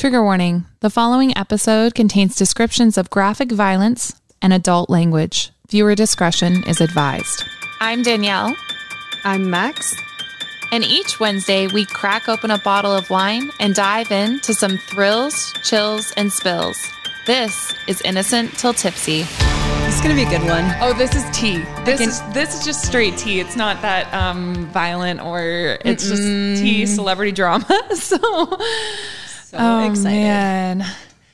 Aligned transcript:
Trigger 0.00 0.22
warning 0.22 0.64
the 0.80 0.88
following 0.88 1.36
episode 1.36 1.94
contains 1.94 2.34
descriptions 2.34 2.96
of 2.96 3.10
graphic 3.10 3.52
violence 3.52 4.18
and 4.40 4.50
adult 4.50 4.88
language. 4.88 5.50
Viewer 5.68 5.94
discretion 5.94 6.64
is 6.66 6.80
advised. 6.80 7.44
I'm 7.80 8.02
Danielle, 8.02 8.56
I'm 9.24 9.50
Max. 9.50 9.94
and 10.72 10.84
each 10.84 11.20
Wednesday 11.20 11.66
we 11.66 11.84
crack 11.84 12.30
open 12.30 12.50
a 12.50 12.56
bottle 12.60 12.94
of 12.96 13.10
wine 13.10 13.50
and 13.60 13.74
dive 13.74 14.10
into 14.10 14.54
some 14.54 14.78
thrills, 14.78 15.52
chills, 15.62 16.14
and 16.16 16.32
spills. 16.32 16.78
This 17.26 17.74
is 17.86 18.00
Innocent 18.00 18.54
Till 18.56 18.72
Tipsy. 18.72 19.24
This 19.84 19.96
is 19.96 20.00
gonna 20.00 20.14
be 20.14 20.22
a 20.22 20.30
good 20.30 20.48
one. 20.48 20.64
Oh, 20.80 20.94
this 20.94 21.14
is 21.14 21.24
tea. 21.36 21.58
This 21.84 22.00
can- 22.00 22.08
is 22.08 22.22
this 22.32 22.58
is 22.58 22.64
just 22.64 22.86
straight 22.86 23.18
tea. 23.18 23.38
It's 23.38 23.54
not 23.54 23.82
that 23.82 24.10
um 24.14 24.64
violent 24.72 25.20
or 25.20 25.76
it's 25.84 26.08
just 26.08 26.22
tea 26.22 26.86
celebrity 26.86 27.32
drama. 27.32 27.66
so 27.94 28.58
So 29.50 29.56
Oh, 29.58 29.90
excited. 29.90 30.04
Man. 30.12 30.86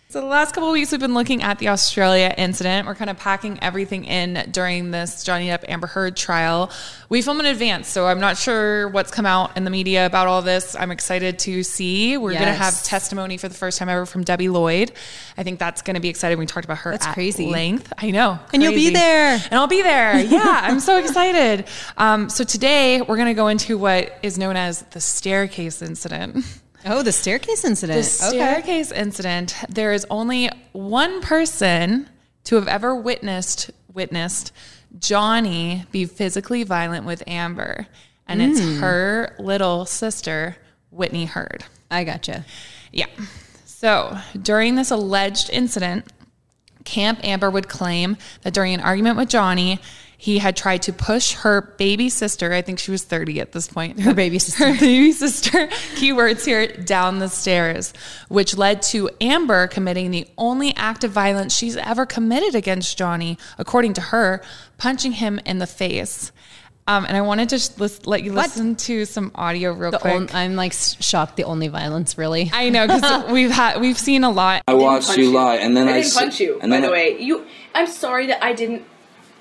So 0.09 0.23
the 0.23 0.27
last 0.27 0.55
couple 0.55 0.71
of 0.71 0.73
weeks 0.73 0.91
we've 0.91 1.01
been 1.01 1.13
looking 1.13 1.43
at 1.43 1.59
the 1.59 1.69
Australia 1.69 2.33
incident. 2.39 2.87
We're 2.87 2.95
kind 2.95 3.11
of 3.11 3.19
packing 3.19 3.59
everything 3.61 4.07
in 4.07 4.51
during 4.53 4.91
this 4.91 5.23
Johnny 5.23 5.49
Depp 5.49 5.65
Amber 5.69 5.87
Heard 5.87 6.17
trial. 6.17 6.71
We 7.11 7.21
film 7.21 7.41
in 7.41 7.45
advance, 7.45 7.89
so 7.89 8.07
I'm 8.07 8.19
not 8.19 8.39
sure 8.39 8.89
what's 8.89 9.11
come 9.11 9.27
out 9.27 9.55
in 9.59 9.65
the 9.65 9.71
media 9.71 10.07
about 10.07 10.29
all 10.29 10.41
this. 10.41 10.75
I'm 10.75 10.91
excited 10.91 11.39
to 11.41 11.63
see. 11.63 12.17
We're 12.17 12.33
going 12.33 12.45
to 12.47 12.53
have 12.55 12.83
testimony 12.85 13.37
for 13.37 13.49
the 13.51 13.55
first 13.55 13.77
time 13.77 13.91
ever 13.91 14.07
from 14.07 14.25
Debbie 14.25 14.49
Lloyd. 14.49 14.93
I 15.37 15.43
think 15.43 15.59
that's 15.59 15.83
going 15.83 15.97
to 15.97 16.01
be 16.01 16.09
exciting. 16.09 16.39
We 16.39 16.47
talked 16.47 16.65
about 16.65 16.79
her 16.79 16.93
That's 16.93 17.07
at 17.09 17.13
crazy. 17.13 17.49
length. 17.51 17.93
I 17.99 18.11
know. 18.13 18.39
And 18.55 18.63
you'll 18.63 18.73
be 18.73 18.89
there. 18.89 19.33
And 19.35 19.53
I'll 19.53 19.67
be 19.67 19.83
there. 19.83 20.19
Yeah, 20.21 20.61
I'm 20.63 20.81
so 20.81 20.97
excited. 21.05 21.67
Um, 21.99 22.31
so 22.31 22.43
today 22.45 23.03
we're 23.03 23.17
going 23.17 23.29
to 23.29 23.35
go 23.35 23.49
into 23.49 23.77
what 23.77 24.19
is 24.23 24.39
known 24.39 24.57
as 24.57 24.81
the 24.93 25.01
staircase 25.03 25.83
incident. 25.83 26.43
Oh, 26.87 27.03
the 27.03 27.13
staircase 27.13 27.65
incident. 27.65 27.99
The 27.99 28.05
staircase 28.05 28.93
incident. 28.93 29.57
There 29.69 29.93
is 29.93 30.07
only 30.09 30.49
one 30.73 31.21
person 31.21 32.09
to 32.45 32.55
have 32.55 32.69
ever 32.69 32.95
witnessed 32.95 33.71
witnessed 33.93 34.53
Johnny 34.99 35.85
be 35.91 36.05
physically 36.05 36.63
violent 36.63 37.05
with 37.05 37.27
Amber, 37.27 37.87
and 38.29 38.41
it's 38.41 38.61
hmm. 38.61 38.79
her 38.79 39.35
little 39.39 39.85
sister, 39.85 40.57
Whitney 40.91 41.25
Heard. 41.25 41.65
I 41.91 42.05
gotcha. 42.05 42.45
Yeah. 42.93 43.07
So 43.65 44.19
during 44.41 44.77
this 44.77 44.91
alleged 44.91 45.51
incident, 45.51 46.07
Camp 46.85 47.21
Amber 47.25 47.51
would 47.51 47.69
claim 47.69 48.17
that 48.43 48.55
during 48.55 48.75
an 48.75 48.81
argument 48.81 49.17
with 49.17 49.29
Johnny, 49.29 49.81
he 50.19 50.39
had 50.39 50.57
tried 50.57 50.83
to 50.83 50.93
push 50.93 51.33
her 51.35 51.75
baby 51.79 52.09
sister, 52.09 52.53
I 52.53 52.63
think 52.63 52.79
she 52.79 52.91
was 52.91 53.03
30 53.05 53.41
at 53.41 53.53
this 53.53 53.69
point. 53.69 54.01
Her 54.01 54.15
baby 54.15 54.39
sister. 54.41 54.73
Her 54.73 54.81
baby 54.81 55.13
sister, 55.13 55.67
keywords 55.97 56.45
here, 56.45 56.67
down 56.69 57.19
the 57.19 57.29
stairs, 57.29 57.93
which 58.29 58.57
led 58.57 58.81
to 58.83 59.11
Amber 59.21 59.67
committing 59.67 60.11
the 60.11 60.27
only 60.39 60.75
act 60.77 61.05
of 61.05 61.11
violence 61.11 61.55
she's 61.55 61.77
ever 61.77 62.07
committed 62.07 62.55
against 62.55 62.97
Johnny, 62.97 63.37
according 63.59 63.93
to 63.95 64.01
her, 64.01 64.43
punching 64.79 65.13
him 65.13 65.39
in 65.45 65.59
the 65.59 65.67
face. 65.67 66.33
Um, 66.89 67.05
and 67.05 67.17
I 67.17 67.21
wanted 67.21 67.49
to 67.49 67.57
just 67.57 68.07
let 68.07 68.23
you 68.23 68.33
listen 68.33 68.77
to 68.77 69.05
some 69.07 69.33
audio 69.35 69.73
real 69.73 69.91
The 69.91 69.99
quick. 69.99 70.15
on, 70.15 70.29
I'm 70.33 70.55
like 70.55 70.73
shocked. 70.73 71.37
The 71.37 71.43
only 71.43 71.67
violence, 71.67 72.17
really. 72.17 72.49
I 72.55 72.69
know 72.71 72.87
because 72.87 73.31
we've 73.33 73.51
had 73.51 73.81
we've 73.81 73.99
seen 73.99 74.23
a 74.23 74.31
lot. 74.31 74.63
I 74.69 74.75
watched 74.75 75.17
you 75.17 75.25
you. 75.25 75.31
lie, 75.33 75.57
and 75.57 75.77
then 75.77 75.89
I 75.89 75.91
I, 75.91 75.95
didn't 75.95 76.07
s- 76.07 76.15
punch 76.15 76.39
you, 76.41 76.61
And 76.61 76.71
by 76.71 76.77
then 76.77 76.83
the 76.83 76.89
I- 76.89 76.91
way. 76.93 77.21
You, 77.21 77.45
I'm 77.75 77.89
sorry 77.89 78.27
that 78.29 78.43
I 78.45 78.53
didn't 78.53 78.85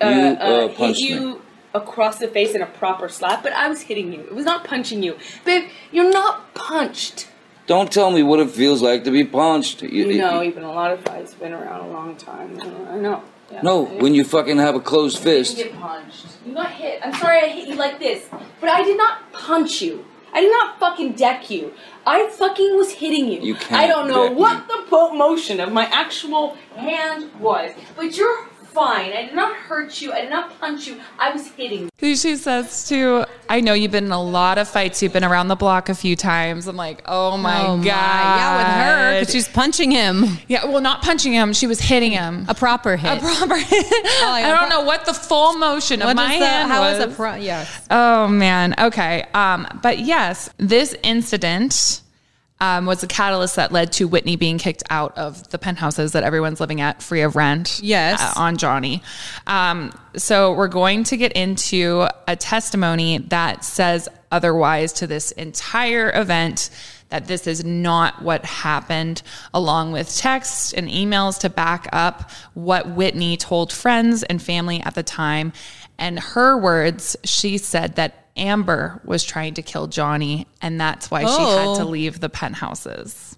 You, 0.02 0.08
uh, 0.08 0.36
uh, 0.40 0.68
hit 0.70 0.98
you 1.00 1.20
me. 1.36 1.38
across 1.74 2.20
the 2.20 2.28
face 2.28 2.54
in 2.54 2.62
a 2.62 2.66
proper 2.66 3.08
slap, 3.10 3.44
but 3.44 3.54
I 3.54 3.68
was 3.70 3.82
hitting 3.82 4.12
you. 4.14 4.22
It 4.22 4.36
was 4.36 4.46
not 4.46 4.64
punching 4.66 5.02
you, 5.04 5.18
babe. 5.46 5.70
You're 5.92 6.12
not 6.12 6.54
punched. 6.54 7.28
Don't 7.68 7.92
tell 7.92 8.12
me 8.12 8.22
what 8.22 8.40
it 8.40 8.52
feels 8.52 8.82
like 8.82 9.04
to 9.06 9.12
be 9.12 9.24
punched. 9.24 9.82
You, 9.82 10.08
You 10.08 10.18
know, 10.20 10.42
you've 10.42 10.58
a 10.58 10.68
lot 10.68 10.92
of 10.92 11.02
fights, 11.02 11.34
been 11.34 11.54
around 11.54 11.82
a 11.82 11.88
long 11.88 12.16
time. 12.16 12.60
I 12.90 12.98
know. 12.98 13.24
Yeah. 13.52 13.62
no, 13.62 13.86
when 13.86 14.16
you 14.16 14.24
fucking 14.24 14.58
have 14.58 14.74
a 14.76 14.80
closed 14.80 15.20
fist. 15.20 15.58
you 15.58 15.66
get 15.66 15.76
punched. 15.80 16.26
You 16.46 16.54
got 16.56 16.72
hit. 16.72 17.00
I'm 17.04 17.14
sorry 17.14 17.42
I 17.44 17.48
hit 17.50 17.68
you 17.68 17.76
like 17.76 18.00
this, 18.00 18.28
but 18.60 18.70
I 18.70 18.84
did 18.84 18.98
not 18.98 19.32
punch 19.34 19.82
you. 19.84 20.04
I 20.34 20.42
did 20.42 20.52
not 20.52 20.80
fucking 20.80 21.14
deck 21.14 21.50
you. 21.50 21.72
I 22.06 22.28
fucking 22.28 22.76
was 22.76 22.92
hitting 22.92 23.28
you. 23.32 23.40
You 23.42 23.56
can't 23.56 23.84
I 23.84 23.88
don't 23.88 24.08
know 24.08 24.30
deck 24.30 24.38
what 24.38 24.68
me. 24.68 24.74
the 24.90 25.14
motion 25.14 25.60
of 25.60 25.72
my 25.72 25.86
actual 25.86 26.56
hand 26.76 27.30
was, 27.40 27.72
but 27.96 28.18
you're 28.18 28.48
fine. 28.76 29.14
I 29.14 29.26
did 29.26 29.34
not 29.34 29.56
hurt 29.56 30.02
you. 30.02 30.12
I 30.12 30.22
did 30.22 30.30
not 30.30 30.60
punch 30.60 30.86
you. 30.86 31.00
I 31.18 31.32
was 31.32 31.48
hitting 31.48 31.84
you. 31.84 31.90
Who 32.00 32.16
she 32.16 32.36
says 32.36 32.88
to, 32.90 33.26
I 33.50 33.62
know 33.62 33.74
you've 33.74 33.92
been 33.92 34.06
in 34.06 34.12
a 34.12 34.22
lot 34.22 34.58
of 34.58 34.68
fights. 34.68 35.02
You've 35.02 35.14
been 35.14 35.24
around 35.24 35.48
the 35.48 35.56
block 35.56 35.88
a 35.88 35.96
few 35.96 36.16
times. 36.18 36.68
I'm 36.68 36.76
like, 36.76 37.02
oh 37.06 37.38
my 37.38 37.62
oh 37.66 37.78
god, 37.78 37.86
Yeah, 37.86 38.58
with 38.58 38.68
her 38.86 39.20
because 39.22 39.34
she's 39.34 39.48
punching 39.48 39.92
him. 39.92 40.26
yeah, 40.48 40.66
well, 40.66 40.82
not 40.82 41.02
punching 41.02 41.32
him. 41.34 41.54
She 41.54 41.68
was 41.68 41.80
hitting 41.80 42.12
him. 42.12 42.46
A 42.50 42.54
proper 42.54 42.98
hit. 42.98 43.18
A 43.18 43.22
proper. 43.22 43.56
Hit. 43.56 43.86
I 44.24 44.42
yeah, 44.42 44.60
don't 44.60 44.70
know 44.70 44.82
what 44.82 45.06
the 45.06 45.14
full 45.14 45.58
motion 45.58 46.02
of 46.02 46.14
my 46.16 46.38
the, 46.38 46.46
hand 46.46 46.70
how 46.70 46.82
was. 46.82 47.00
is 47.00 47.14
a 47.14 47.16
pro? 47.16 47.36
Yes. 47.36 47.88
Oh 47.90 48.28
man. 48.28 48.76
Okay. 48.78 49.24
Um, 49.34 49.68
but 49.82 50.00
yes, 50.00 50.50
this 50.58 50.96
incident 51.02 52.02
um, 52.66 52.86
was 52.88 53.02
the 53.02 53.08
catalyst 53.08 53.58
that 53.58 53.72
led 53.72 53.92
to 53.94 54.08
Whitney 54.08 54.36
being 54.36 54.58
kicked 54.58 54.82
out 54.90 55.16
of 55.18 55.48
the 55.50 55.60
penthouses 55.60 56.14
that 56.14 56.24
everyone's 56.24 56.60
living 56.60 56.82
at 56.82 57.04
free 57.04 57.22
of 57.22 57.36
rent. 57.36 57.80
Yes. 57.84 58.20
uh, 58.22 58.40
on 58.40 58.58
Johnny. 58.58 59.04
Um, 59.46 59.92
so 60.16 60.54
we're 60.54 60.68
going 60.68 61.04
to 61.06 61.18
get 61.18 61.34
into 61.34 62.08
a 62.28 62.36
testimony 62.36 63.20
that 63.20 63.64
says 63.64 64.10
otherwise 64.32 64.94
to 64.94 65.08
this 65.08 65.32
entire 65.32 66.12
event. 66.14 66.72
That 67.10 67.28
this 67.28 67.46
is 67.46 67.64
not 67.64 68.24
what 68.24 68.44
happened, 68.44 69.22
along 69.54 69.92
with 69.92 70.14
texts 70.18 70.74
and 70.74 70.90
emails 70.90 71.40
to 71.42 71.52
back 71.52 71.88
up 71.94 72.32
what 72.56 72.90
Whitney 72.90 73.38
told 73.38 73.72
friends 73.72 74.24
and 74.24 74.42
family 74.42 74.82
at 74.82 74.96
the 74.96 75.04
time. 75.04 75.54
And 76.00 76.20
her 76.20 76.58
words, 76.58 77.16
she 77.24 77.60
said 77.60 77.96
that 77.98 78.25
Amber 78.38 79.02
was 79.06 79.24
trying 79.24 79.54
to 79.56 79.62
kill 79.62 79.88
Johnny, 79.88 80.48
and 80.62 80.80
that's 80.80 81.10
why 81.10 81.22
she 81.22 81.28
had 81.28 81.68
Oh. 81.68 81.78
to 81.78 81.86
leave 81.86 82.20
the 82.20 82.30
penthouses. 82.30 83.36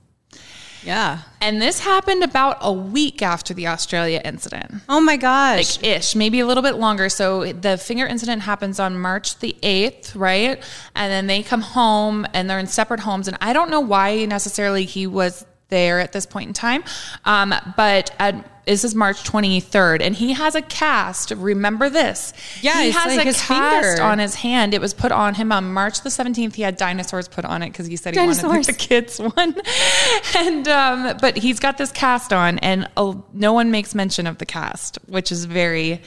Yeah. 0.84 1.20
And 1.42 1.62
this 1.62 1.80
happened 1.80 2.24
about 2.24 2.58
a 2.62 2.72
week 2.72 3.22
after 3.22 3.54
the 3.54 3.68
Australia 3.68 4.22
incident. 4.24 4.76
Oh 4.88 5.02
my 5.02 5.18
gosh. 5.18 5.82
Ish, 5.84 6.16
maybe 6.16 6.40
a 6.40 6.46
little 6.46 6.64
bit 6.64 6.76
longer. 6.76 7.10
So 7.10 7.52
the 7.52 7.78
finger 7.78 8.06
incident 8.08 8.44
happens 8.44 8.80
on 8.80 8.98
March 8.98 9.40
the 9.40 9.56
8th, 9.64 10.14
right? 10.16 10.64
And 10.96 11.12
then 11.12 11.28
they 11.28 11.44
come 11.44 11.62
home 11.62 12.26
and 12.34 12.50
they're 12.50 12.60
in 12.60 12.68
separate 12.68 13.02
homes. 13.02 13.28
And 13.28 13.38
I 13.42 13.52
don't 13.54 13.70
know 13.70 13.82
why 13.82 14.24
necessarily 14.26 14.86
he 14.86 15.08
was 15.08 15.46
there 15.70 16.00
at 16.00 16.14
this 16.14 16.26
point 16.26 16.48
in 16.48 16.54
time. 16.54 16.84
Um, 17.26 17.54
but 17.76 18.12
at, 18.20 18.57
this 18.68 18.84
is 18.84 18.94
March 18.94 19.24
23rd, 19.24 20.02
and 20.02 20.14
he 20.14 20.34
has 20.34 20.54
a 20.54 20.62
cast. 20.62 21.32
Remember 21.32 21.90
this. 21.90 22.34
Yeah, 22.62 22.82
he 22.84 22.92
has 22.92 23.16
like 23.16 23.28
a 23.28 23.34
cast 23.34 24.00
on 24.00 24.20
his 24.20 24.36
hand. 24.36 24.74
It 24.74 24.82
was 24.82 24.94
put 24.94 25.12
on 25.12 25.36
him 25.36 25.52
on 25.52 25.72
March 25.74 26.02
the 26.02 26.10
17th. 26.10 26.56
He 26.56 26.62
had 26.62 26.78
dinosaurs 26.78 27.28
put 27.28 27.46
on 27.46 27.64
it 27.64 27.70
because 27.70 27.88
he 27.88 27.96
said 27.96 28.14
he 28.14 28.20
wanted 28.20 28.42
Dinosaurs. 28.42 28.68
the 28.68 28.74
kids 28.74 29.20
one. 29.20 29.56
and 30.36 30.68
um, 30.68 31.18
but 31.22 31.38
he's 31.38 31.60
got 31.60 31.78
this 31.78 31.92
cast 31.92 32.34
on, 32.34 32.60
and 32.60 32.90
uh, 32.98 33.16
no 33.34 33.54
one 33.54 33.72
makes 33.72 33.96
mention 33.96 34.28
of 34.28 34.38
the 34.38 34.46
cast, 34.46 34.98
which 35.08 35.32
is 35.32 35.46
very 35.46 36.02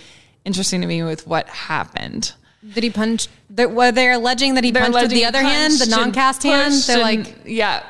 interesting 0.45 0.83
to 0.83 0.87
me 0.87 1.03
with 1.03 1.27
what 1.27 1.49
happened. 1.49 2.35
Did 2.75 2.85
he 2.85 2.91
punch? 2.91 3.29
Well, 3.49 3.91
they're 3.91 4.12
alleging 4.12 4.55
that 4.55 4.65
he 4.65 4.71
They're 4.71 4.83
punched 4.83 5.01
with 5.01 5.11
the 5.11 5.25
other 5.25 5.41
hand, 5.41 5.73
the 5.75 5.87
non-cast 5.87 6.43
hand. 6.43 6.75
They're 6.75 7.03
and- 7.03 7.27
like, 7.27 7.37
yeah. 7.47 7.85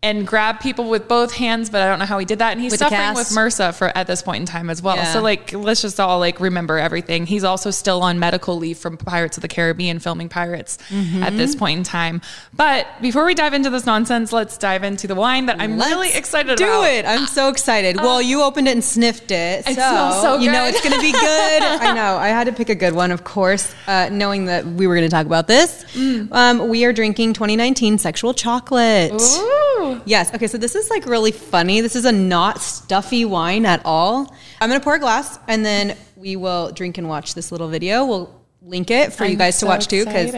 And 0.00 0.24
grab 0.24 0.60
people 0.60 0.88
with 0.88 1.08
both 1.08 1.32
hands, 1.34 1.70
but 1.70 1.82
I 1.82 1.88
don't 1.88 1.98
know 1.98 2.04
how 2.04 2.18
he 2.20 2.24
did 2.24 2.38
that. 2.38 2.52
And 2.52 2.60
he's 2.60 2.70
With 2.70 2.78
suffering 2.78 3.14
with 3.14 3.28
MRSA 3.30 3.74
for 3.74 3.88
at 3.98 4.06
this 4.06 4.22
point 4.22 4.42
in 4.42 4.46
time 4.46 4.70
as 4.70 4.80
well. 4.80 4.94
Yeah. 4.94 5.12
So 5.12 5.20
like, 5.20 5.52
let's 5.52 5.82
just 5.82 5.98
all 5.98 6.20
like 6.20 6.38
remember 6.38 6.78
everything. 6.78 7.26
He's 7.26 7.42
also 7.42 7.72
still 7.72 8.02
on 8.04 8.20
medical 8.20 8.56
leave 8.56 8.78
from 8.78 8.96
Pirates 8.96 9.38
of 9.38 9.42
the 9.42 9.48
Caribbean 9.48 9.98
filming 9.98 10.28
Pirates 10.28 10.78
Mm-hmm. 10.90 11.22
at 11.24 11.36
this 11.36 11.56
point 11.56 11.78
in 11.78 11.84
time. 11.84 12.20
But 12.54 12.86
before 13.02 13.24
we 13.24 13.34
dive 13.34 13.54
into 13.54 13.70
this 13.70 13.86
nonsense, 13.86 14.32
let's 14.32 14.56
dive 14.56 14.84
into 14.84 15.06
the 15.08 15.14
wine 15.16 15.46
that 15.46 15.60
I'm 15.60 15.76
really 15.78 16.08
Let's 16.08 16.18
excited 16.18 16.56
do 16.58 16.64
about. 16.64 16.82
Do 16.82 16.88
it. 16.88 17.04
I'm 17.04 17.26
so 17.26 17.48
excited. 17.48 17.96
well, 17.96 18.22
you 18.22 18.42
opened 18.42 18.68
it 18.68 18.72
and 18.72 18.84
sniffed 18.84 19.30
it. 19.32 19.60
It 19.60 19.66
so 19.66 19.72
smells 19.74 20.22
so 20.22 20.38
You 20.38 20.52
know 20.52 20.64
it's 20.66 20.80
going 20.80 20.94
to 20.94 21.00
be 21.00 21.10
good. 21.12 21.20
I 21.62 21.92
know. 21.94 22.16
I 22.16 22.28
had 22.28 22.44
to 22.44 22.52
pick 22.52 22.68
a 22.68 22.74
good 22.76 22.94
one, 22.94 23.10
of 23.10 23.24
course, 23.24 23.74
uh, 23.88 24.08
knowing 24.12 24.46
that 24.46 24.64
we 24.64 24.86
were 24.86 24.94
going 24.94 25.08
to 25.08 25.14
talk 25.14 25.26
about 25.26 25.48
this. 25.48 25.84
Mm. 25.94 26.28
Um, 26.30 26.68
we 26.68 26.84
are 26.84 26.92
drinking 26.92 27.32
2019 27.32 27.98
Sexual 27.98 28.34
Chocolate. 28.34 29.12
Ooh. 29.12 29.87
Yes. 30.04 30.34
Okay. 30.34 30.46
So 30.46 30.58
this 30.58 30.74
is 30.74 30.90
like 30.90 31.06
really 31.06 31.32
funny. 31.32 31.80
This 31.80 31.96
is 31.96 32.04
a 32.04 32.12
not 32.12 32.60
stuffy 32.60 33.24
wine 33.24 33.66
at 33.66 33.82
all. 33.84 34.34
I'm 34.60 34.68
going 34.68 34.80
to 34.80 34.84
pour 34.84 34.94
a 34.94 34.98
glass 35.00 35.38
and 35.48 35.64
then 35.64 35.96
we 36.16 36.36
will 36.36 36.70
drink 36.72 36.98
and 36.98 37.08
watch 37.08 37.34
this 37.34 37.52
little 37.52 37.68
video. 37.68 38.04
We'll 38.06 38.34
link 38.60 38.90
it 38.90 39.12
for 39.12 39.24
you 39.24 39.32
I'm 39.32 39.38
guys 39.38 39.54
to 39.54 39.60
so 39.60 39.66
watch 39.68 39.86
too. 39.86 40.04
Because 40.04 40.34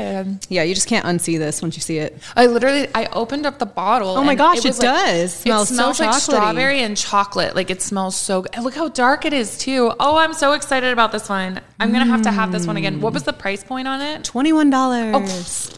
yeah, 0.50 0.62
you 0.62 0.74
just 0.74 0.86
can't 0.86 1.04
unsee 1.06 1.38
this 1.38 1.62
once 1.62 1.74
you 1.74 1.80
see 1.80 1.98
it. 1.98 2.16
I 2.36 2.46
literally 2.46 2.86
I 2.94 3.06
opened 3.06 3.46
up 3.46 3.58
the 3.58 3.66
bottle. 3.66 4.10
Oh 4.10 4.22
my 4.22 4.34
gosh, 4.34 4.58
it 4.58 4.64
was 4.66 4.78
like- 4.78 4.84
does. 4.88 5.32
Smells 5.34 5.70
it 5.70 5.74
so 5.74 5.82
smells 5.92 6.00
like 6.00 6.10
chocolatey. 6.10 6.20
strawberry 6.20 6.80
and 6.82 6.96
chocolate. 6.96 7.56
Like 7.56 7.70
it 7.70 7.80
smells 7.82 8.14
so 8.16 8.42
good. 8.42 8.54
And 8.54 8.62
Look 8.64 8.74
how 8.74 8.88
dark 8.88 9.24
it 9.24 9.32
is 9.32 9.56
too. 9.58 9.92
Oh, 9.98 10.16
I'm 10.16 10.34
so 10.34 10.52
excited 10.52 10.92
about 10.92 11.12
this 11.12 11.28
one. 11.28 11.60
I'm 11.80 11.92
gonna 11.92 12.04
have 12.06 12.22
to 12.22 12.30
have 12.30 12.52
this 12.52 12.66
one 12.66 12.76
again. 12.76 13.00
What 13.00 13.14
was 13.14 13.22
the 13.24 13.32
price 13.32 13.64
point 13.64 13.88
on 13.88 14.00
it? 14.00 14.22
Twenty-one 14.22 14.68
dollars. 14.70 15.72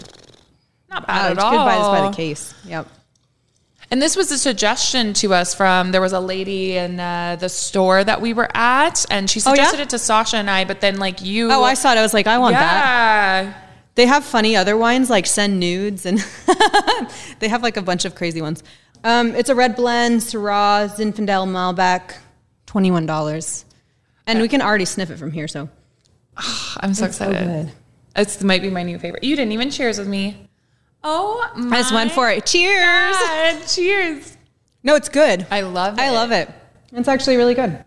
Not 0.90 1.04
Oh, 1.04 1.06
bad 1.06 1.24
you 1.26 1.30
at 1.32 1.38
all. 1.38 1.52
you 1.52 1.58
could 1.58 1.64
buy 1.64 1.78
this 1.78 1.86
by 2.02 2.08
the 2.10 2.16
case. 2.16 2.54
Yep. 2.66 2.88
And 3.92 4.00
this 4.00 4.16
was 4.16 4.32
a 4.32 4.38
suggestion 4.38 5.12
to 5.14 5.34
us 5.34 5.54
from 5.54 5.92
there 5.92 6.00
was 6.00 6.14
a 6.14 6.18
lady 6.20 6.78
in 6.78 6.98
uh, 6.98 7.36
the 7.38 7.50
store 7.50 8.02
that 8.02 8.22
we 8.22 8.32
were 8.32 8.48
at, 8.56 9.04
and 9.10 9.28
she 9.28 9.38
Oh, 9.44 9.50
yeah? 9.50 9.64
suggested 9.64 9.80
it 9.80 9.90
to 9.90 9.98
Sasha 9.98 10.38
and 10.38 10.48
I. 10.48 10.64
But 10.64 10.80
then 10.80 10.96
like 10.96 11.20
you, 11.22 11.52
Oh, 11.52 11.62
I 11.62 11.74
saw 11.74 11.92
it. 11.92 11.98
I 11.98 12.02
was 12.02 12.14
like, 12.14 12.26
I 12.26 12.38
want 12.38 12.54
that. 12.54 13.42
yeah. 13.44 13.54
They 13.94 14.06
have 14.06 14.24
funny 14.24 14.56
other 14.56 14.78
wines 14.78 15.10
like 15.10 15.26
send 15.26 15.60
nudes, 15.60 16.06
and 16.06 16.18
they 17.40 17.48
have 17.48 17.62
like 17.62 17.76
a 17.76 17.82
bunch 17.82 18.06
of 18.06 18.14
crazy 18.14 18.40
ones. 18.40 18.62
Um, 19.04 19.34
it's 19.34 19.50
a 19.50 19.54
red 19.54 19.76
blend, 19.76 20.22
Syrah, 20.22 20.88
Zinfandel, 20.88 21.46
Malbec, 21.46 22.14
twenty-one 22.64 23.04
dollars, 23.04 23.66
and 24.26 24.40
we 24.40 24.48
can 24.48 24.62
already 24.62 24.86
sniff 24.86 25.10
it 25.10 25.18
from 25.18 25.32
here. 25.32 25.46
So 25.46 25.68
I'm 26.78 26.94
so 26.94 27.04
excited. 27.04 27.70
It's 28.16 28.42
might 28.42 28.62
be 28.62 28.70
my 28.70 28.84
new 28.84 28.98
favorite. 28.98 29.22
You 29.24 29.36
didn't 29.36 29.52
even 29.52 29.70
cheers 29.70 29.98
with 29.98 30.08
me. 30.08 30.48
Oh, 31.04 31.50
my 31.56 31.76
I 31.76 31.80
just 31.80 31.92
went 31.92 32.12
for 32.12 32.30
it. 32.30 32.46
Cheers! 32.46 33.16
God, 33.16 33.66
cheers. 33.66 34.36
No, 34.82 34.94
it's 34.94 35.08
good. 35.08 35.46
I 35.50 35.62
love 35.62 35.98
it. 35.98 36.02
I 36.02 36.10
love 36.10 36.32
it. 36.32 36.50
It's 36.92 37.08
actually 37.08 37.36
really 37.36 37.54
good. 37.54 37.84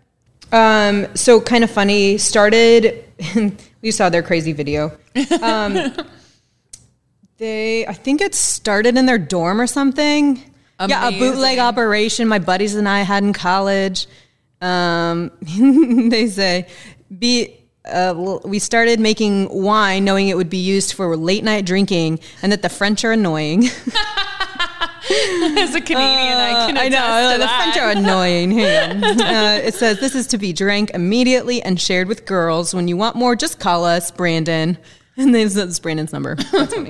Um, 0.51 1.07
so 1.15 1.39
kind 1.41 1.63
of 1.63 1.71
funny. 1.71 2.17
Started. 2.17 3.03
you 3.81 3.91
saw 3.91 4.09
their 4.09 4.23
crazy 4.23 4.51
video. 4.51 4.91
Um, 5.41 5.93
they, 7.37 7.85
I 7.87 7.93
think 7.93 8.21
it 8.21 8.35
started 8.35 8.97
in 8.97 9.05
their 9.05 9.17
dorm 9.17 9.61
or 9.61 9.67
something. 9.67 10.41
Yeah, 10.85 11.07
a 11.07 11.11
bootleg 11.11 11.57
operation 11.57 12.27
my 12.27 12.39
buddies 12.39 12.75
and 12.75 12.87
I 12.87 13.01
had 13.01 13.23
in 13.23 13.31
college. 13.31 14.07
Um, 14.61 15.31
they 16.09 16.27
say, 16.27 16.67
be. 17.17 17.61
Uh, 17.87 18.39
we 18.45 18.59
started 18.59 18.99
making 18.99 19.47
wine 19.49 20.03
knowing 20.03 20.27
it 20.27 20.37
would 20.37 20.49
be 20.49 20.57
used 20.57 20.93
for 20.93 21.15
late 21.15 21.43
night 21.43 21.65
drinking 21.65 22.19
and 22.41 22.51
that 22.51 22.61
the 22.61 22.69
French 22.69 23.03
are 23.05 23.11
annoying. 23.11 23.65
As 25.57 25.75
a 25.75 25.81
Canadian, 25.81 26.37
I 26.37 26.65
can 26.67 26.77
Uh, 26.77 26.81
I 26.81 26.89
know 26.89 27.37
the. 27.37 27.47
French 27.47 27.77
are 27.77 27.91
annoying. 27.91 28.59
Uh, 29.25 29.59
it 29.63 29.73
says 29.75 29.99
this 29.99 30.15
is 30.15 30.25
to 30.27 30.37
be 30.37 30.51
drank 30.53 30.89
immediately 30.91 31.61
and 31.61 31.79
shared 31.79 32.07
with 32.07 32.25
girls. 32.25 32.73
When 32.73 32.87
you 32.87 32.97
want 32.97 33.15
more, 33.15 33.35
just 33.35 33.59
call 33.59 33.85
us, 33.85 34.11
Brandon. 34.11 34.77
And 35.17 35.33
then 35.33 35.47
it's 35.47 35.79
Brandon's 35.79 36.11
number. 36.11 36.35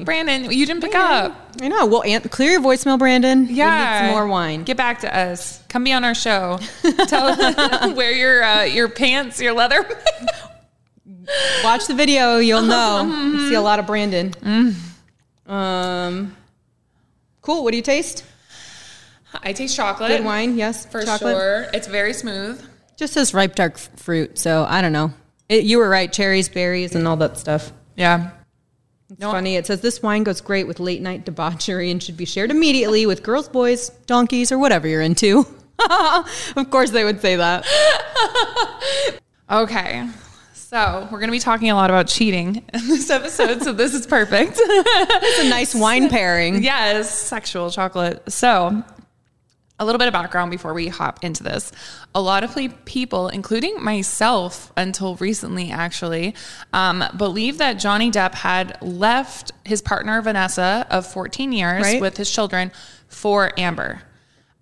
Brandon, 0.04 0.52
you 0.52 0.66
didn't 0.66 0.82
pick 0.82 0.96
up. 0.96 1.54
I 1.62 1.68
know. 1.68 1.86
Well, 1.86 2.02
clear 2.32 2.54
your 2.54 2.60
voicemail, 2.62 2.98
Brandon. 2.98 3.46
We 3.46 3.54
Yeah, 3.54 4.00
need 4.02 4.08
some 4.08 4.16
more 4.16 4.28
wine. 4.28 4.64
Get 4.64 4.78
back 4.78 5.02
to 5.02 5.16
us. 5.16 5.62
Come 5.70 5.84
be 5.84 5.94
on 5.94 6.04
our 6.04 6.16
show. 6.16 6.58
Tell 7.06 7.94
wear 7.94 8.12
your 8.12 8.44
uh, 8.44 8.64
your 8.64 8.90
pants, 8.90 9.40
your 9.40 9.54
leather. 9.54 9.86
Watch 11.64 11.88
the 11.88 11.94
video. 11.94 12.38
You'll 12.38 12.62
know. 12.76 13.04
Mm-hmm. 13.06 13.34
You 13.38 13.50
see 13.50 13.56
a 13.56 13.62
lot 13.62 13.80
of 13.80 13.88
Brandon. 13.88 14.32
Mm. 14.32 14.76
Um, 15.52 16.36
cool. 17.42 17.64
What 17.64 17.72
do 17.72 17.78
you 17.78 17.84
taste? 17.84 18.24
I 19.44 19.54
taste 19.54 19.76
chocolate. 19.76 20.10
Good 20.10 20.24
wine. 20.24 20.58
Yes, 20.58 20.86
for 20.86 21.04
chocolate. 21.04 21.36
sure. 21.36 21.68
It's 21.74 21.88
very 21.88 22.14
smooth. 22.14 22.64
Just 22.96 23.14
says 23.14 23.34
ripe 23.34 23.56
dark 23.56 23.74
f- 23.74 23.90
fruit. 23.98 24.38
So 24.38 24.66
I 24.68 24.82
don't 24.82 24.94
know. 24.94 25.14
It, 25.50 25.66
you 25.66 25.78
were 25.78 25.90
right. 25.90 26.12
Cherries, 26.12 26.48
berries, 26.50 26.96
and 26.96 27.08
all 27.08 27.18
that 27.18 27.38
stuff. 27.38 27.72
Yeah. 27.96 28.32
It's 29.12 29.22
funny. 29.22 29.56
It 29.56 29.68
says 29.68 29.82
this 29.82 30.02
wine 30.02 30.24
goes 30.24 30.42
great 30.42 30.66
with 30.68 30.80
late 30.80 31.02
night 31.02 31.26
debauchery 31.26 31.92
and 31.92 32.02
should 32.02 32.18
be 32.18 32.26
shared 32.26 32.50
immediately 32.50 33.06
with 33.06 33.22
girls, 33.22 33.48
boys, 33.48 33.90
donkeys, 34.08 34.52
or 34.52 34.58
whatever 34.58 34.88
you're 34.88 35.02
into. 35.02 35.46
of 36.56 36.70
course, 36.72 36.90
they 36.92 37.04
would 37.04 37.22
say 37.22 37.36
that. 37.36 37.66
Okay. 39.48 40.10
So 40.76 41.08
we're 41.10 41.20
going 41.20 41.30
to 41.30 41.32
be 41.32 41.40
talking 41.40 41.70
a 41.70 41.76
lot 41.76 41.90
about 41.90 42.08
cheating 42.08 42.58
in 42.74 42.88
this 42.90 43.10
episode. 43.10 43.64
so 43.64 43.72
this 43.72 43.94
is 43.94 44.06
perfect. 44.06 44.60
It's 44.60 45.46
a 45.46 45.50
nice 45.50 45.74
wine 45.74 46.10
pairing. 46.10 46.62
yes, 46.62 47.18
sexual 47.18 47.70
chocolate. 47.72 48.30
So, 48.30 48.84
a 49.80 49.86
little 49.86 50.00
bit 50.00 50.10
of 50.10 50.12
background 50.12 50.52
before 50.52 50.74
we 50.74 50.90
hop 50.90 51.24
into 51.24 51.44
this. 51.44 51.72
A 52.14 52.20
lot 52.22 52.44
of 52.44 52.58
people, 52.84 53.30
including 53.30 53.82
myself 53.82 54.74
until 54.76 55.16
recently, 55.16 55.72
actually, 55.72 56.36
um, 56.74 57.06
believe 57.16 57.58
that 57.60 57.80
Johnny 57.80 58.12
Depp 58.12 58.34
had 58.34 58.78
left 58.82 59.54
his 59.64 59.82
partner 59.82 60.22
Vanessa 60.22 60.86
of 60.90 61.08
14 61.08 61.54
years 61.54 61.84
Right. 61.84 62.02
with 62.02 62.18
his 62.18 62.30
children 62.30 62.74
for 63.08 63.58
Amber. 63.58 64.02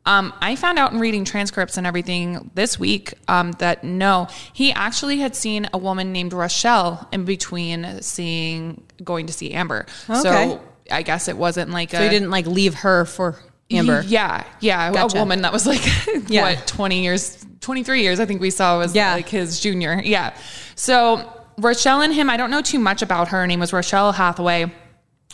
Um, 0.05 0.33
I 0.41 0.55
found 0.57 0.79
out 0.79 0.91
in 0.91 0.99
reading 0.99 1.23
transcripts 1.23 1.77
and 1.77 1.87
everything 1.87 2.51
this 2.55 2.77
week 2.77 3.13
um, 3.29 3.51
that 3.59 3.83
no, 3.85 4.27
he 4.51 4.73
actually 4.73 5.19
had 5.19 5.33
seen 5.35 5.69
a 5.73 5.77
woman 5.77 6.11
named 6.11 6.33
Rochelle 6.33 7.07
in 7.13 7.23
between 7.23 8.01
seeing 8.01 8.83
going 9.03 9.27
to 9.27 9.33
see 9.33 9.51
Amber. 9.53 9.85
Okay. 10.09 10.19
So 10.19 10.61
I 10.91 11.03
guess 11.03 11.29
it 11.29 11.37
wasn't 11.37 11.71
like 11.71 11.91
So 11.91 11.99
a 11.99 12.03
you 12.03 12.09
didn't 12.09 12.31
like 12.31 12.45
leave 12.47 12.73
her 12.75 13.05
for 13.05 13.39
Amber. 13.71 14.03
yeah, 14.05 14.43
yeah, 14.59 14.91
Gotcha. 14.91 15.17
a 15.17 15.19
woman 15.21 15.41
that 15.43 15.53
was 15.53 15.65
like 15.65 15.81
Yeah. 16.27 16.43
what 16.55 16.67
twenty 16.67 17.01
years, 17.03 17.43
twenty 17.61 17.83
three 17.83 18.01
years. 18.01 18.19
I 18.19 18.25
think 18.25 18.41
we 18.41 18.49
saw 18.49 18.77
was 18.79 18.93
Yeah. 18.93 19.13
like 19.13 19.29
his 19.29 19.61
junior. 19.61 20.01
Yeah. 20.03 20.35
So 20.75 21.31
Rochelle 21.57 22.01
and 22.01 22.13
him, 22.13 22.29
I 22.29 22.35
don't 22.35 22.51
know 22.51 22.61
too 22.61 22.77
much 22.79 23.01
about 23.01 23.29
her. 23.29 23.39
Her 23.39 23.47
name 23.47 23.61
was 23.61 23.71
Rochelle 23.71 24.11
Hathaway. 24.11 24.69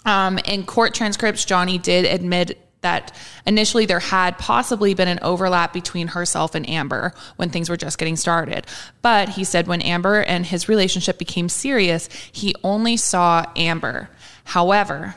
Um, 0.06 0.38
in 0.40 0.64
court 0.66 0.94
transcripts, 0.94 1.44
Johnny 1.44 1.78
did 1.80 2.06
admit 2.06 2.58
that 2.82 3.16
initially 3.46 3.86
there 3.86 4.00
had 4.00 4.38
possibly 4.38 4.94
been 4.94 5.08
an 5.08 5.20
overlap 5.22 5.74
between 5.74 6.08
herself 6.08 6.56
and 6.56 6.68
Amber 6.70 7.14
when 7.36 7.50
things 7.50 7.70
were 7.70 7.78
just 7.78 7.98
getting 7.98 8.16
started. 8.16 8.66
But 9.02 9.30
he 9.30 9.44
said 9.44 9.68
when 9.68 9.82
Amber 9.82 10.22
and 10.22 10.46
his 10.46 10.70
relationship 10.70 11.18
became 11.18 11.50
serious, 11.50 12.10
he 12.32 12.56
only 12.64 12.98
saw 12.98 13.46
Amber. 13.56 14.10
However, 14.46 15.16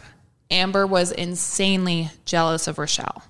Amber 0.51 0.87
was 0.87 1.13
insanely 1.13 2.11
jealous 2.25 2.67
of 2.67 2.79
Rochelle. 2.79 3.23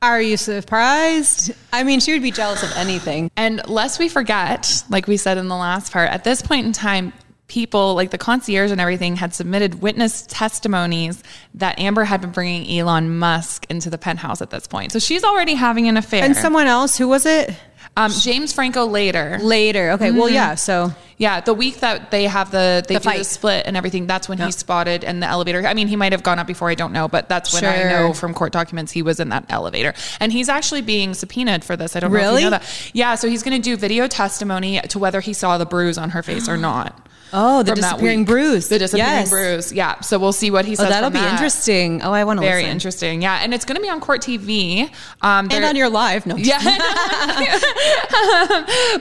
Are 0.00 0.22
you 0.22 0.36
surprised? 0.36 1.52
I 1.72 1.82
mean, 1.82 1.98
she 1.98 2.12
would 2.12 2.22
be 2.22 2.30
jealous 2.30 2.62
of 2.62 2.70
anything. 2.76 3.32
And 3.36 3.66
lest 3.68 3.98
we 3.98 4.08
forget, 4.08 4.84
like 4.88 5.08
we 5.08 5.16
said 5.16 5.38
in 5.38 5.48
the 5.48 5.56
last 5.56 5.92
part, 5.92 6.08
at 6.10 6.22
this 6.22 6.40
point 6.40 6.66
in 6.66 6.72
time, 6.72 7.12
people 7.48 7.94
like 7.94 8.10
the 8.10 8.18
concierge 8.18 8.70
and 8.70 8.80
everything 8.80 9.16
had 9.16 9.34
submitted 9.34 9.80
witness 9.82 10.26
testimonies 10.28 11.22
that 11.54 11.78
Amber 11.78 12.04
had 12.04 12.20
been 12.20 12.30
bringing 12.30 12.78
Elon 12.78 13.18
Musk 13.18 13.66
into 13.70 13.90
the 13.90 13.98
penthouse 13.98 14.40
at 14.42 14.50
this 14.50 14.66
point. 14.66 14.92
So 14.92 14.98
she's 14.98 15.24
already 15.24 15.54
having 15.54 15.88
an 15.88 15.96
affair. 15.96 16.22
And 16.22 16.36
someone 16.36 16.66
else, 16.66 16.96
who 16.98 17.08
was 17.08 17.26
it? 17.26 17.54
um, 17.96 18.12
James 18.12 18.52
Franco 18.52 18.84
later. 18.86 19.38
Later. 19.40 19.92
Okay. 19.92 20.10
Well, 20.12 20.28
yeah. 20.28 20.54
So 20.56 20.92
Yeah, 21.16 21.40
the 21.40 21.54
week 21.54 21.80
that 21.80 22.10
they 22.12 22.24
have 22.24 22.50
the 22.52 22.84
they 22.86 22.94
The 22.94 23.00
do 23.00 23.18
the 23.18 23.24
split 23.24 23.66
and 23.66 23.76
everything, 23.76 24.06
that's 24.06 24.28
when 24.28 24.38
he 24.38 24.52
spotted 24.52 25.02
in 25.02 25.18
the 25.20 25.26
elevator. 25.26 25.66
I 25.66 25.74
mean, 25.74 25.88
he 25.88 25.96
might 25.96 26.12
have 26.12 26.22
gone 26.22 26.38
up 26.38 26.46
before, 26.46 26.68
I 26.70 26.74
don't 26.76 26.92
know, 26.92 27.08
but 27.08 27.28
that's 27.28 27.52
when 27.52 27.64
I 27.64 27.84
know 27.90 28.12
from 28.12 28.34
court 28.34 28.52
documents 28.52 28.92
he 28.92 29.02
was 29.02 29.18
in 29.20 29.30
that 29.30 29.46
elevator. 29.48 29.94
And 30.20 30.30
he's 30.32 30.48
actually 30.48 30.82
being 30.82 31.14
subpoenaed 31.14 31.64
for 31.64 31.76
this. 31.76 31.96
I 31.96 32.00
don't 32.00 32.12
know 32.12 32.18
if 32.18 32.22
Really? 32.22 32.42
you 32.44 32.50
know 32.50 32.58
that. 32.58 32.90
Yeah, 32.92 33.14
so 33.16 33.26
he's 33.28 33.42
going 33.42 33.60
to 33.60 33.62
do 33.62 33.76
video 33.76 34.06
testimony 34.06 34.80
to 34.80 34.98
whether 34.98 35.20
he 35.20 35.32
saw 35.32 35.56
the 35.58 35.66
bruise 35.66 35.96
on 35.98 36.10
her 36.10 36.22
face 36.22 36.48
or 36.48 36.56
not. 36.70 37.07
Oh, 37.32 37.62
the 37.62 37.74
disappearing 37.74 38.24
bruise. 38.24 38.68
The 38.68 38.78
disappearing 38.78 39.12
Yes. 39.12 39.30
bruise. 39.30 39.72
Yeah. 39.72 40.00
So 40.00 40.18
we'll 40.18 40.32
see 40.32 40.50
what 40.50 40.64
he 40.64 40.72
oh, 40.72 40.76
says. 40.76 40.88
that'll 40.88 41.10
from 41.10 41.20
be 41.20 41.24
that. 41.24 41.32
interesting. 41.32 42.02
Oh, 42.02 42.12
I 42.12 42.24
want 42.24 42.38
to 42.38 42.40
listen. 42.40 42.50
Very 42.50 42.62
listen. 42.62 42.72
interesting. 42.72 43.22
Yeah. 43.22 43.40
And 43.42 43.52
it's 43.52 43.64
going 43.64 43.76
to 43.76 43.82
be 43.82 43.88
on 43.90 44.00
court 44.00 44.22
TV. 44.22 44.90
Um, 45.22 45.48
And 45.50 45.64
on 45.64 45.76
your 45.76 45.90
live. 45.90 46.26
No. 46.26 46.36
yeah. 46.36 46.58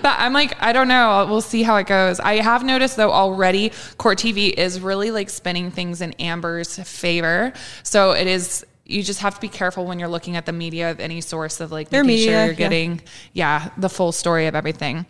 but 0.01 0.15
I'm 0.17 0.33
like, 0.33 0.61
I 0.61 0.73
don't 0.73 0.87
know. 0.87 1.25
We'll 1.29 1.41
see 1.41 1.63
how 1.63 1.75
it 1.77 1.87
goes. 1.87 2.19
I 2.19 2.35
have 2.35 2.63
noticed 2.63 2.97
though 2.97 3.11
already 3.11 3.71
Court 3.97 4.17
TV 4.17 4.53
is 4.53 4.79
really 4.79 5.11
like 5.11 5.29
spinning 5.29 5.71
things 5.71 6.01
in 6.01 6.13
Amber's 6.13 6.77
favor. 6.79 7.53
So 7.83 8.11
it 8.11 8.27
is 8.27 8.65
you 8.85 9.03
just 9.03 9.19
have 9.19 9.35
to 9.35 9.41
be 9.41 9.49
careful 9.49 9.85
when 9.85 9.99
you're 9.99 10.07
looking 10.07 10.37
at 10.37 10.45
the 10.45 10.53
media 10.53 10.89
of 10.91 10.99
any 11.01 11.19
source 11.19 11.59
of 11.59 11.71
like 11.73 11.89
Their 11.89 12.03
making 12.03 12.19
media, 12.19 12.31
sure 12.31 12.43
you're 12.45 12.51
yeah. 12.51 12.57
getting 12.57 13.01
yeah 13.33 13.69
the 13.77 13.89
full 13.89 14.11
story 14.11 14.47
of 14.47 14.55
everything. 14.55 15.05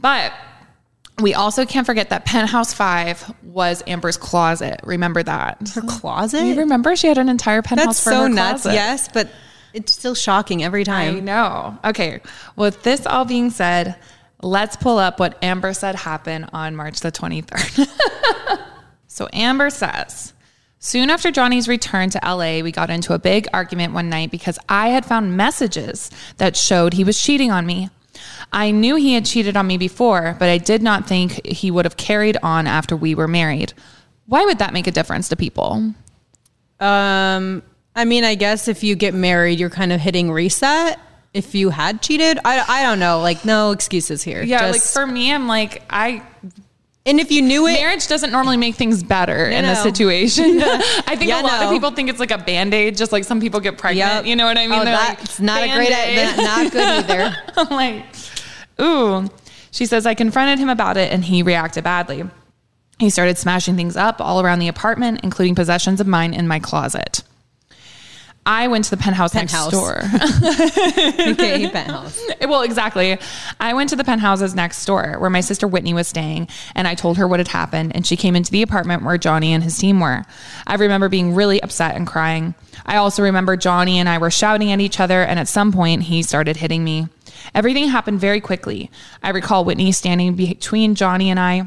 But 0.00 0.32
we 1.22 1.34
also 1.34 1.64
can't 1.66 1.86
forget 1.86 2.10
that 2.10 2.24
Penthouse 2.24 2.72
Five 2.72 3.34
was 3.42 3.82
Amber's 3.86 4.16
closet. 4.16 4.80
Remember 4.84 5.22
that? 5.22 5.68
Her 5.74 5.82
closet? 5.82 6.44
You 6.44 6.56
remember 6.56 6.96
she 6.96 7.06
had 7.06 7.18
an 7.18 7.28
entire 7.28 7.62
penthouse 7.62 7.86
That's 7.86 8.04
for 8.04 8.10
so 8.10 8.22
her 8.22 8.28
nuts. 8.28 8.62
closet. 8.62 8.74
Yes, 8.74 9.08
but 9.08 9.30
it's 9.72 9.92
still 9.92 10.14
shocking 10.14 10.62
every 10.62 10.84
time. 10.84 11.16
I 11.16 11.20
know. 11.20 11.78
Okay. 11.84 12.20
With 12.56 12.82
this 12.82 13.06
all 13.06 13.24
being 13.24 13.50
said, 13.50 13.96
let's 14.42 14.76
pull 14.76 14.98
up 14.98 15.20
what 15.20 15.42
Amber 15.42 15.72
said 15.72 15.94
happened 15.94 16.50
on 16.52 16.74
March 16.76 17.00
the 17.00 17.12
23rd. 17.12 17.88
so 19.06 19.28
Amber 19.32 19.70
says, 19.70 20.32
Soon 20.82 21.10
after 21.10 21.30
Johnny's 21.30 21.68
return 21.68 22.08
to 22.08 22.20
LA, 22.24 22.60
we 22.62 22.72
got 22.72 22.88
into 22.88 23.12
a 23.12 23.18
big 23.18 23.46
argument 23.52 23.92
one 23.92 24.08
night 24.08 24.30
because 24.30 24.58
I 24.66 24.88
had 24.88 25.04
found 25.04 25.36
messages 25.36 26.10
that 26.38 26.56
showed 26.56 26.94
he 26.94 27.04
was 27.04 27.20
cheating 27.20 27.50
on 27.50 27.66
me. 27.66 27.90
I 28.52 28.70
knew 28.70 28.96
he 28.96 29.14
had 29.14 29.24
cheated 29.24 29.56
on 29.56 29.66
me 29.66 29.78
before, 29.78 30.36
but 30.38 30.48
I 30.48 30.58
did 30.58 30.82
not 30.82 31.06
think 31.06 31.46
he 31.46 31.70
would 31.70 31.84
have 31.84 31.96
carried 31.96 32.36
on 32.42 32.66
after 32.66 32.96
we 32.96 33.14
were 33.14 33.28
married. 33.28 33.72
Why 34.26 34.44
would 34.44 34.58
that 34.58 34.72
make 34.72 34.86
a 34.86 34.90
difference 34.90 35.28
to 35.30 35.36
people? 35.36 35.92
Um, 36.78 37.62
I 37.94 38.04
mean, 38.04 38.24
I 38.24 38.34
guess 38.34 38.68
if 38.68 38.82
you 38.82 38.96
get 38.96 39.14
married, 39.14 39.58
you're 39.58 39.70
kind 39.70 39.92
of 39.92 40.00
hitting 40.00 40.30
reset. 40.30 40.98
If 41.32 41.54
you 41.54 41.70
had 41.70 42.02
cheated, 42.02 42.38
I, 42.44 42.64
I 42.66 42.82
don't 42.82 42.98
know. 42.98 43.20
Like, 43.20 43.44
no 43.44 43.70
excuses 43.70 44.22
here. 44.22 44.42
Yeah, 44.42 44.70
like 44.70 44.82
for 44.82 45.06
me, 45.06 45.32
I'm 45.32 45.46
like, 45.46 45.82
I 45.90 46.22
and 47.06 47.18
if 47.18 47.30
you 47.32 47.40
knew 47.40 47.66
it, 47.66 47.74
marriage 47.74 48.06
doesn't 48.08 48.30
normally 48.30 48.58
make 48.58 48.74
things 48.74 49.02
better 49.02 49.46
in 49.46 49.64
no. 49.64 49.72
a 49.72 49.76
situation. 49.76 50.60
I 50.62 51.16
think 51.16 51.30
Yeah, 51.30 51.40
a 51.40 51.42
lot 51.42 51.62
of 51.64 51.70
people 51.70 51.90
think 51.92 52.10
it's 52.10 52.20
like 52.20 52.30
a 52.30 52.38
band 52.38 52.74
aid, 52.74 52.96
just 52.96 53.10
like 53.10 53.24
some 53.24 53.40
people 53.40 53.58
get 53.60 53.78
pregnant. 53.78 54.12
Yep. 54.12 54.26
You 54.26 54.36
know 54.36 54.44
what 54.44 54.58
I 54.58 54.66
mean? 54.66 54.80
Oh, 54.80 54.84
that's 54.84 55.40
like, 55.40 55.44
not 55.44 55.62
a 55.62 55.74
great, 55.74 55.88
Band-Aid. 55.88 56.36
not, 56.36 56.62
not 56.64 56.72
good 56.72 56.82
either. 57.10 57.36
I'm 57.56 57.68
like, 57.70 58.04
ooh. 58.80 59.30
She 59.70 59.86
says, 59.86 60.04
I 60.04 60.14
confronted 60.14 60.58
him 60.58 60.68
about 60.68 60.96
it 60.96 61.12
and 61.12 61.24
he 61.24 61.42
reacted 61.42 61.84
badly. 61.84 62.24
He 62.98 63.08
started 63.08 63.38
smashing 63.38 63.76
things 63.76 63.96
up 63.96 64.20
all 64.20 64.42
around 64.42 64.58
the 64.58 64.68
apartment, 64.68 65.20
including 65.22 65.54
possessions 65.54 66.00
of 66.00 66.06
mine 66.06 66.34
in 66.34 66.46
my 66.46 66.58
closet. 66.58 67.22
I 68.46 68.68
went 68.68 68.84
to 68.86 68.90
the 68.90 68.96
penthouse, 68.96 69.32
Penthouse. 69.32 69.70
next 69.70 69.72
door. 69.72 69.98
okay, 71.32 71.68
penthouse. 71.68 72.18
well, 72.40 72.62
exactly. 72.62 73.18
I 73.60 73.74
went 73.74 73.90
to 73.90 73.96
the 73.96 74.04
penthouses 74.04 74.54
next 74.54 74.84
door 74.86 75.16
where 75.18 75.28
my 75.28 75.40
sister 75.40 75.68
Whitney 75.68 75.92
was 75.92 76.08
staying, 76.08 76.48
and 76.74 76.88
I 76.88 76.94
told 76.94 77.18
her 77.18 77.28
what 77.28 77.38
had 77.38 77.48
happened, 77.48 77.94
and 77.94 78.06
she 78.06 78.16
came 78.16 78.34
into 78.34 78.50
the 78.50 78.62
apartment 78.62 79.04
where 79.04 79.18
Johnny 79.18 79.52
and 79.52 79.62
his 79.62 79.78
team 79.78 80.00
were. 80.00 80.24
I 80.66 80.74
remember 80.76 81.08
being 81.10 81.34
really 81.34 81.62
upset 81.62 81.96
and 81.96 82.06
crying. 82.06 82.54
I 82.86 82.96
also 82.96 83.22
remember 83.22 83.56
Johnny 83.56 83.98
and 83.98 84.08
I 84.08 84.18
were 84.18 84.30
shouting 84.30 84.72
at 84.72 84.80
each 84.80 85.00
other, 85.00 85.22
and 85.22 85.38
at 85.38 85.48
some 85.48 85.70
point, 85.70 86.04
he 86.04 86.22
started 86.22 86.56
hitting 86.56 86.82
me. 86.82 87.08
Everything 87.54 87.88
happened 87.88 88.20
very 88.20 88.40
quickly. 88.40 88.90
I 89.22 89.30
recall 89.30 89.64
Whitney 89.64 89.92
standing 89.92 90.34
between 90.34 90.94
Johnny 90.94 91.30
and 91.30 91.38
I 91.38 91.66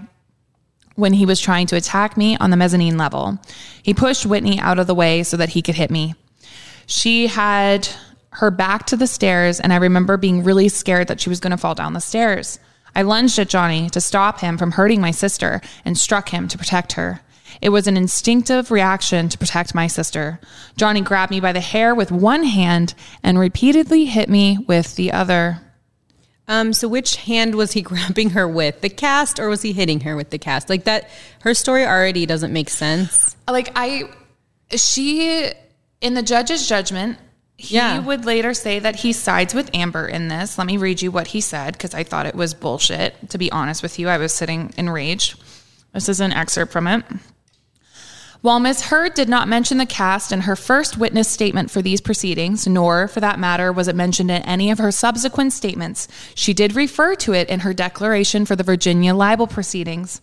when 0.96 1.14
he 1.14 1.26
was 1.26 1.40
trying 1.40 1.68
to 1.68 1.76
attack 1.76 2.18
me 2.18 2.38
on 2.38 2.50
the 2.50 2.58
mezzanine 2.58 2.98
level. 2.98 3.40
He 3.82 3.94
pushed 3.94 4.26
Whitney 4.26 4.60
out 4.60 4.80
of 4.80 4.88
the 4.88 4.96
way 4.96 5.24
so 5.24 5.38
that 5.38 5.50
he 5.50 5.62
could 5.62 5.76
hit 5.76 5.92
me. 5.92 6.16
She 6.86 7.28
had 7.28 7.88
her 8.32 8.52
back 8.52 8.86
to 8.88 8.98
the 8.98 9.08
stairs, 9.08 9.60
and 9.60 9.72
I 9.72 9.78
remember 9.78 10.18
being 10.18 10.44
really 10.44 10.70
scared 10.70 11.08
that 11.08 11.22
she 11.22 11.30
was 11.30 11.40
going 11.40 11.52
to 11.52 11.58
fall 11.58 11.76
down 11.76 11.94
the 11.94 12.02
stairs. 12.02 12.60
I 12.96 13.02
lunged 13.02 13.40
at 13.40 13.50
Johnny 13.50 13.90
to 13.92 14.02
stop 14.02 14.40
him 14.40 14.58
from 14.58 14.72
hurting 14.72 15.02
my 15.02 15.12
sister 15.12 15.62
and 15.86 15.98
struck 15.98 16.30
him 16.30 16.48
to 16.48 16.58
protect 16.58 16.94
her. 16.94 17.22
It 17.62 17.70
was 17.70 17.88
an 17.88 17.98
instinctive 17.98 18.72
reaction 18.72 19.30
to 19.30 19.38
protect 19.38 19.76
my 19.76 19.88
sister. 19.88 20.40
Johnny 20.78 21.02
grabbed 21.02 21.32
me 21.32 21.40
by 21.40 21.54
the 21.54 21.60
hair 21.60 21.94
with 21.96 22.12
one 22.12 22.44
hand 22.44 22.94
and 23.22 23.40
repeatedly 23.40 24.06
hit 24.06 24.30
me 24.30 24.58
with 24.68 24.96
the 24.96 25.12
other. 25.12 25.62
Um, 26.48 26.74
so 26.74 26.88
which 26.88 27.16
hand 27.18 27.56
was 27.56 27.74
he 27.74 27.82
grabbing 27.84 28.32
her 28.32 28.48
with? 28.48 28.82
The 28.82 28.90
cast 28.90 29.40
or 29.40 29.48
was 29.50 29.62
he 29.62 29.74
hitting 29.74 30.02
her 30.02 30.16
with 30.16 30.30
the 30.30 30.38
cast? 30.40 30.70
Like 30.70 30.84
that 30.86 31.10
her 31.42 31.54
story 31.54 31.86
already 31.86 32.26
doesn't 32.26 32.54
make 32.54 32.70
sense. 32.70 33.36
like 33.48 33.72
I 33.76 34.10
she 34.76 35.52
in 36.04 36.14
the 36.14 36.22
judge's 36.22 36.68
judgment 36.68 37.18
he 37.56 37.76
Yeah. 37.76 38.00
would 38.00 38.26
later 38.26 38.54
say 38.54 38.80
that 38.80 38.98
he 38.98 39.14
sides 39.14 39.54
with 39.54 39.70
Amber 39.74 40.08
in 40.08 40.28
this. 40.28 40.58
Let 40.58 40.68
me 40.68 40.76
read 40.78 41.02
you 41.02 41.12
what 41.12 41.28
he 41.28 41.40
said 41.40 41.74
because 41.74 41.94
I 41.94 42.04
thought 42.04 42.26
it 42.26 42.36
was 42.36 42.54
bullshit. 42.54 43.30
To 43.30 43.38
be 43.38 43.52
honest 43.52 43.82
with 43.84 43.98
you, 44.00 44.10
I 44.10 44.18
was 44.18 44.34
sitting 44.34 44.74
enraged. 44.76 45.40
This 45.94 46.10
is 46.10 46.20
an 46.20 46.34
excerpt 46.34 46.72
from 46.74 46.88
it. 46.88 47.04
While 48.42 48.60
Ms. 48.60 48.82
Heard 48.88 49.14
did 49.14 49.30
not 49.30 49.48
mention 49.48 49.78
the 49.78 49.86
cast 49.86 50.34
in 50.34 50.42
her 50.42 50.58
first 50.58 50.98
witness 50.98 51.30
statement 51.30 51.72
for 51.72 51.82
these 51.82 52.02
proceedings, 52.02 52.68
nor, 52.68 53.08
for 53.08 53.22
that 53.22 53.40
matter, 53.40 53.72
was 53.72 53.88
it 53.88 53.96
mentioned 53.96 54.30
in 54.30 54.42
any 54.42 54.70
of 54.70 54.80
her 54.80 54.92
subsequent 54.92 55.54
statements, 55.54 56.10
she 56.36 56.54
did 56.54 56.76
refer 56.76 57.16
to 57.16 57.32
it 57.32 57.48
in 57.48 57.62
her 57.62 57.74
declaration 57.74 58.46
for 58.46 58.58
the 58.58 58.64
Virginia 58.64 59.14
libel 59.14 59.48
proceedings. 59.48 60.20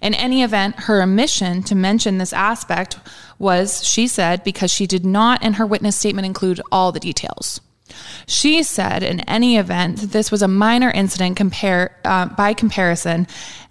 In 0.00 0.14
any 0.14 0.42
event, 0.42 0.80
her 0.80 1.02
omission 1.02 1.62
to 1.64 1.74
mention 1.74 2.18
this 2.18 2.32
aspect 2.32 2.98
was, 3.38 3.84
she 3.84 4.06
said, 4.06 4.44
because 4.44 4.70
she 4.70 4.86
did 4.86 5.04
not 5.04 5.42
in 5.42 5.54
her 5.54 5.66
witness 5.66 5.96
statement 5.96 6.26
include 6.26 6.60
all 6.70 6.92
the 6.92 7.00
details. 7.00 7.60
She 8.26 8.62
said, 8.62 9.02
in 9.02 9.20
any 9.20 9.56
event, 9.56 9.98
that 9.98 10.12
this 10.12 10.30
was 10.30 10.42
a 10.42 10.48
minor 10.48 10.90
incident 10.90 11.36
compare, 11.36 11.96
uh, 12.04 12.26
by 12.26 12.54
comparison 12.54 13.26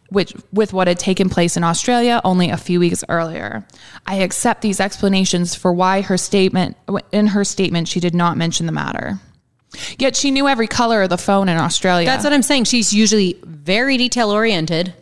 which, 0.10 0.34
with 0.52 0.74
what 0.74 0.88
had 0.88 1.00
taken 1.00 1.30
place 1.30 1.56
in 1.56 1.64
Australia 1.64 2.20
only 2.24 2.50
a 2.50 2.58
few 2.58 2.80
weeks 2.80 3.04
earlier. 3.10 3.66
I 4.06 4.16
accept 4.16 4.62
these 4.62 4.80
explanations 4.80 5.56
for 5.56 5.72
why 5.72 6.02
her 6.02 6.18
statement, 6.18 6.78
in 7.12 7.28
her 7.28 7.44
statement, 7.44 7.88
she 7.88 8.00
did 8.00 8.16
not 8.16 8.38
mention 8.38 8.66
the 8.66 8.72
matter. 8.72 9.20
Yet 10.00 10.16
she 10.16 10.32
knew 10.32 10.48
every 10.48 10.68
color 10.68 11.04
of 11.04 11.10
the 11.10 11.18
phone 11.18 11.48
in 11.48 11.58
Australia. 11.58 12.08
That's 12.08 12.24
what 12.24 12.34
I'm 12.34 12.42
saying. 12.42 12.64
She's 12.64 12.92
usually 12.92 13.38
very 13.44 13.98
detail 13.98 14.32
oriented. 14.32 14.94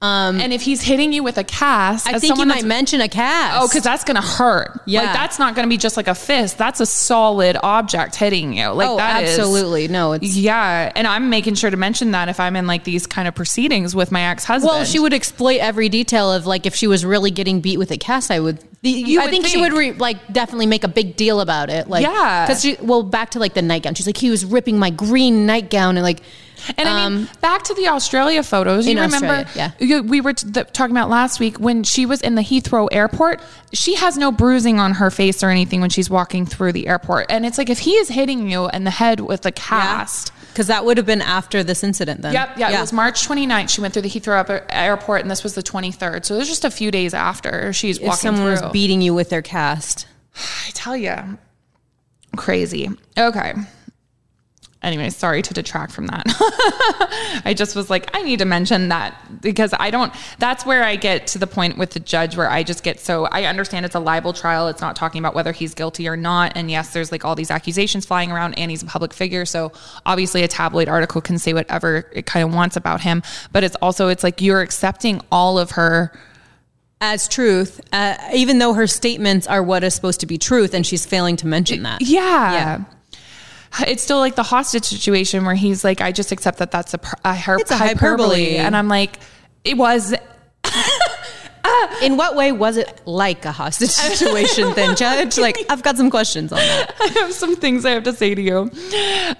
Um, 0.00 0.40
and 0.40 0.52
if 0.52 0.62
he's 0.62 0.80
hitting 0.80 1.12
you 1.12 1.24
with 1.24 1.38
a 1.38 1.44
cast, 1.44 2.06
I 2.06 2.12
as 2.12 2.20
think 2.20 2.38
you 2.38 2.46
might 2.46 2.64
mention 2.64 3.00
a 3.00 3.08
cast. 3.08 3.60
Oh, 3.60 3.66
because 3.66 3.82
that's 3.82 4.04
gonna 4.04 4.22
hurt. 4.22 4.80
Yeah. 4.86 5.02
like 5.02 5.12
that's 5.12 5.40
not 5.40 5.56
gonna 5.56 5.66
be 5.66 5.76
just 5.76 5.96
like 5.96 6.06
a 6.06 6.14
fist. 6.14 6.56
That's 6.56 6.78
a 6.78 6.86
solid 6.86 7.56
object 7.64 8.14
hitting 8.14 8.52
you. 8.52 8.68
Like 8.68 8.88
oh, 8.88 8.96
that 8.98 9.24
is- 9.24 9.30
absolutely. 9.36 9.88
No, 9.88 10.12
it's 10.12 10.36
Yeah, 10.36 10.92
and 10.94 11.04
I'm 11.04 11.30
making 11.30 11.56
sure 11.56 11.68
to 11.70 11.76
mention 11.76 12.12
that 12.12 12.28
if 12.28 12.38
I'm 12.38 12.54
in 12.54 12.68
like 12.68 12.84
these 12.84 13.08
kind 13.08 13.26
of 13.26 13.34
proceedings 13.34 13.96
with 13.96 14.12
my 14.12 14.22
ex 14.22 14.44
husband. 14.44 14.68
Well, 14.68 14.84
she 14.84 15.00
would 15.00 15.12
exploit 15.12 15.58
every 15.58 15.88
detail 15.88 16.32
of 16.32 16.46
like 16.46 16.64
if 16.64 16.76
she 16.76 16.86
was 16.86 17.04
really 17.04 17.32
getting 17.32 17.60
beat 17.60 17.78
with 17.78 17.90
a 17.90 17.96
cast. 17.98 18.30
I 18.30 18.38
would. 18.38 18.60
You 18.82 19.20
I 19.20 19.24
would 19.24 19.30
think, 19.32 19.46
she 19.46 19.60
would 19.60 19.72
re, 19.72 19.90
like 19.90 20.32
definitely 20.32 20.66
make 20.66 20.84
a 20.84 20.88
big 20.88 21.16
deal 21.16 21.40
about 21.40 21.70
it. 21.70 21.88
Like, 21.88 22.04
Yeah. 22.04 22.46
because 22.46 22.62
she 22.62 22.76
well 22.80 23.02
back 23.02 23.30
to 23.30 23.40
like 23.40 23.54
the 23.54 23.62
nightgown. 23.62 23.94
She's 23.96 24.06
like 24.06 24.16
he 24.16 24.30
was 24.30 24.44
ripping 24.44 24.78
my 24.78 24.90
green 24.90 25.44
nightgown 25.44 25.96
and 25.96 26.04
like. 26.04 26.20
And 26.76 26.88
I 26.88 27.08
mean, 27.08 27.18
um, 27.20 27.28
back 27.40 27.62
to 27.64 27.74
the 27.74 27.88
Australia 27.88 28.42
photos. 28.42 28.86
You 28.86 28.94
remember? 29.00 29.16
Australia, 29.26 29.48
yeah. 29.54 29.70
you- 29.78 30.02
we 30.02 30.20
were 30.20 30.32
t- 30.32 30.48
the, 30.48 30.64
talking 30.64 30.94
about 30.96 31.08
last 31.08 31.40
week 31.40 31.58
when 31.58 31.82
she 31.84 32.04
was 32.06 32.20
in 32.20 32.34
the 32.34 32.42
Heathrow 32.42 32.88
airport. 32.92 33.40
She 33.72 33.94
has 33.94 34.16
no 34.16 34.32
bruising 34.32 34.78
on 34.80 34.94
her 34.94 35.10
face 35.10 35.42
or 35.42 35.50
anything 35.50 35.80
when 35.80 35.90
she's 35.90 36.08
walking 36.10 36.46
through 36.46 36.72
the 36.72 36.86
airport. 36.88 37.26
And 37.30 37.44
it's 37.46 37.58
like 37.58 37.70
if 37.70 37.80
he 37.80 37.92
is 37.92 38.08
hitting 38.08 38.50
you 38.50 38.68
in 38.70 38.84
the 38.84 38.90
head 38.90 39.20
with 39.20 39.44
a 39.46 39.52
cast. 39.52 40.32
because 40.48 40.66
that 40.66 40.84
would 40.84 40.96
have 40.96 41.06
been 41.06 41.22
after 41.22 41.62
this 41.62 41.84
incident. 41.84 42.22
Then. 42.22 42.32
Yep, 42.32 42.58
yeah, 42.58 42.76
It 42.76 42.80
was 42.80 42.92
March 42.92 43.26
29th. 43.28 43.68
She 43.70 43.80
went 43.80 43.92
through 43.94 44.02
the 44.02 44.08
Heathrow 44.10 44.62
airport, 44.70 45.20
and 45.22 45.30
this 45.30 45.44
was 45.44 45.54
the 45.54 45.62
23rd. 45.62 46.24
So 46.24 46.34
it 46.34 46.38
was 46.38 46.48
just 46.48 46.64
a 46.64 46.70
few 46.70 46.90
days 46.90 47.14
after 47.14 47.72
she's 47.72 47.98
If 47.98 48.04
walking 48.04 48.18
someone 48.18 48.56
through. 48.56 48.66
was 48.66 48.72
beating 48.72 49.00
you 49.00 49.14
with 49.14 49.30
their 49.30 49.42
cast. 49.42 50.06
I 50.66 50.70
tell 50.74 50.96
you, 50.96 51.38
crazy. 52.36 52.90
Okay. 53.16 53.54
Anyway, 54.80 55.10
sorry 55.10 55.42
to 55.42 55.52
detract 55.52 55.90
from 55.90 56.06
that. 56.06 56.22
I 57.44 57.52
just 57.56 57.74
was 57.74 57.90
like, 57.90 58.14
I 58.14 58.22
need 58.22 58.38
to 58.38 58.44
mention 58.44 58.90
that 58.90 59.40
because 59.42 59.74
I 59.76 59.90
don't, 59.90 60.12
that's 60.38 60.64
where 60.64 60.84
I 60.84 60.94
get 60.94 61.26
to 61.28 61.38
the 61.38 61.48
point 61.48 61.78
with 61.78 61.90
the 61.90 62.00
judge 62.00 62.36
where 62.36 62.48
I 62.48 62.62
just 62.62 62.84
get 62.84 63.00
so, 63.00 63.24
I 63.26 63.44
understand 63.44 63.86
it's 63.86 63.96
a 63.96 64.00
libel 64.00 64.32
trial. 64.32 64.68
It's 64.68 64.80
not 64.80 64.94
talking 64.94 65.18
about 65.18 65.34
whether 65.34 65.50
he's 65.50 65.74
guilty 65.74 66.06
or 66.08 66.16
not. 66.16 66.52
And 66.54 66.70
yes, 66.70 66.92
there's 66.92 67.10
like 67.10 67.24
all 67.24 67.34
these 67.34 67.50
accusations 67.50 68.06
flying 68.06 68.30
around 68.30 68.54
and 68.54 68.70
he's 68.70 68.84
a 68.84 68.86
public 68.86 69.12
figure. 69.12 69.44
So 69.44 69.72
obviously 70.06 70.44
a 70.44 70.48
tabloid 70.48 70.88
article 70.88 71.20
can 71.20 71.40
say 71.40 71.52
whatever 71.52 72.08
it 72.12 72.26
kind 72.26 72.48
of 72.48 72.54
wants 72.54 72.76
about 72.76 73.00
him. 73.00 73.24
But 73.50 73.64
it's 73.64 73.76
also, 73.82 74.06
it's 74.06 74.22
like 74.22 74.40
you're 74.40 74.62
accepting 74.62 75.22
all 75.32 75.58
of 75.58 75.72
her 75.72 76.12
as 77.00 77.26
truth, 77.26 77.80
uh, 77.92 78.16
even 78.32 78.58
though 78.58 78.74
her 78.74 78.86
statements 78.86 79.48
are 79.48 79.62
what 79.62 79.82
is 79.82 79.94
supposed 79.94 80.20
to 80.20 80.26
be 80.26 80.38
truth, 80.38 80.74
and 80.74 80.86
she's 80.86 81.06
failing 81.06 81.36
to 81.36 81.46
mention 81.46 81.82
that. 81.84 82.00
Yeah. 82.02 82.84
It's 83.86 84.02
still 84.02 84.18
like 84.18 84.34
the 84.34 84.42
hostage 84.42 84.84
situation 84.84 85.44
where 85.44 85.54
he's 85.54 85.84
like, 85.84 86.00
I 86.00 86.12
just 86.12 86.32
accept 86.32 86.58
that 86.58 86.70
that's 86.70 86.94
a, 86.94 87.00
a, 87.24 87.34
hyper- 87.34 87.60
It's 87.60 87.70
a 87.70 87.76
hyperbole. 87.76 88.56
And 88.56 88.76
I'm 88.76 88.88
like, 88.88 89.18
it 89.64 89.76
was. 89.76 90.14
In 92.02 92.16
what 92.16 92.34
way 92.34 92.50
was 92.50 92.76
it 92.76 93.02
like 93.06 93.44
a 93.44 93.52
hostage 93.52 93.90
situation 93.90 94.72
then, 94.74 94.96
Judge? 94.96 95.36
Like, 95.36 95.58
I've 95.68 95.82
got 95.82 95.96
some 95.96 96.10
questions 96.10 96.50
on 96.52 96.58
that. 96.58 96.94
I 97.00 97.06
have 97.20 97.32
some 97.32 97.56
things 97.56 97.84
I 97.84 97.90
have 97.90 98.04
to 98.04 98.12
say 98.12 98.34
to 98.34 98.40
you. 98.40 98.70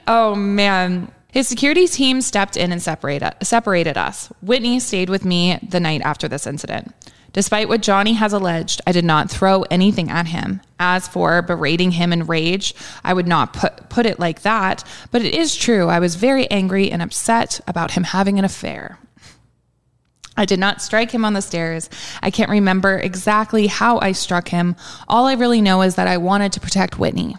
Oh, 0.06 0.34
man. 0.34 1.10
His 1.32 1.48
security 1.48 1.86
team 1.86 2.20
stepped 2.20 2.56
in 2.56 2.70
and 2.72 2.82
separated, 2.82 3.34
separated 3.42 3.96
us. 3.96 4.30
Whitney 4.42 4.78
stayed 4.80 5.08
with 5.08 5.24
me 5.24 5.58
the 5.68 5.80
night 5.80 6.02
after 6.02 6.28
this 6.28 6.46
incident. 6.46 6.94
Despite 7.32 7.68
what 7.68 7.82
Johnny 7.82 8.14
has 8.14 8.32
alleged, 8.32 8.80
I 8.86 8.92
did 8.92 9.04
not 9.04 9.30
throw 9.30 9.62
anything 9.64 10.10
at 10.10 10.28
him. 10.28 10.60
As 10.80 11.06
for 11.06 11.42
berating 11.42 11.92
him 11.92 12.12
in 12.12 12.26
rage, 12.26 12.74
I 13.04 13.12
would 13.12 13.28
not 13.28 13.52
put, 13.52 13.88
put 13.90 14.06
it 14.06 14.18
like 14.18 14.42
that, 14.42 14.82
but 15.10 15.22
it 15.22 15.34
is 15.34 15.54
true. 15.54 15.88
I 15.88 15.98
was 15.98 16.14
very 16.14 16.50
angry 16.50 16.90
and 16.90 17.02
upset 17.02 17.60
about 17.66 17.92
him 17.92 18.04
having 18.04 18.38
an 18.38 18.44
affair. 18.44 18.98
I 20.38 20.44
did 20.44 20.60
not 20.60 20.80
strike 20.80 21.10
him 21.10 21.24
on 21.24 21.32
the 21.32 21.42
stairs. 21.42 21.90
I 22.22 22.30
can't 22.30 22.50
remember 22.50 22.96
exactly 22.96 23.66
how 23.66 23.98
I 23.98 24.12
struck 24.12 24.48
him. 24.48 24.76
All 25.08 25.26
I 25.26 25.34
really 25.34 25.60
know 25.60 25.82
is 25.82 25.96
that 25.96 26.06
I 26.06 26.16
wanted 26.16 26.52
to 26.52 26.60
protect 26.60 26.98
Whitney. 26.98 27.36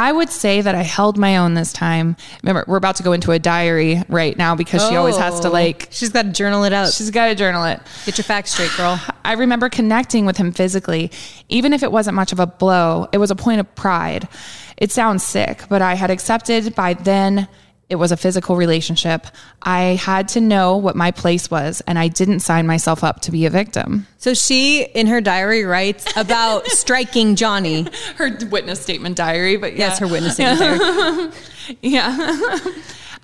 I 0.00 0.12
would 0.12 0.30
say 0.30 0.60
that 0.60 0.76
I 0.76 0.82
held 0.82 1.18
my 1.18 1.38
own 1.38 1.54
this 1.54 1.72
time. 1.72 2.16
Remember, 2.44 2.64
we're 2.68 2.76
about 2.76 2.94
to 2.96 3.02
go 3.02 3.12
into 3.12 3.32
a 3.32 3.38
diary 3.40 4.00
right 4.08 4.38
now 4.38 4.54
because 4.54 4.86
she 4.88 4.94
always 4.94 5.16
has 5.16 5.40
to 5.40 5.48
Oh. 5.48 5.50
like, 5.50 5.88
She's 5.90 6.10
got 6.10 6.22
to 6.22 6.30
journal 6.30 6.62
it 6.62 6.72
out. 6.72 6.92
she's 6.92 7.10
got 7.10 7.26
to 7.26 7.34
journal 7.34 7.64
it. 7.64 7.80
Get 8.06 8.16
your 8.16 8.24
facts 8.24 8.52
straight, 8.52 8.70
girl. 8.76 9.00
I 9.24 9.32
remember 9.32 9.68
connecting 9.68 10.24
with 10.24 10.36
him 10.36 10.52
physically. 10.52 11.10
Even 11.48 11.72
if 11.72 11.82
it 11.82 11.90
wasn't 11.90 12.14
much 12.14 12.30
of 12.32 12.38
a 12.38 12.46
blow, 12.46 13.08
it 13.12 13.18
was 13.18 13.32
a 13.32 13.36
point 13.36 13.58
of 13.58 13.74
pride. 13.74 14.28
It 14.76 14.92
sounds 14.92 15.24
sick, 15.24 15.64
but 15.68 15.82
I 15.82 15.94
had 15.94 16.10
accepted 16.10 16.76
by 16.76 16.94
then 16.94 17.48
it 17.90 17.96
was 17.96 18.12
a 18.12 18.16
physical 18.16 18.56
relationship. 18.56 19.26
I 19.62 19.80
had 20.00 20.28
to 20.28 20.40
know 20.40 20.76
what 20.76 20.94
my 20.94 21.10
place 21.10 21.50
was, 21.50 21.80
and 21.86 21.98
I 21.98 22.08
didn't 22.08 22.40
sign 22.40 22.66
myself 22.66 23.02
up 23.02 23.20
to 23.22 23.30
be 23.30 23.46
a 23.46 23.50
victim. 23.50 24.06
So 24.18 24.34
she, 24.34 24.82
in 24.82 25.06
her 25.06 25.20
diary, 25.20 25.64
writes 25.64 26.06
about 26.16 26.66
striking 26.68 27.34
Johnny. 27.34 27.86
Her 28.16 28.36
witness 28.50 28.80
statement 28.80 29.16
diary, 29.16 29.56
but 29.56 29.72
yeah. 29.72 29.88
Yes, 29.88 29.98
her 30.00 30.06
witnessing 30.06 30.44
diary. 30.46 31.30
Yeah. 31.82 32.58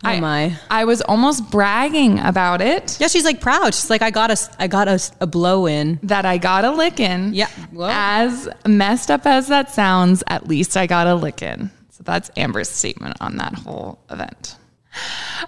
Oh 0.05 0.21
my. 0.21 0.55
I 0.71 0.85
was 0.85 1.01
almost 1.01 1.51
bragging 1.51 2.19
about 2.19 2.61
it 2.61 2.99
Yeah, 3.01 3.07
she's 3.07 3.25
like 3.25 3.41
proud. 3.41 3.75
She's 3.75 3.89
like, 3.89 4.03
I 4.03 4.11
got 4.11 4.31
a, 4.31 4.37
I 4.59 4.67
got 4.67 4.87
a, 4.87 5.01
a 5.21 5.27
blow 5.27 5.67
in. 5.67 5.99
that 6.03 6.27
I 6.27 6.37
got 6.37 6.65
a 6.65 6.71
lick 6.71 7.01
in. 7.01 7.33
Yeah. 7.33 7.49
Well. 7.73 7.89
As 7.91 8.47
messed 8.67 9.11
up 9.11 9.25
as 9.25 9.49
that 9.49 9.71
sounds, 9.71 10.23
at 10.27 10.47
least 10.47 10.77
I 10.77 10.87
got 10.87 11.07
a 11.07 11.15
lickin'. 11.15 11.71
So 11.95 12.03
that's 12.03 12.29
Amber's 12.37 12.69
statement 12.69 13.19
on 13.21 13.37
that 13.37 13.55
whole 13.55 14.01
event. 14.11 14.57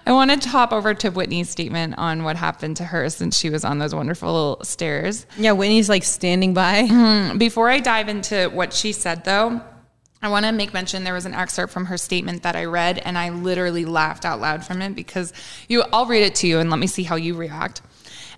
I 0.05 0.13
wanted 0.13 0.41
to 0.43 0.49
hop 0.49 0.71
over 0.71 0.93
to 0.93 1.09
Whitney's 1.09 1.49
statement 1.49 1.95
on 1.97 2.23
what 2.23 2.37
happened 2.37 2.77
to 2.77 2.85
her 2.85 3.09
since 3.09 3.37
she 3.37 3.49
was 3.49 3.65
on 3.65 3.79
those 3.79 3.93
wonderful 3.93 4.59
stairs. 4.63 5.25
Yeah, 5.37 5.51
Whitney's 5.51 5.89
like 5.89 6.05
standing 6.05 6.53
by. 6.53 6.83
Mm-hmm. 6.83 7.37
Before 7.37 7.69
I 7.69 7.81
dive 7.81 8.07
into 8.07 8.49
what 8.53 8.71
she 8.71 8.93
said, 8.93 9.25
though, 9.25 9.59
I 10.21 10.29
want 10.29 10.45
to 10.45 10.53
make 10.53 10.73
mention 10.73 11.03
there 11.03 11.13
was 11.13 11.25
an 11.25 11.33
excerpt 11.33 11.73
from 11.73 11.83
her 11.87 11.97
statement 11.97 12.43
that 12.43 12.55
I 12.55 12.63
read, 12.63 12.97
and 12.99 13.17
I 13.17 13.27
literally 13.31 13.83
laughed 13.83 14.23
out 14.23 14.39
loud 14.39 14.65
from 14.65 14.81
it 14.81 14.95
because 14.95 15.33
you. 15.67 15.83
I'll 15.91 16.05
read 16.05 16.23
it 16.23 16.35
to 16.35 16.47
you, 16.47 16.59
and 16.59 16.69
let 16.69 16.79
me 16.79 16.87
see 16.87 17.03
how 17.03 17.17
you 17.17 17.35
react. 17.35 17.81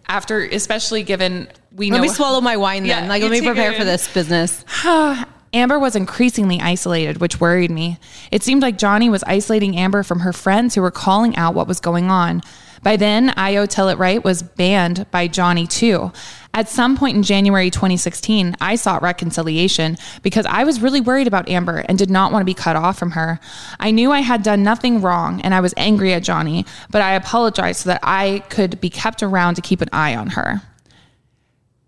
After, 0.07 0.43
especially 0.43 1.03
given 1.03 1.47
we 1.71 1.91
know. 1.91 1.97
Let 1.97 2.01
know 2.01 2.09
me 2.09 2.15
swallow 2.15 2.41
my 2.41 2.57
wine 2.57 2.87
then. 2.87 3.03
Yeah, 3.03 3.07
like, 3.07 3.21
let 3.21 3.29
me 3.29 3.41
prepare 3.41 3.73
for 3.73 3.83
this 3.83 4.11
business. 4.11 4.65
Amber 5.53 5.79
was 5.79 5.95
increasingly 5.95 6.59
isolated, 6.59 7.19
which 7.19 7.39
worried 7.39 7.71
me. 7.71 7.97
It 8.31 8.43
seemed 8.43 8.61
like 8.61 8.77
Johnny 8.77 9.09
was 9.09 9.23
isolating 9.23 9.75
Amber 9.77 10.03
from 10.03 10.19
her 10.19 10.33
friends 10.33 10.75
who 10.75 10.81
were 10.81 10.91
calling 10.91 11.35
out 11.35 11.55
what 11.55 11.67
was 11.67 11.79
going 11.79 12.11
on. 12.11 12.41
By 12.81 12.95
then, 12.95 13.33
iO 13.35 13.65
Tillett 13.65 13.97
Wright 13.97 14.23
was 14.23 14.41
banned 14.41 15.09
by 15.11 15.27
Johnny 15.27 15.67
too. 15.67 16.11
At 16.53 16.69
some 16.69 16.97
point 16.97 17.17
in 17.17 17.23
January 17.23 17.69
2016, 17.69 18.55
I 18.61 18.75
sought 18.75 19.01
reconciliation 19.01 19.97
because 20.23 20.45
I 20.45 20.63
was 20.63 20.81
really 20.81 21.01
worried 21.01 21.27
about 21.27 21.49
Amber 21.49 21.77
and 21.87 21.97
did 21.97 22.09
not 22.09 22.31
want 22.31 22.41
to 22.41 22.45
be 22.45 22.53
cut 22.53 22.75
off 22.75 22.97
from 22.97 23.11
her. 23.11 23.39
I 23.79 23.91
knew 23.91 24.11
I 24.11 24.21
had 24.21 24.43
done 24.43 24.63
nothing 24.63 25.01
wrong 25.01 25.41
and 25.41 25.53
I 25.53 25.59
was 25.59 25.73
angry 25.77 26.13
at 26.13 26.23
Johnny, 26.23 26.65
but 26.89 27.01
I 27.01 27.13
apologized 27.13 27.81
so 27.81 27.89
that 27.89 27.99
I 28.01 28.43
could 28.49 28.79
be 28.79 28.89
kept 28.89 29.21
around 29.21 29.55
to 29.55 29.61
keep 29.61 29.81
an 29.81 29.89
eye 29.91 30.15
on 30.15 30.29
her. 30.31 30.61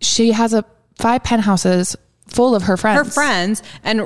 She 0.02 0.32
has 0.32 0.54
a 0.54 0.66
five 0.98 1.24
penthouses 1.24 1.96
full 2.28 2.56
of 2.56 2.64
her 2.64 2.78
friends. 2.78 2.98
Her 2.98 3.06
friends 3.06 3.64
and 3.84 4.02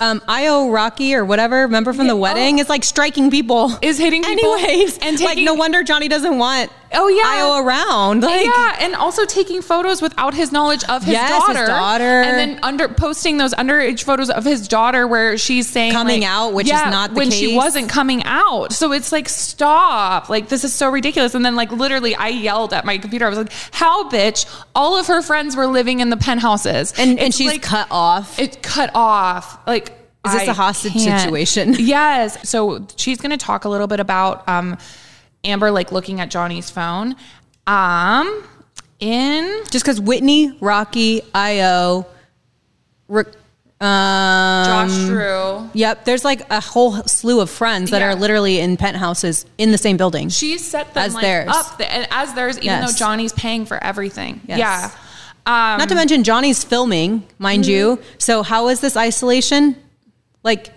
um, 0.00 0.20
Io 0.28 0.70
Rocky 0.70 1.14
or 1.14 1.24
whatever, 1.24 1.62
remember 1.62 1.92
from 1.92 2.06
the 2.08 2.16
wedding, 2.16 2.58
is 2.58 2.68
like 2.68 2.84
striking 2.84 3.30
people. 3.30 3.72
Is 3.82 3.98
hitting 3.98 4.22
people 4.24 4.54
Anyways. 4.54 4.98
and 4.98 5.18
like, 5.20 5.28
taking- 5.30 5.44
no 5.44 5.54
wonder 5.54 5.82
Johnny 5.82 6.08
doesn't 6.08 6.36
want 6.38 6.70
Oh, 6.94 7.08
yeah. 7.08 7.22
Io 7.26 7.64
around. 7.64 8.22
Like, 8.22 8.46
yeah, 8.46 8.76
and 8.80 8.94
also 8.94 9.24
taking 9.24 9.62
photos 9.62 10.00
without 10.00 10.34
his 10.34 10.52
knowledge 10.52 10.84
of 10.84 11.02
his 11.02 11.12
Yes, 11.14 11.30
his 11.46 11.56
daughter, 11.56 11.66
daughter. 11.66 12.04
and 12.04 12.38
then 12.38 12.58
under 12.62 12.88
posting 12.88 13.36
those 13.38 13.52
underage 13.54 14.04
photos 14.04 14.30
of 14.30 14.44
his 14.44 14.68
daughter 14.68 15.06
where 15.06 15.36
she's 15.38 15.68
saying 15.68 15.92
Coming 15.92 16.20
like- 16.22 16.30
out, 16.30 16.52
which 16.54 16.66
is 16.66 16.72
not 16.72 17.10
the 17.10 17.14
case. 17.14 17.16
when 17.16 17.30
she 17.30 17.56
wasn't 17.56 17.88
coming 17.88 18.22
out. 18.24 18.72
So 18.72 18.92
it's 18.92 19.12
like 19.12 19.28
stop, 19.28 20.28
like 20.28 20.48
this 20.48 20.64
is 20.64 20.72
so 20.72 20.88
ridiculous. 20.90 21.34
And 21.34 21.44
then 21.44 21.56
like 21.56 21.72
literally, 21.72 22.14
I 22.14 22.28
yelled 22.28 22.72
at 22.72 22.84
my 22.84 22.98
computer. 22.98 23.26
I 23.26 23.28
was 23.28 23.38
like, 23.38 23.52
"How, 23.72 24.08
bitch! 24.10 24.46
All 24.74 24.96
of 24.96 25.06
her 25.06 25.22
friends 25.22 25.56
were 25.56 25.66
living 25.66 26.00
in 26.00 26.10
the 26.10 26.16
penthouses, 26.16 26.92
and, 26.98 27.18
and 27.18 27.34
she's 27.34 27.50
like- 27.52 27.62
cut 27.62 27.88
off. 27.90 28.38
it 28.38 28.62
cut 28.62 28.90
off. 28.94 29.58
Like, 29.66 29.90
Is 30.26 30.32
this 30.32 30.48
a 30.48 30.50
a 30.52 30.54
hostage 30.54 30.92
situation? 30.94 31.74
Yes. 31.78 32.48
So 32.48 32.86
she's 32.96 33.18
going 33.18 33.30
to 33.30 33.36
talk 33.36 33.64
a 33.64 33.68
little 33.68 33.86
bit 33.86 34.00
about 34.00 34.48
um, 34.48 34.78
Amber 35.44 35.70
like 35.70 35.92
looking 35.92 36.20
at 36.20 36.30
Johnny's 36.30 36.70
phone. 36.70 37.16
Um, 37.66 38.44
in 39.00 39.62
Just 39.70 39.84
because 39.84 40.00
Whitney, 40.00 40.56
Rocky, 40.60 41.22
Io, 41.34 42.06
Rick, 43.08 43.28
um, 43.80 44.64
Josh 44.66 44.94
Drew, 45.06 45.68
Yep, 45.74 46.04
there's 46.04 46.24
like 46.24 46.48
a 46.50 46.60
whole 46.60 47.02
slew 47.04 47.40
of 47.40 47.50
friends 47.50 47.90
that 47.90 48.00
Yeah. 48.00 48.08
are 48.08 48.14
literally 48.14 48.60
in 48.60 48.76
penthouses 48.76 49.44
in 49.58 49.72
the 49.72 49.78
same 49.78 49.96
building. 49.96 50.28
she 50.28 50.58
set 50.58 50.94
them 50.94 51.04
As 51.04 51.14
like, 51.14 51.22
theirs. 51.22 51.48
up 51.50 51.76
the, 51.78 52.14
as 52.14 52.32
theirs, 52.34 52.56
even 52.58 52.66
Yes. 52.66 52.92
though 52.92 52.96
Johnny's 52.98 53.32
paying 53.32 53.66
for 53.66 53.82
everything. 53.82 54.40
Yes. 54.46 54.58
Yeah. 54.58 54.90
Um, 55.46 55.78
Not 55.78 55.88
to 55.90 55.94
mention 55.94 56.24
Johnny's 56.24 56.64
filming, 56.64 57.24
mind 57.38 57.66
you. 57.66 57.96
Mm-hmm. 57.96 58.04
So 58.18 58.42
how 58.42 58.68
is 58.68 58.80
this 58.80 58.96
isolation? 58.96 59.76
Like 60.42 60.68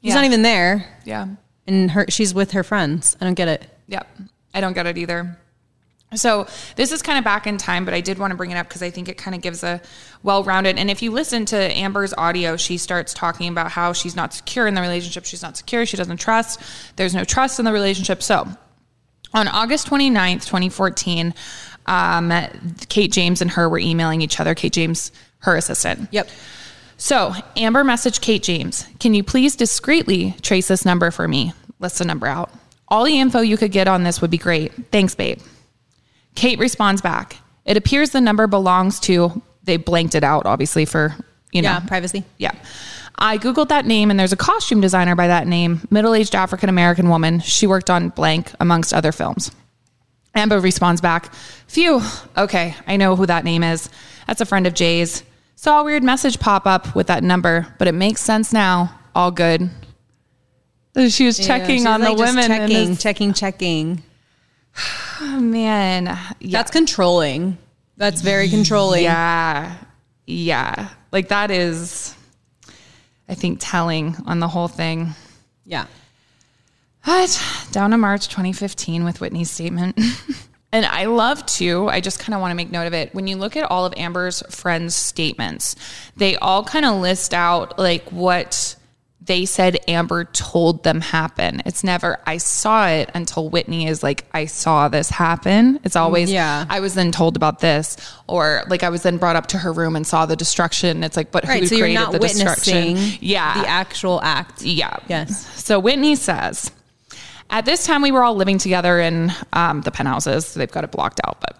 he's 0.00 0.10
Yeah. 0.10 0.14
not 0.14 0.24
even 0.24 0.42
there, 0.42 0.86
yeah. 1.04 1.26
And 1.66 1.90
her 1.90 2.06
she's 2.08 2.34
with 2.34 2.52
her 2.52 2.62
friends. 2.62 3.16
I 3.20 3.24
don't 3.24 3.34
get 3.34 3.48
it. 3.48 3.66
Yep. 3.88 4.06
I 4.54 4.60
don't 4.60 4.72
get 4.72 4.86
it 4.86 4.98
either. 4.98 5.36
So 6.14 6.46
this 6.76 6.92
is 6.92 7.02
kind 7.02 7.18
of 7.18 7.24
back 7.24 7.46
in 7.46 7.58
time, 7.58 7.84
but 7.84 7.92
I 7.92 8.00
did 8.00 8.18
want 8.18 8.30
to 8.30 8.36
bring 8.36 8.52
it 8.52 8.56
up 8.56 8.68
because 8.68 8.82
I 8.82 8.90
think 8.90 9.08
it 9.08 9.18
kind 9.18 9.34
of 9.34 9.42
gives 9.42 9.64
a 9.64 9.80
well-rounded. 10.22 10.78
And 10.78 10.88
if 10.88 11.02
you 11.02 11.10
listen 11.10 11.44
to 11.46 11.56
Amber's 11.56 12.14
audio, 12.14 12.56
she 12.56 12.78
starts 12.78 13.12
talking 13.12 13.48
about 13.48 13.72
how 13.72 13.92
she's 13.92 14.14
not 14.14 14.32
secure 14.32 14.68
in 14.68 14.74
the 14.74 14.80
relationship. 14.80 15.24
She's 15.24 15.42
not 15.42 15.56
secure. 15.56 15.84
She 15.84 15.96
doesn't 15.96 16.18
trust. 16.18 16.60
There's 16.94 17.14
no 17.14 17.24
trust 17.24 17.58
in 17.58 17.64
the 17.64 17.72
relationship. 17.72 18.22
So 18.22 18.46
on 19.34 19.48
August 19.48 19.88
29th, 19.88 20.46
2014, 20.46 21.34
um, 21.86 22.32
Kate 22.88 23.12
James 23.12 23.42
and 23.42 23.50
her 23.50 23.68
were 23.68 23.78
emailing 23.78 24.22
each 24.22 24.38
other. 24.38 24.54
Kate 24.54 24.72
James, 24.72 25.10
her 25.38 25.56
assistant. 25.56 26.08
Yep. 26.12 26.28
So 26.96 27.34
Amber 27.56 27.84
messaged 27.84 28.20
Kate 28.20 28.42
James, 28.42 28.86
can 28.98 29.12
you 29.14 29.22
please 29.22 29.54
discreetly 29.54 30.34
trace 30.42 30.68
this 30.68 30.84
number 30.84 31.10
for 31.10 31.28
me? 31.28 31.52
List 31.78 31.98
the 31.98 32.04
number 32.04 32.26
out. 32.26 32.50
All 32.88 33.04
the 33.04 33.20
info 33.20 33.40
you 33.40 33.56
could 33.56 33.72
get 33.72 33.88
on 33.88 34.02
this 34.02 34.20
would 34.20 34.30
be 34.30 34.38
great. 34.38 34.72
Thanks, 34.90 35.14
babe. 35.14 35.40
Kate 36.34 36.58
responds 36.58 37.02
back. 37.02 37.36
It 37.64 37.76
appears 37.76 38.10
the 38.10 38.20
number 38.20 38.46
belongs 38.46 39.00
to, 39.00 39.42
they 39.64 39.76
blanked 39.76 40.14
it 40.14 40.24
out, 40.24 40.46
obviously, 40.46 40.84
for, 40.84 41.14
you 41.52 41.62
know. 41.62 41.70
Yeah, 41.70 41.80
privacy. 41.80 42.24
Yeah. 42.38 42.52
I 43.18 43.38
Googled 43.38 43.68
that 43.68 43.86
name 43.86 44.10
and 44.10 44.20
there's 44.20 44.32
a 44.32 44.36
costume 44.36 44.80
designer 44.80 45.16
by 45.16 45.26
that 45.26 45.46
name, 45.46 45.86
middle 45.90 46.14
aged 46.14 46.34
African 46.34 46.68
American 46.68 47.08
woman. 47.08 47.40
She 47.40 47.66
worked 47.66 47.90
on 47.90 48.10
blank 48.10 48.52
amongst 48.60 48.94
other 48.94 49.12
films. 49.12 49.50
Amber 50.34 50.60
responds 50.60 51.00
back, 51.00 51.32
Phew, 51.66 52.02
okay, 52.36 52.74
I 52.86 52.96
know 52.96 53.16
who 53.16 53.26
that 53.26 53.44
name 53.44 53.62
is. 53.62 53.88
That's 54.26 54.42
a 54.42 54.46
friend 54.46 54.66
of 54.66 54.74
Jay's. 54.74 55.22
Saw 55.56 55.80
a 55.80 55.84
weird 55.84 56.02
message 56.02 56.38
pop 56.38 56.66
up 56.66 56.94
with 56.94 57.06
that 57.06 57.24
number, 57.24 57.66
but 57.78 57.88
it 57.88 57.92
makes 57.92 58.20
sense 58.20 58.52
now. 58.52 58.94
All 59.14 59.30
good. 59.30 59.70
She 61.08 61.26
was 61.26 61.38
checking 61.38 61.78
she's 61.78 61.86
on 61.86 62.00
like 62.02 62.16
the 62.16 62.22
women. 62.22 62.46
checking, 62.46 62.88
this- 62.90 63.02
checking, 63.02 63.32
checking. 63.32 64.02
man, 65.22 66.04
yeah. 66.40 66.58
That's 66.58 66.70
controlling. 66.70 67.58
That's 67.96 68.20
very 68.20 68.48
controlling. 68.48 69.04
Yeah. 69.04 69.76
Yeah. 70.26 70.90
Like 71.12 71.28
that 71.28 71.50
is, 71.50 72.14
I 73.28 73.34
think, 73.34 73.58
telling 73.60 74.16
on 74.26 74.40
the 74.40 74.48
whole 74.48 74.68
thing. 74.68 75.14
Yeah. 75.64 75.86
But 77.04 77.42
down 77.72 77.92
to 77.92 77.98
March 77.98 78.28
2015 78.28 79.04
with 79.04 79.20
Whitney's 79.20 79.50
statement. 79.50 79.98
and 80.72 80.84
I 80.84 81.04
love 81.06 81.44
to, 81.46 81.88
I 81.88 82.00
just 82.00 82.18
kind 82.18 82.34
of 82.34 82.40
want 82.40 82.50
to 82.50 82.56
make 82.56 82.70
note 82.70 82.86
of 82.86 82.92
it. 82.94 83.14
When 83.14 83.26
you 83.26 83.36
look 83.36 83.56
at 83.56 83.70
all 83.70 83.86
of 83.86 83.94
Amber's 83.96 84.42
friends' 84.50 84.94
statements, 84.96 85.76
they 86.16 86.36
all 86.36 86.64
kind 86.64 86.84
of 86.84 87.00
list 87.00 87.32
out 87.32 87.78
like 87.78 88.10
what 88.10 88.76
they 89.22 89.44
said 89.44 89.76
Amber 89.88 90.24
told 90.24 90.84
them 90.84 91.00
happen. 91.00 91.60
It's 91.66 91.82
never, 91.82 92.20
I 92.26 92.36
saw 92.36 92.86
it 92.88 93.10
until 93.12 93.48
Whitney 93.50 93.88
is 93.88 94.00
like, 94.02 94.24
I 94.32 94.44
saw 94.46 94.86
this 94.86 95.10
happen. 95.10 95.80
It's 95.82 95.96
always, 95.96 96.30
Yeah. 96.30 96.64
I 96.68 96.78
was 96.78 96.94
then 96.94 97.10
told 97.10 97.34
about 97.34 97.58
this. 97.58 97.96
Or 98.28 98.62
like 98.68 98.84
I 98.84 98.88
was 98.88 99.02
then 99.02 99.16
brought 99.16 99.34
up 99.34 99.46
to 99.48 99.58
her 99.58 99.72
room 99.72 99.96
and 99.96 100.06
saw 100.06 100.26
the 100.26 100.36
destruction. 100.36 101.02
It's 101.02 101.16
like, 101.16 101.32
but 101.32 101.44
Right. 101.44 101.60
who 101.62 101.66
So 101.66 101.76
created 101.76 102.12
the 102.12 102.18
destruction? 102.20 102.96
Yeah. 103.20 103.62
the 103.62 103.68
actual 103.68 104.20
act. 104.22 104.62
Yeah. 104.62 104.96
Yes. 105.08 105.44
So 105.64 105.80
Whitney 105.80 106.14
says, 106.14 106.70
At 107.48 107.64
this 107.64 107.86
time, 107.86 108.02
we 108.02 108.10
were 108.10 108.24
all 108.24 108.34
living 108.34 108.58
together 108.58 108.98
in 109.00 109.32
um, 109.52 109.80
the 109.82 109.90
penthouses. 109.90 110.54
They've 110.54 110.70
got 110.70 110.84
it 110.84 110.90
blocked 110.90 111.20
out, 111.24 111.40
but 111.40 111.56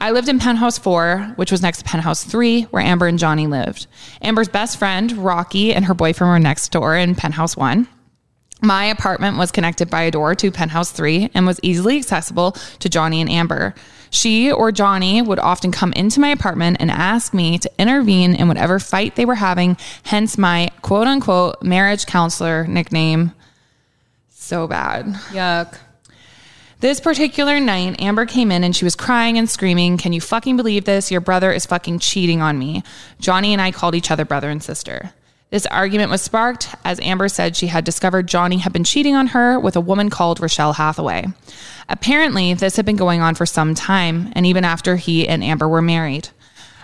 I 0.00 0.10
lived 0.10 0.28
in 0.28 0.38
penthouse 0.38 0.78
four, 0.78 1.32
which 1.36 1.52
was 1.52 1.62
next 1.62 1.78
to 1.78 1.84
penthouse 1.84 2.24
three, 2.24 2.62
where 2.64 2.82
Amber 2.82 3.06
and 3.06 3.18
Johnny 3.18 3.46
lived. 3.46 3.86
Amber's 4.20 4.48
best 4.48 4.78
friend, 4.78 5.12
Rocky, 5.12 5.72
and 5.72 5.84
her 5.84 5.94
boyfriend 5.94 6.30
were 6.30 6.38
next 6.38 6.70
door 6.72 6.96
in 6.96 7.14
penthouse 7.14 7.56
one. 7.56 7.86
My 8.60 8.86
apartment 8.86 9.38
was 9.38 9.52
connected 9.52 9.88
by 9.88 10.02
a 10.02 10.10
door 10.10 10.34
to 10.34 10.50
penthouse 10.50 10.90
three 10.90 11.30
and 11.32 11.46
was 11.46 11.60
easily 11.62 11.98
accessible 11.98 12.52
to 12.80 12.88
Johnny 12.88 13.20
and 13.20 13.30
Amber. 13.30 13.74
She 14.10 14.50
or 14.50 14.72
Johnny 14.72 15.22
would 15.22 15.38
often 15.38 15.70
come 15.70 15.92
into 15.92 16.18
my 16.18 16.30
apartment 16.30 16.78
and 16.80 16.90
ask 16.90 17.32
me 17.32 17.58
to 17.58 17.70
intervene 17.78 18.34
in 18.34 18.48
whatever 18.48 18.80
fight 18.80 19.14
they 19.14 19.24
were 19.24 19.36
having, 19.36 19.76
hence 20.02 20.36
my 20.36 20.70
quote 20.82 21.06
unquote 21.06 21.62
marriage 21.62 22.06
counselor 22.06 22.66
nickname. 22.66 23.32
So 24.48 24.66
bad. 24.66 25.04
Yuck. 25.28 25.76
This 26.80 27.00
particular 27.00 27.60
night, 27.60 28.00
Amber 28.00 28.24
came 28.24 28.50
in 28.50 28.64
and 28.64 28.74
she 28.74 28.86
was 28.86 28.96
crying 28.96 29.36
and 29.36 29.46
screaming, 29.46 29.98
Can 29.98 30.14
you 30.14 30.22
fucking 30.22 30.56
believe 30.56 30.86
this? 30.86 31.10
Your 31.10 31.20
brother 31.20 31.52
is 31.52 31.66
fucking 31.66 31.98
cheating 31.98 32.40
on 32.40 32.58
me. 32.58 32.82
Johnny 33.20 33.52
and 33.52 33.60
I 33.60 33.72
called 33.72 33.94
each 33.94 34.10
other 34.10 34.24
brother 34.24 34.48
and 34.48 34.62
sister. 34.62 35.12
This 35.50 35.66
argument 35.66 36.10
was 36.10 36.22
sparked 36.22 36.74
as 36.82 36.98
Amber 37.00 37.28
said 37.28 37.56
she 37.56 37.66
had 37.66 37.84
discovered 37.84 38.26
Johnny 38.26 38.56
had 38.56 38.72
been 38.72 38.84
cheating 38.84 39.14
on 39.14 39.26
her 39.26 39.60
with 39.60 39.76
a 39.76 39.82
woman 39.82 40.08
called 40.08 40.40
Rochelle 40.40 40.72
Hathaway. 40.72 41.26
Apparently, 41.90 42.54
this 42.54 42.76
had 42.76 42.86
been 42.86 42.96
going 42.96 43.20
on 43.20 43.34
for 43.34 43.44
some 43.44 43.74
time, 43.74 44.32
and 44.34 44.46
even 44.46 44.64
after 44.64 44.96
he 44.96 45.28
and 45.28 45.44
Amber 45.44 45.68
were 45.68 45.82
married. 45.82 46.30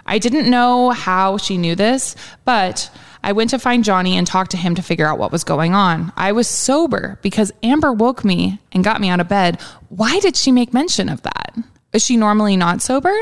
I 0.05 0.19
didn't 0.19 0.51
know 0.51 0.91
how 0.91 1.39
she 1.39 1.57
knew 1.57 1.75
this, 1.75 2.15
but 2.45 2.91
I 3.25 3.33
went 3.33 3.51
to 3.51 3.59
find 3.59 3.83
Johnny 3.83 4.19
and 4.19 4.27
talk 4.27 4.49
to 4.49 4.59
him 4.59 4.75
to 4.75 4.83
figure 4.83 5.07
out 5.07 5.19
what 5.19 5.33
was 5.33 5.45
going 5.45 5.75
on. 5.75 6.13
I 6.15 6.33
was 6.33 6.47
sober 6.47 7.19
because 7.23 7.51
Amber 7.63 7.91
woke 7.91 8.23
me 8.23 8.61
and 8.71 8.85
got 8.85 9.01
me 9.01 9.09
out 9.09 9.19
of 9.19 9.29
bed. 9.29 9.61
Why 9.89 10.21
did 10.21 10.37
she 10.37 10.53
make 10.53 10.75
mention 10.75 11.09
of 11.09 11.23
that? 11.23 11.57
Is 11.95 12.05
she 12.05 12.19
normally 12.19 12.57
not 12.57 12.83
sober? 12.83 13.15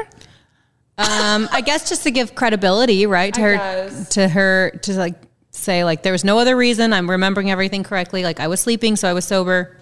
Um, 0.98 1.48
I 1.52 1.62
guess 1.64 1.88
just 1.88 2.02
to 2.02 2.10
give 2.10 2.34
credibility, 2.34 3.06
right? 3.06 3.32
To 3.34 3.40
I 3.40 3.44
her, 3.44 3.54
guess. 3.54 4.08
to 4.10 4.28
her, 4.28 4.70
to 4.82 4.92
like 4.94 5.14
say 5.52 5.84
like 5.84 6.02
there 6.02 6.12
was 6.12 6.24
no 6.24 6.38
other 6.38 6.56
reason. 6.56 6.92
I'm 6.92 7.08
remembering 7.08 7.50
everything 7.50 7.84
correctly. 7.84 8.24
Like 8.24 8.40
I 8.40 8.48
was 8.48 8.60
sleeping, 8.60 8.96
so 8.96 9.08
I 9.08 9.12
was 9.12 9.24
sober. 9.24 9.76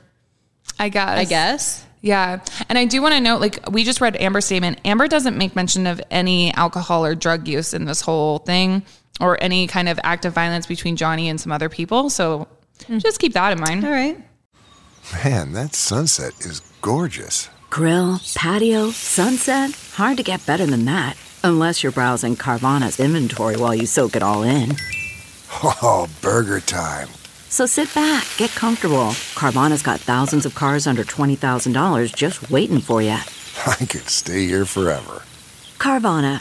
I 0.79 0.91
guess. 0.91 1.19
I 1.19 1.25
guess. 1.25 1.87
Yeah. 2.03 2.41
And 2.69 2.79
I 2.79 2.85
do 2.85 3.03
want 3.03 3.15
to 3.15 3.21
note 3.21 3.41
like, 3.41 3.71
we 3.71 3.85
just 3.85 4.01
read 4.01 4.17
Amber's 4.17 4.47
statement. 4.47 4.81
Amber 4.85 5.09
doesn't 5.09 5.37
make 5.37 5.55
mention 5.55 5.87
of 5.87 6.01
any 6.11 6.53
alcohol 6.55 7.05
or 7.05 7.15
drug 7.15 7.47
use 7.47 7.75
in 7.75 7.85
this 7.85 8.01
whole 8.01 8.39
thing 8.39 8.83
or 9.21 9.43
any 9.43 9.67
kind 9.67 9.89
of 9.89 10.01
act 10.03 10.25
of 10.25 10.33
violence 10.33 10.67
between 10.67 10.97
Johnny 10.97 11.29
and 11.29 11.41
some 11.41 11.53
other 11.53 11.69
people. 11.69 12.11
So 12.11 12.49
hmm. 12.87 12.99
just 12.99 13.21
keep 13.21 13.33
that 13.35 13.53
in 13.53 13.61
mind. 13.61 13.85
All 13.85 13.91
right. 13.91 14.19
Man, 15.25 15.53
that 15.53 15.75
sunset 15.75 16.33
is 16.41 16.61
gorgeous. 16.83 17.49
Grill, 17.69 18.21
patio, 18.35 18.91
sunset. 18.91 19.73
Hard 19.95 20.17
to 20.17 20.23
get 20.23 20.45
better 20.47 20.67
than 20.67 20.85
that. 20.87 21.17
Unless 21.43 21.83
you're 21.83 21.93
browsing 21.93 22.37
Carvana's 22.37 23.01
inventory 23.01 23.57
while 23.57 23.75
you 23.75 23.87
soak 23.87 24.17
it 24.17 24.23
all 24.23 24.43
in. 24.43 24.77
Oh, 25.63 26.09
burger 26.21 26.61
time. 26.61 27.09
So 27.49 27.67
sit 27.67 27.93
back, 27.95 28.27
get 28.37 28.51
comfortable. 28.51 29.11
Carvana's 29.35 29.83
got 29.83 29.99
thousands 29.99 30.47
of 30.47 30.55
cars 30.55 30.87
under 30.87 31.03
$20,000 31.03 32.15
just 32.15 32.51
waiting 32.51 32.81
for 32.81 33.03
you. 33.03 33.11
I 33.67 33.75
could 33.77 34.09
stay 34.09 34.47
here 34.47 34.65
forever. 34.65 35.23
Carvana, 35.79 36.41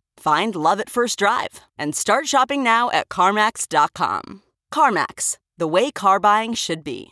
Find 0.21 0.55
love 0.55 0.79
at 0.79 0.87
first 0.87 1.17
drive 1.17 1.61
and 1.79 1.95
start 1.95 2.27
shopping 2.27 2.61
now 2.61 2.91
at 2.91 3.09
CarMax.com. 3.09 4.43
CarMax, 4.71 5.39
the 5.57 5.67
way 5.67 5.89
car 5.89 6.19
buying 6.19 6.53
should 6.53 6.83
be. 6.83 7.09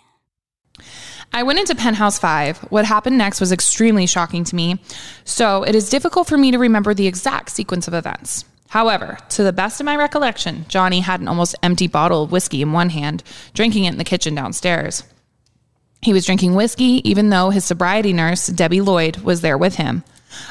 I 1.34 1.41
went 1.41 1.58
into 1.58 1.74
Penthouse 1.74 2.19
5. 2.19 2.60
What 2.69 2.86
happened 2.86 3.17
next 3.17 3.39
was 3.39 3.52
extremely 3.52 4.06
shocking 4.06 4.43
to 4.43 4.56
me, 4.56 4.80
so 5.24 5.63
it 5.63 5.74
is 5.74 5.89
difficult 5.89 6.28
for 6.28 6.38
me 6.38 6.52
to 6.52 6.60
remember 6.60 6.93
the 6.93 7.08
exact 7.08 7.50
sequence 7.50 7.88
of 7.88 7.95
events. 7.95 8.45
However, 8.67 9.17
to 9.30 9.41
the 9.41 9.52
best 9.52 9.80
of 9.80 9.86
my 9.86 9.95
recollection, 9.95 10.65
Johnny 10.67 11.00
had 11.00 11.19
an 11.19 11.28
almost 11.28 11.56
empty 11.63 11.88
bottle 11.88 12.22
of 12.22 12.32
whiskey 12.32 12.62
in 12.62 12.74
one 12.74 12.91
hand, 12.91 13.24
drinking 13.56 13.86
it 13.86 13.93
in 13.93 13.98
the 13.98 14.04
kitchen 14.04 14.36
downstairs. 14.36 15.04
He 16.04 16.13
was 16.13 16.28
drinking 16.28 16.54
whiskey 16.54 17.02
even 17.10 17.32
though 17.32 17.50
his 17.50 17.65
sobriety 17.65 18.13
nurse, 18.13 18.45
Debbie 18.45 18.82
Lloyd, 18.82 19.17
was 19.17 19.41
there 19.41 19.58
with 19.58 19.78
him. 19.78 20.04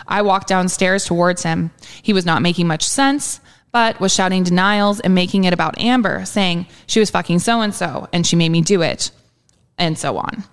I 0.07 0.23
walked 0.23 0.49
downstairs 0.49 1.05
towards 1.05 1.43
him. 1.43 1.71
He 2.03 2.13
was 2.13 2.27
not 2.27 2.43
making 2.43 2.67
much 2.67 2.87
sense, 2.87 3.41
but 3.73 4.01
was 4.01 4.15
shouting 4.15 4.43
denials 4.43 5.01
and 5.01 5.15
making 5.15 5.45
it 5.45 5.53
about 5.53 5.79
Amber, 5.79 6.25
saying 6.25 6.67
she 6.87 7.01
was 7.01 7.11
fucking 7.11 7.39
so 7.41 7.61
and 7.61 7.75
so 7.75 8.09
and 8.13 8.27
she 8.27 8.37
made 8.37 8.51
me 8.51 8.63
do 8.63 8.83
it, 8.83 9.11
and 9.77 9.99
so 9.99 10.17
on. 10.19 10.45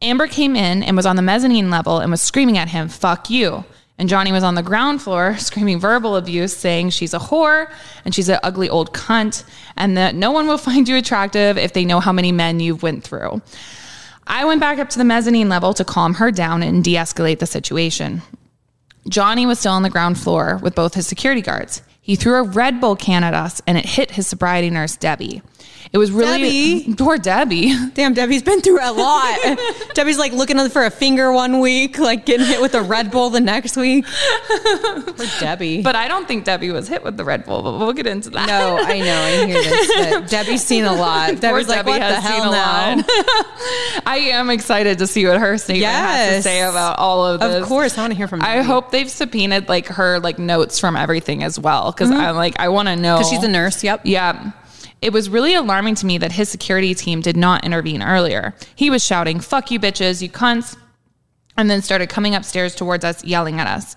Amber 0.00 0.28
came 0.28 0.54
in 0.54 0.82
and 0.82 0.96
was 0.96 1.06
on 1.06 1.16
the 1.16 1.22
mezzanine 1.22 1.70
level 1.70 1.98
and 1.98 2.10
was 2.10 2.22
screaming 2.22 2.58
at 2.58 2.68
him, 2.68 2.88
fuck 2.88 3.30
you. 3.30 3.64
And 3.98 4.08
Johnny 4.08 4.30
was 4.30 4.44
on 4.44 4.54
the 4.54 4.62
ground 4.62 5.02
floor 5.02 5.36
screaming 5.38 5.80
verbal 5.80 6.16
abuse, 6.16 6.56
saying 6.56 6.90
she's 6.90 7.14
a 7.14 7.18
whore 7.18 7.70
and 8.04 8.14
she's 8.14 8.28
an 8.28 8.38
ugly 8.42 8.68
old 8.68 8.92
cunt 8.92 9.44
and 9.76 9.96
that 9.96 10.14
no 10.14 10.30
one 10.30 10.46
will 10.46 10.58
find 10.68 10.88
you 10.88 10.96
attractive 10.96 11.58
if 11.58 11.72
they 11.72 11.84
know 11.84 12.00
how 12.00 12.12
many 12.12 12.32
men 12.32 12.60
you've 12.60 12.82
went 12.82 13.02
through. 13.02 13.42
I 14.26 14.44
went 14.44 14.60
back 14.60 14.78
up 14.78 14.90
to 14.90 14.98
the 14.98 15.04
mezzanine 15.04 15.48
level 15.48 15.72
to 15.74 15.84
calm 15.84 16.14
her 16.14 16.30
down 16.30 16.62
and 16.62 16.84
de-escalate 16.84 17.38
the 17.38 17.46
situation. 17.46 18.20
Johnny 19.08 19.46
was 19.46 19.58
still 19.58 19.72
on 19.72 19.82
the 19.82 19.90
ground 19.90 20.18
floor 20.18 20.58
with 20.62 20.74
both 20.74 20.94
his 20.94 21.06
security 21.06 21.40
guards. 21.40 21.82
He 22.00 22.16
threw 22.16 22.36
a 22.36 22.42
Red 22.42 22.80
Bull 22.80 22.96
can 22.96 23.24
at 23.24 23.34
us 23.34 23.60
and 23.66 23.78
it 23.78 23.86
hit 23.86 24.12
his 24.12 24.26
sobriety 24.26 24.70
nurse, 24.70 24.96
Debbie. 24.96 25.42
It 25.92 25.98
was 25.98 26.10
really 26.10 26.80
Debbie? 26.80 26.94
poor 26.94 27.18
Debbie. 27.18 27.72
Damn, 27.94 28.12
Debbie's 28.12 28.42
been 28.42 28.60
through 28.60 28.80
a 28.80 28.92
lot. 28.92 29.58
Debbie's 29.94 30.18
like 30.18 30.32
looking 30.32 30.68
for 30.68 30.84
a 30.84 30.90
finger 30.90 31.32
one 31.32 31.60
week, 31.60 31.98
like 31.98 32.26
getting 32.26 32.46
hit 32.46 32.60
with 32.60 32.74
a 32.74 32.82
Red 32.82 33.10
Bull 33.10 33.30
the 33.30 33.40
next 33.40 33.76
week. 33.76 34.04
Poor 34.48 35.26
Debbie. 35.40 35.82
But 35.82 35.96
I 35.96 36.06
don't 36.08 36.28
think 36.28 36.44
Debbie 36.44 36.70
was 36.70 36.88
hit 36.88 37.02
with 37.02 37.16
the 37.16 37.24
Red 37.24 37.46
Bull, 37.46 37.62
but 37.62 37.78
we'll 37.78 37.92
get 37.94 38.06
into 38.06 38.30
that. 38.30 38.46
no, 38.46 38.78
I 38.80 38.98
know, 38.98 39.14
I 39.14 39.46
hear 39.46 39.62
this. 39.62 39.96
But 39.96 40.30
Debbie's 40.30 40.62
seen 40.62 40.84
a 40.84 40.92
lot. 40.92 41.30
Poor 41.30 41.40
Debbie's 41.40 41.68
like, 41.68 41.78
Debbie 41.78 41.90
what 41.92 42.00
the 42.00 42.20
has 42.20 42.24
seen 42.24 42.42
hell 42.42 42.50
a 42.50 42.52
lot. 42.52 44.04
I 44.06 44.18
am 44.32 44.50
excited 44.50 44.98
to 44.98 45.06
see 45.06 45.26
what 45.26 45.38
her 45.38 45.56
statement 45.56 45.90
has 45.90 46.36
to 46.36 46.42
say 46.42 46.60
about 46.62 46.98
all 46.98 47.24
of 47.24 47.40
this. 47.40 47.62
Of 47.62 47.68
course, 47.68 47.96
I 47.96 48.02
want 48.02 48.12
to 48.12 48.16
hear 48.16 48.28
from 48.28 48.42
I 48.42 48.62
hope 48.62 48.90
they've 48.90 49.10
subpoenaed 49.10 49.68
like 49.68 49.86
her 49.86 50.20
like 50.20 50.38
notes 50.38 50.78
from 50.78 50.96
everything 50.96 51.42
as 51.42 51.58
well 51.58 51.92
because 51.92 52.10
mm-hmm. 52.10 52.20
I'm 52.20 52.36
like 52.36 52.58
I 52.58 52.68
want 52.68 52.88
to 52.88 52.96
know 52.96 53.16
because 53.16 53.30
she's 53.30 53.42
a 53.42 53.48
nurse. 53.48 53.82
Yep. 53.82 54.02
Yeah. 54.04 54.52
It 55.00 55.12
was 55.12 55.30
really 55.30 55.54
alarming 55.54 55.94
to 55.96 56.06
me 56.06 56.18
that 56.18 56.32
his 56.32 56.48
security 56.48 56.94
team 56.94 57.20
did 57.20 57.36
not 57.36 57.64
intervene 57.64 58.02
earlier. 58.02 58.54
He 58.74 58.90
was 58.90 59.04
shouting, 59.04 59.40
fuck 59.40 59.70
you 59.70 59.78
bitches, 59.78 60.22
you 60.22 60.28
cunts, 60.28 60.76
and 61.56 61.70
then 61.70 61.82
started 61.82 62.08
coming 62.08 62.34
upstairs 62.34 62.74
towards 62.74 63.04
us, 63.04 63.24
yelling 63.24 63.60
at 63.60 63.66
us. 63.66 63.96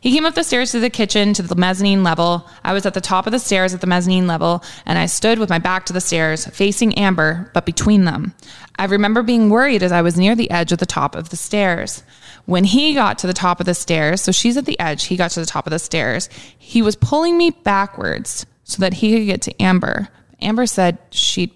He 0.00 0.12
came 0.12 0.26
up 0.26 0.34
the 0.34 0.42
stairs 0.42 0.72
to 0.72 0.80
the 0.80 0.90
kitchen 0.90 1.32
to 1.34 1.42
the 1.42 1.54
mezzanine 1.54 2.02
level. 2.02 2.48
I 2.64 2.72
was 2.72 2.84
at 2.86 2.94
the 2.94 3.00
top 3.00 3.26
of 3.26 3.32
the 3.32 3.38
stairs 3.38 3.72
at 3.72 3.80
the 3.80 3.86
mezzanine 3.86 4.26
level, 4.26 4.64
and 4.84 4.98
I 4.98 5.06
stood 5.06 5.38
with 5.38 5.48
my 5.48 5.60
back 5.60 5.86
to 5.86 5.92
the 5.92 6.00
stairs, 6.00 6.44
facing 6.46 6.98
Amber, 6.98 7.52
but 7.54 7.64
between 7.64 8.04
them. 8.04 8.34
I 8.80 8.86
remember 8.86 9.22
being 9.22 9.48
worried 9.48 9.82
as 9.82 9.92
I 9.92 10.02
was 10.02 10.16
near 10.16 10.34
the 10.34 10.50
edge 10.50 10.72
of 10.72 10.78
the 10.78 10.86
top 10.86 11.14
of 11.14 11.28
the 11.28 11.36
stairs. 11.36 12.02
When 12.46 12.64
he 12.64 12.94
got 12.94 13.16
to 13.18 13.28
the 13.28 13.32
top 13.32 13.60
of 13.60 13.66
the 13.66 13.74
stairs, 13.74 14.20
so 14.20 14.32
she's 14.32 14.56
at 14.56 14.64
the 14.64 14.80
edge, 14.80 15.04
he 15.04 15.16
got 15.16 15.30
to 15.32 15.40
the 15.40 15.46
top 15.46 15.68
of 15.68 15.70
the 15.70 15.78
stairs, 15.78 16.28
he 16.58 16.82
was 16.82 16.96
pulling 16.96 17.38
me 17.38 17.50
backwards 17.50 18.44
so 18.64 18.80
that 18.80 18.94
he 18.94 19.16
could 19.16 19.26
get 19.26 19.42
to 19.42 19.62
Amber. 19.62 20.08
Amber 20.42 20.66
said 20.66 20.98
she'd 21.10 21.52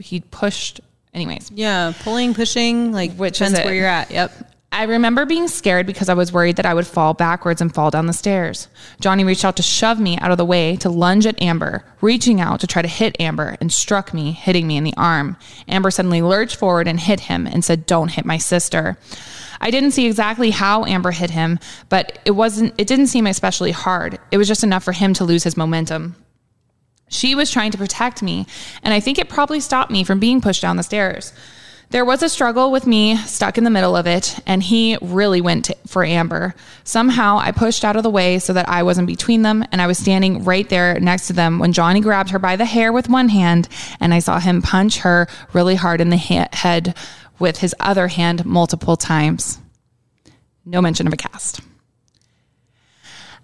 he 0.00 0.20
pushed 0.20 0.80
anyways. 1.14 1.50
Yeah, 1.54 1.92
pulling, 2.00 2.34
pushing, 2.34 2.92
like 2.92 3.12
Which 3.14 3.38
depends 3.38 3.60
where 3.60 3.74
you're 3.74 3.86
at. 3.86 4.10
Yep. 4.10 4.52
I 4.74 4.84
remember 4.84 5.26
being 5.26 5.48
scared 5.48 5.86
because 5.86 6.08
I 6.08 6.14
was 6.14 6.32
worried 6.32 6.56
that 6.56 6.64
I 6.64 6.72
would 6.72 6.86
fall 6.86 7.12
backwards 7.12 7.60
and 7.60 7.72
fall 7.72 7.90
down 7.90 8.06
the 8.06 8.14
stairs. 8.14 8.68
Johnny 9.00 9.22
reached 9.22 9.44
out 9.44 9.56
to 9.56 9.62
shove 9.62 10.00
me 10.00 10.16
out 10.16 10.30
of 10.30 10.38
the 10.38 10.46
way 10.46 10.76
to 10.76 10.88
lunge 10.88 11.26
at 11.26 11.40
Amber, 11.42 11.84
reaching 12.00 12.40
out 12.40 12.60
to 12.60 12.66
try 12.66 12.80
to 12.80 12.88
hit 12.88 13.14
Amber 13.20 13.58
and 13.60 13.70
struck 13.70 14.14
me, 14.14 14.32
hitting 14.32 14.66
me 14.66 14.78
in 14.78 14.84
the 14.84 14.94
arm. 14.96 15.36
Amber 15.68 15.90
suddenly 15.90 16.22
lurched 16.22 16.56
forward 16.56 16.88
and 16.88 16.98
hit 16.98 17.20
him 17.20 17.46
and 17.46 17.62
said, 17.62 17.84
"Don't 17.84 18.12
hit 18.12 18.24
my 18.24 18.38
sister." 18.38 18.96
I 19.60 19.70
didn't 19.70 19.90
see 19.90 20.06
exactly 20.06 20.50
how 20.50 20.86
Amber 20.86 21.10
hit 21.10 21.30
him, 21.30 21.58
but 21.90 22.18
it 22.24 22.30
wasn't 22.30 22.72
it 22.78 22.86
didn't 22.86 23.08
seem 23.08 23.26
especially 23.26 23.72
hard. 23.72 24.18
It 24.30 24.38
was 24.38 24.48
just 24.48 24.64
enough 24.64 24.84
for 24.84 24.92
him 24.92 25.12
to 25.14 25.24
lose 25.24 25.44
his 25.44 25.56
momentum. 25.56 26.16
She 27.12 27.34
was 27.34 27.50
trying 27.50 27.70
to 27.72 27.78
protect 27.78 28.22
me, 28.22 28.46
and 28.82 28.94
I 28.94 29.00
think 29.00 29.18
it 29.18 29.28
probably 29.28 29.60
stopped 29.60 29.90
me 29.90 30.02
from 30.02 30.18
being 30.18 30.40
pushed 30.40 30.62
down 30.62 30.78
the 30.78 30.82
stairs. 30.82 31.32
There 31.90 32.06
was 32.06 32.22
a 32.22 32.28
struggle 32.30 32.72
with 32.72 32.86
me 32.86 33.18
stuck 33.18 33.58
in 33.58 33.64
the 33.64 33.70
middle 33.70 33.94
of 33.94 34.06
it, 34.06 34.40
and 34.46 34.62
he 34.62 34.96
really 35.02 35.42
went 35.42 35.66
to, 35.66 35.76
for 35.86 36.04
Amber. 36.06 36.54
Somehow 36.84 37.36
I 37.36 37.52
pushed 37.52 37.84
out 37.84 37.96
of 37.96 38.02
the 38.02 38.08
way 38.08 38.38
so 38.38 38.54
that 38.54 38.66
I 38.66 38.82
wasn't 38.82 39.08
between 39.08 39.42
them, 39.42 39.62
and 39.70 39.82
I 39.82 39.86
was 39.86 39.98
standing 39.98 40.42
right 40.44 40.66
there 40.66 40.98
next 41.00 41.26
to 41.26 41.34
them 41.34 41.58
when 41.58 41.74
Johnny 41.74 42.00
grabbed 42.00 42.30
her 42.30 42.38
by 42.38 42.56
the 42.56 42.64
hair 42.64 42.94
with 42.94 43.10
one 43.10 43.28
hand, 43.28 43.68
and 44.00 44.14
I 44.14 44.20
saw 44.20 44.40
him 44.40 44.62
punch 44.62 45.00
her 45.00 45.28
really 45.52 45.74
hard 45.74 46.00
in 46.00 46.08
the 46.08 46.16
he- 46.16 46.46
head 46.54 46.96
with 47.38 47.58
his 47.58 47.74
other 47.78 48.08
hand 48.08 48.46
multiple 48.46 48.96
times. 48.96 49.58
No 50.64 50.80
mention 50.80 51.06
of 51.06 51.12
a 51.12 51.18
cast. 51.18 51.60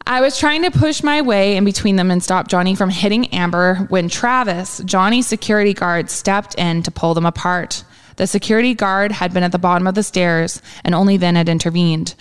I 0.08 0.22
was 0.22 0.38
trying 0.38 0.62
to 0.62 0.70
push 0.70 1.02
my 1.02 1.20
way 1.20 1.54
in 1.54 1.66
between 1.66 1.96
them 1.96 2.10
and 2.10 2.22
stop 2.22 2.48
Johnny 2.48 2.74
from 2.74 2.88
hitting 2.88 3.26
Amber 3.26 3.74
when 3.90 4.08
Travis, 4.08 4.80
Johnny's 4.86 5.26
security 5.26 5.74
guard, 5.74 6.08
stepped 6.08 6.54
in 6.54 6.82
to 6.84 6.90
pull 6.90 7.12
them 7.12 7.26
apart. 7.26 7.84
The 8.16 8.26
security 8.26 8.72
guard 8.72 9.12
had 9.12 9.34
been 9.34 9.42
at 9.42 9.52
the 9.52 9.58
bottom 9.58 9.86
of 9.86 9.94
the 9.94 10.02
stairs 10.02 10.62
and 10.82 10.94
only 10.94 11.18
then 11.18 11.34
had 11.34 11.50
intervened. 11.50 12.14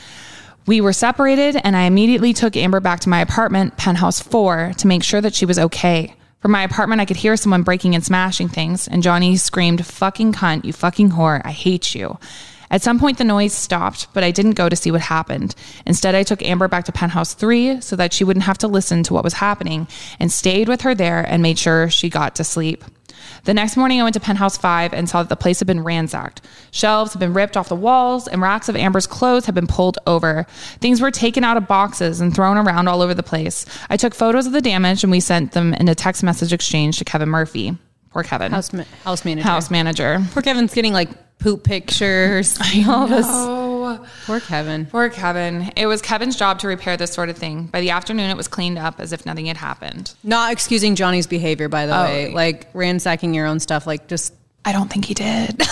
We 0.65 0.82
were 0.82 0.91
separated, 0.91 1.62
and 1.63 1.78
I 1.78 1.84
immediately 1.84 2.34
took 2.34 2.58
Amber 2.58 2.82
back 2.82 3.00
to 3.00 3.10
my 3.10 3.21
apartment, 3.21 3.78
penthouse 3.78 4.19
four, 4.19 4.73
to 4.80 4.88
make 4.88 5.02
sure 5.02 5.21
that 5.21 5.34
she 5.34 5.45
was 5.45 5.58
okay. 5.58 6.13
From 6.41 6.52
my 6.52 6.63
apartment, 6.63 7.00
I 7.00 7.06
could 7.06 7.15
hear 7.15 7.38
someone 7.38 7.63
breaking 7.63 7.95
and 7.95 8.04
smashing 8.04 8.50
things, 8.50 8.89
and 8.89 9.02
Johnny 9.02 9.38
screamed, 9.38 9.86
Fucking 9.86 10.34
cunt, 10.34 10.65
you 10.65 10.73
fucking 10.73 11.12
whore, 11.12 11.41
I 11.45 11.52
hate 11.52 11.95
you. 11.95 12.19
At 12.69 12.82
some 12.82 12.99
point, 12.99 13.17
the 13.17 13.23
noise 13.23 13.53
stopped, 13.53 14.08
but 14.13 14.23
I 14.23 14.32
didn't 14.32 14.51
go 14.51 14.69
to 14.69 14.75
see 14.75 14.91
what 14.91 15.01
happened. 15.01 15.56
Instead, 15.86 16.15
I 16.15 16.23
took 16.23 16.43
Amber 16.43 16.67
back 16.67 16.86
to 16.86 16.91
penthouse 16.91 17.34
three 17.34 17.80
so 17.82 17.95
that 17.95 18.13
she 18.13 18.23
wouldn't 18.23 18.45
have 18.45 18.58
to 18.60 18.67
listen 18.67 19.03
to 19.03 19.13
what 19.13 19.23
was 19.23 19.34
happening 19.34 19.88
and 20.19 20.32
stayed 20.32 20.67
with 20.67 20.82
her 20.82 20.93
there 20.93 21.21
and 21.21 21.41
made 21.41 21.58
sure 21.58 21.89
she 21.89 22.10
got 22.10 22.36
to 22.36 22.43
sleep. 22.43 22.84
The 23.43 23.53
next 23.53 23.77
morning, 23.77 23.99
I 23.99 24.03
went 24.03 24.13
to 24.15 24.19
penthouse 24.19 24.58
five 24.58 24.93
and 24.93 25.10
saw 25.10 25.23
that 25.23 25.30
the 25.30 25.36
place 25.36 25.60
had 25.60 25.67
been 25.67 25.84
ransacked. 25.84 26.41
Shelves 26.71 27.13
had 27.13 27.19
been 27.19 27.34
ripped 27.34 27.58
off 27.58 27.69
the 27.69 27.75
walls, 27.75 28.27
and 28.27 28.41
racks 28.41 28.69
of 28.69 28.75
Amber's 28.75 29.08
clothes 29.08 29.45
had 29.45 29.56
been 29.56 29.67
pulled 29.67 29.97
over. 30.06 30.45
Things 30.80 31.01
were 31.01 31.12
taken 31.12 31.43
out 31.43 31.58
of 31.58 31.67
boxes 31.67 32.19
and 32.21 32.34
thrown 32.34 32.58
around 32.58 32.88
all 32.88 33.01
over 33.01 33.13
the 33.13 33.23
place. 33.23 33.65
I 33.89 33.97
took 33.97 34.13
photos 34.13 34.47
of 34.47 34.53
the 34.53 34.62
damage 34.62 35.03
and 35.03 35.12
we 35.12 35.19
sent 35.19 35.53
them 35.53 35.73
in 35.73 35.88
a 35.88 35.95
text 35.95 36.23
message 36.23 36.53
exchange 36.53 36.97
to 36.97 37.06
Kevin 37.06 37.30
Murphy. 37.30 37.77
Poor 38.17 38.23
Kevin. 38.23 38.51
House, 38.51 38.73
ma- 38.73 38.84
house 39.03 39.23
manager. 39.23 39.47
House 39.47 39.69
manager. 39.69 40.19
Poor 40.32 40.41
Kevin's 40.41 40.73
getting 40.73 40.91
like 40.91 41.10
poop 41.38 41.63
pictures. 41.63 42.58
all 42.88 43.06
this. 43.06 43.27
Oh, 43.30 44.03
Poor 44.25 44.39
Kevin. 44.39 44.88
poor 44.88 45.08
Kevin. 45.10 45.71
It 45.75 45.86
was 45.86 46.01
Kevin's 46.01 46.36
job 46.36 46.58
to 46.62 46.67
repair 46.67 46.97
this 46.97 47.12
sort 47.13 47.30
of 47.30 47.38
thing. 47.38 47.67
By 47.67 47.80
the 47.80 47.91
afternoon, 47.91 48.32
it 48.32 48.36
was 48.36 48.47
cleaned 48.47 48.80
up 48.80 48.99
as 48.99 49.13
if 49.13 49.23
nothing 49.27 49.45
had 49.45 49.58
happened. 49.58 50.15
Not 50.23 50.51
excusing 50.51 50.95
Johnny's 50.95 51.27
behavior, 51.27 51.69
by 51.69 51.86
the 51.86 51.95
Oh. 51.95 52.03
way. 52.06 52.34
Like 52.34 52.67
ransacking 52.73 53.36
your 53.36 53.45
own 53.45 53.60
stuff. 53.60 53.86
Like 53.86 54.08
just 54.08 54.34
I 54.65 54.71
don't 54.71 54.91
think 54.91 55.06
he 55.06 55.13
did. 55.13 55.62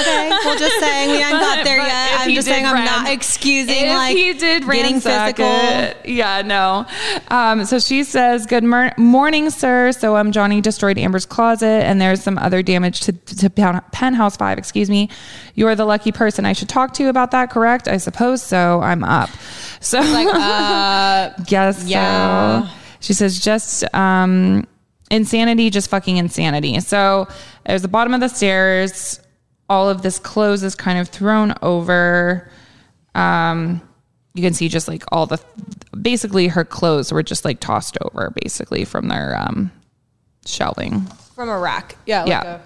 okay. 0.00 0.28
Well, 0.30 0.58
just 0.58 0.78
saying 0.80 1.10
we 1.10 1.20
haven't 1.20 1.40
got 1.40 1.64
there 1.64 1.78
yet. 1.78 2.20
I'm 2.20 2.34
just 2.34 2.46
saying 2.48 2.64
I'm 2.66 2.84
not 2.84 3.08
excusing 3.10 3.88
like 3.88 4.16
he 4.16 4.32
did 4.34 4.64
getting 4.66 5.00
physical. 5.00 5.44
it. 5.46 5.96
Yeah, 6.06 6.42
no. 6.42 6.86
Um, 7.28 7.64
so 7.64 7.78
she 7.78 8.04
says, 8.04 8.46
"Good 8.46 8.64
mor- 8.64 8.92
morning, 8.96 9.50
sir. 9.50 9.92
So 9.92 10.16
um, 10.16 10.32
Johnny 10.32 10.60
destroyed 10.60 10.98
Amber's 10.98 11.26
closet, 11.26 11.66
and 11.84 12.00
there's 12.00 12.22
some 12.22 12.38
other 12.38 12.62
damage 12.62 13.00
to, 13.00 13.12
to 13.12 13.50
pen- 13.50 13.82
penthouse 13.92 14.36
five. 14.36 14.58
Excuse 14.58 14.88
me. 14.90 15.08
You're 15.54 15.74
the 15.74 15.84
lucky 15.84 16.12
person 16.12 16.44
I 16.46 16.52
should 16.52 16.68
talk 16.68 16.94
to 16.94 17.02
you 17.02 17.08
about 17.08 17.32
that. 17.32 17.50
Correct? 17.50 17.88
I 17.88 17.96
suppose 17.96 18.42
so. 18.42 18.80
I'm 18.80 19.02
up. 19.04 19.30
So 19.80 20.00
Like, 20.00 20.28
uh, 20.32 21.30
Guess 21.46 21.84
Yeah. 21.84 22.62
so. 22.62 22.68
She 23.00 23.12
says 23.12 23.38
just 23.40 23.84
um, 23.94 24.66
insanity, 25.10 25.70
just 25.70 25.88
fucking 25.90 26.16
insanity. 26.16 26.78
So 26.80 27.28
there's 27.66 27.82
the 27.82 27.88
bottom 27.88 28.12
of 28.14 28.20
the 28.20 28.28
stairs. 28.28 29.20
All 29.68 29.88
of 29.88 30.02
this 30.02 30.18
clothes 30.18 30.62
is 30.62 30.74
kind 30.74 30.98
of 30.98 31.08
thrown 31.08 31.54
over. 31.62 32.50
Um, 33.14 33.80
you 34.34 34.42
can 34.42 34.54
see 34.54 34.68
just 34.68 34.88
like 34.88 35.02
all 35.12 35.26
the, 35.26 35.38
basically 36.00 36.48
her 36.48 36.64
clothes 36.64 37.12
were 37.12 37.22
just 37.22 37.44
like 37.44 37.60
tossed 37.60 37.98
over, 38.02 38.32
basically 38.42 38.84
from 38.84 39.08
their 39.08 39.36
um, 39.36 39.70
shelving. 40.46 41.02
from 41.34 41.48
a 41.48 41.58
rack. 41.58 41.96
Yeah. 42.06 42.20
Like 42.20 42.28
Yeah. 42.28 42.42
a 42.54 42.60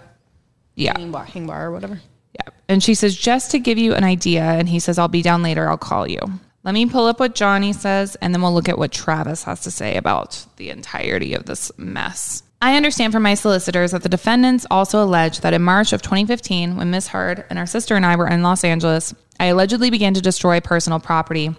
Yeah. 0.76 0.92
hanging 0.92 1.12
bar, 1.12 1.24
hang 1.24 1.46
bar 1.46 1.66
or 1.66 1.72
whatever. 1.72 2.00
Yeah. 2.34 2.52
And 2.68 2.82
she 2.82 2.94
says, 2.94 3.16
just 3.16 3.50
to 3.50 3.58
give 3.58 3.78
you 3.78 3.94
an 3.94 4.04
idea. 4.04 4.42
And 4.42 4.68
he 4.68 4.78
says, 4.78 4.98
I'll 4.98 5.08
be 5.08 5.22
down 5.22 5.42
later. 5.42 5.68
I'll 5.68 5.76
call 5.76 6.08
you. 6.08 6.18
Let 6.64 6.72
me 6.74 6.86
pull 6.86 7.06
up 7.06 7.18
what 7.18 7.34
Johnny 7.34 7.72
says, 7.72 8.16
and 8.22 8.32
then 8.32 8.40
we'll 8.40 8.54
look 8.54 8.68
at 8.68 8.78
what 8.78 8.92
Travis 8.92 9.42
has 9.44 9.62
to 9.62 9.70
say 9.70 9.96
about 9.96 10.46
the 10.56 10.70
entirety 10.70 11.34
of 11.34 11.44
this 11.46 11.72
mess. 11.76 12.44
I 12.62 12.76
understand 12.76 13.12
from 13.12 13.24
my 13.24 13.34
solicitors 13.34 13.90
that 13.90 14.04
the 14.04 14.08
defendants 14.08 14.68
also 14.70 15.02
allege 15.02 15.40
that 15.40 15.52
in 15.52 15.62
March 15.62 15.92
of 15.92 16.00
2015, 16.00 16.76
when 16.76 16.92
Miss 16.92 17.08
Heard 17.08 17.44
and 17.50 17.58
her 17.58 17.66
sister 17.66 17.96
and 17.96 18.06
I 18.06 18.14
were 18.14 18.28
in 18.28 18.44
Los 18.44 18.62
Angeles, 18.62 19.12
I 19.40 19.46
allegedly 19.46 19.90
began 19.90 20.14
to 20.14 20.20
destroy 20.20 20.60
personal 20.60 21.00
property 21.00 21.56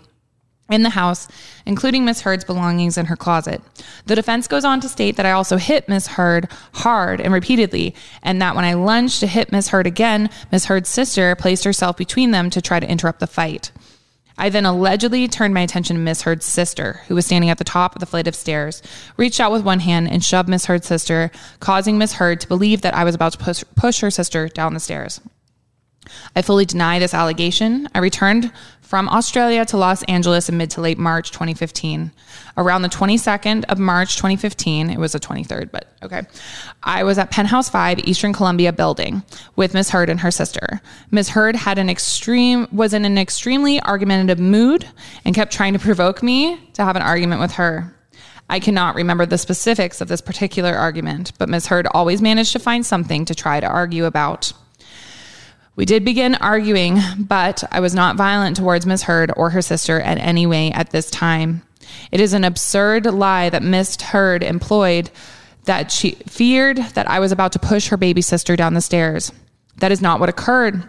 in 0.70 0.84
the 0.84 0.92
house, 0.92 1.28
including 1.66 2.06
Miss 2.06 2.22
Heard's 2.22 2.46
belongings 2.46 2.98
in 2.98 3.08
her 3.08 3.18
closet. 3.18 3.62
The 4.06 4.16
defense 4.16 4.48
goes 4.48 4.64
on 4.64 4.80
to 4.80 4.88
state 4.88 5.18
that 5.18 5.26
I 5.26 5.32
also 5.32 5.58
hit 5.58 5.90
Miss 5.90 6.08
Heard 6.08 6.50
hard 6.76 7.20
and 7.20 7.34
repeatedly, 7.34 7.94
and 8.22 8.42
that 8.42 8.56
when 8.56 8.64
I 8.64 8.74
lunged 8.74 9.20
to 9.20 9.28
hit 9.28 9.52
Miss 9.52 9.68
Heard 9.68 9.86
again, 9.86 10.30
Miss 10.54 10.68
Heard's 10.68 10.88
sister 10.88 11.36
placed 11.36 11.66
herself 11.66 11.98
between 11.98 12.32
them 12.32 12.50
to 12.50 12.62
try 12.62 12.80
to 12.80 12.90
interrupt 12.90 13.20
the 13.20 13.28
fight. 13.28 13.74
I 14.38 14.50
then 14.50 14.66
allegedly 14.66 15.28
turned 15.28 15.54
my 15.54 15.62
attention 15.62 15.96
to 15.96 16.02
Miss 16.02 16.24
Heard's 16.24 16.46
sister, 16.46 17.02
who 17.08 17.16
was 17.16 17.26
standing 17.26 17.50
at 17.50 17.60
the 17.60 17.64
top 17.64 17.96
of 17.96 18.00
the 18.00 18.06
flight 18.06 18.28
of 18.28 18.36
stairs, 18.36 18.82
reached 19.16 19.40
out 19.40 19.52
with 19.52 19.64
one 19.64 19.80
hand 19.80 20.10
and 20.10 20.24
shoved 20.24 20.50
Miss 20.50 20.66
Heard's 20.66 20.88
sister, 20.88 21.32
causing 21.60 21.98
Miss 21.98 22.14
Heard 22.14 22.42
to 22.42 22.48
believe 22.48 22.82
that 22.82 22.96
I 22.96 23.04
was 23.04 23.16
about 23.16 23.34
to 23.34 23.38
push, 23.38 23.64
push 23.76 24.02
her 24.02 24.12
sister 24.12 24.48
down 24.48 24.74
the 24.74 24.80
stairs. 24.80 25.22
I 26.36 26.42
fully 26.42 26.66
deny 26.66 27.00
this 27.00 27.14
allegation. 27.14 27.88
I 27.94 28.00
returned 28.00 28.52
from 28.94 29.10
Australia 29.10 29.66
to 29.66 29.76
Los 29.76 30.04
Angeles 30.04 30.50
in 30.50 30.58
mid 30.58 30.70
to 30.70 30.80
late 30.80 31.00
March 31.00 31.32
2015. 31.32 32.12
Around 32.58 32.84
the 32.84 32.90
22nd 32.90 33.66
of 33.66 33.80
March 33.80 34.18
2015, 34.18 34.92
it 34.92 35.00
was 35.00 35.14
the 35.14 35.20
23rd, 35.20 35.72
but 35.72 35.88
okay, 36.04 36.22
I 36.84 37.04
was 37.04 37.18
at 37.18 37.32
Penthouse 37.32 37.70
5 37.70 38.02
Eastern 38.04 38.34
Columbia 38.34 38.72
building 38.72 39.24
with 39.56 39.74
Miss 39.74 39.90
Heard 39.90 40.12
and 40.12 40.20
her 40.20 40.30
sister. 40.30 40.80
Miss 41.10 41.30
Heard 41.30 41.56
had 41.56 41.80
an 41.80 41.90
extreme 41.90 42.68
was 42.72 42.94
in 42.94 43.04
an 43.04 43.18
extremely 43.18 43.82
argumentative 43.82 44.38
mood 44.38 44.88
and 45.26 45.34
kept 45.34 45.52
trying 45.52 45.74
to 45.74 45.80
provoke 45.80 46.22
me 46.22 46.60
to 46.74 46.84
have 46.84 46.96
an 46.96 47.02
argument 47.02 47.42
with 47.42 47.54
her. 47.54 47.96
I 48.48 48.60
cannot 48.60 48.94
remember 48.94 49.26
the 49.26 49.40
specifics 49.40 50.02
of 50.02 50.08
this 50.08 50.22
particular 50.22 50.76
argument, 50.76 51.32
but 51.40 51.50
Miss 51.50 51.66
Heard 51.66 51.88
always 51.96 52.22
managed 52.22 52.52
to 52.52 52.60
find 52.60 52.86
something 52.86 53.26
to 53.26 53.34
try 53.34 53.60
to 53.60 53.66
argue 53.66 54.06
about. 54.06 54.54
We 55.76 55.86
did 55.86 56.06
begin 56.06 56.36
arguing, 56.36 57.00
but 57.18 57.64
I 57.72 57.80
was 57.80 57.96
not 57.96 58.16
violent 58.16 58.58
towards 58.58 58.86
Miss 58.86 59.04
Heard 59.04 59.32
or 59.36 59.50
her 59.50 59.62
sister 59.62 60.00
in 60.00 60.20
any 60.20 60.46
way 60.46 60.72
at 60.72 60.92
this 60.92 61.10
time. 61.10 61.64
It 62.12 62.20
is 62.20 62.34
an 62.34 62.44
absurd 62.44 63.06
lie 63.06 63.50
that 63.50 63.64
Miss 63.64 64.00
Heard 64.00 64.44
employed 64.44 65.10
that 65.66 65.92
she 65.92 66.12
feared 66.28 66.78
that 66.78 67.10
I 67.10 67.20
was 67.20 67.32
about 67.32 67.54
to 67.54 67.60
push 67.60 67.88
her 67.88 67.98
baby 67.98 68.22
sister 68.22 68.56
down 68.56 68.76
the 68.76 68.82
stairs. 68.82 69.32
That 69.78 69.92
is 69.92 70.02
not 70.02 70.20
what 70.20 70.30
occurred, 70.30 70.88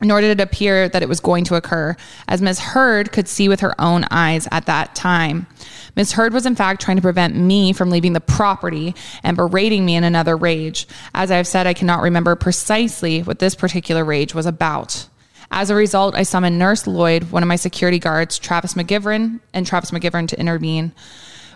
nor 0.00 0.20
did 0.20 0.38
it 0.38 0.42
appear 0.42 0.88
that 0.88 1.02
it 1.02 1.08
was 1.08 1.18
going 1.20 1.44
to 1.44 1.56
occur, 1.56 1.96
as 2.28 2.40
Miss 2.40 2.60
Heard 2.60 3.10
could 3.10 3.26
see 3.26 3.48
with 3.48 3.60
her 3.60 3.74
own 3.80 4.04
eyes 4.12 4.46
at 4.52 4.66
that 4.66 4.94
time. 4.94 5.48
Miss 5.96 6.12
Heard 6.12 6.32
was 6.32 6.46
in 6.46 6.56
fact 6.56 6.82
trying 6.82 6.96
to 6.96 7.02
prevent 7.02 7.36
me 7.36 7.72
from 7.72 7.90
leaving 7.90 8.12
the 8.12 8.20
property 8.20 8.94
and 9.22 9.36
berating 9.36 9.84
me 9.84 9.96
in 9.96 10.04
another 10.04 10.36
rage. 10.36 10.86
As 11.14 11.30
I've 11.30 11.46
said, 11.46 11.66
I 11.66 11.74
cannot 11.74 12.02
remember 12.02 12.34
precisely 12.36 13.22
what 13.22 13.38
this 13.38 13.54
particular 13.54 14.04
rage 14.04 14.34
was 14.34 14.46
about. 14.46 15.08
As 15.50 15.70
a 15.70 15.74
result, 15.74 16.16
I 16.16 16.24
summoned 16.24 16.58
Nurse 16.58 16.86
Lloyd, 16.86 17.30
one 17.30 17.42
of 17.42 17.48
my 17.48 17.56
security 17.56 17.98
guards, 17.98 18.38
Travis 18.38 18.74
McGivern, 18.74 19.40
and 19.52 19.66
Travis 19.66 19.92
McGivern 19.92 20.26
to 20.28 20.40
intervene. 20.40 20.92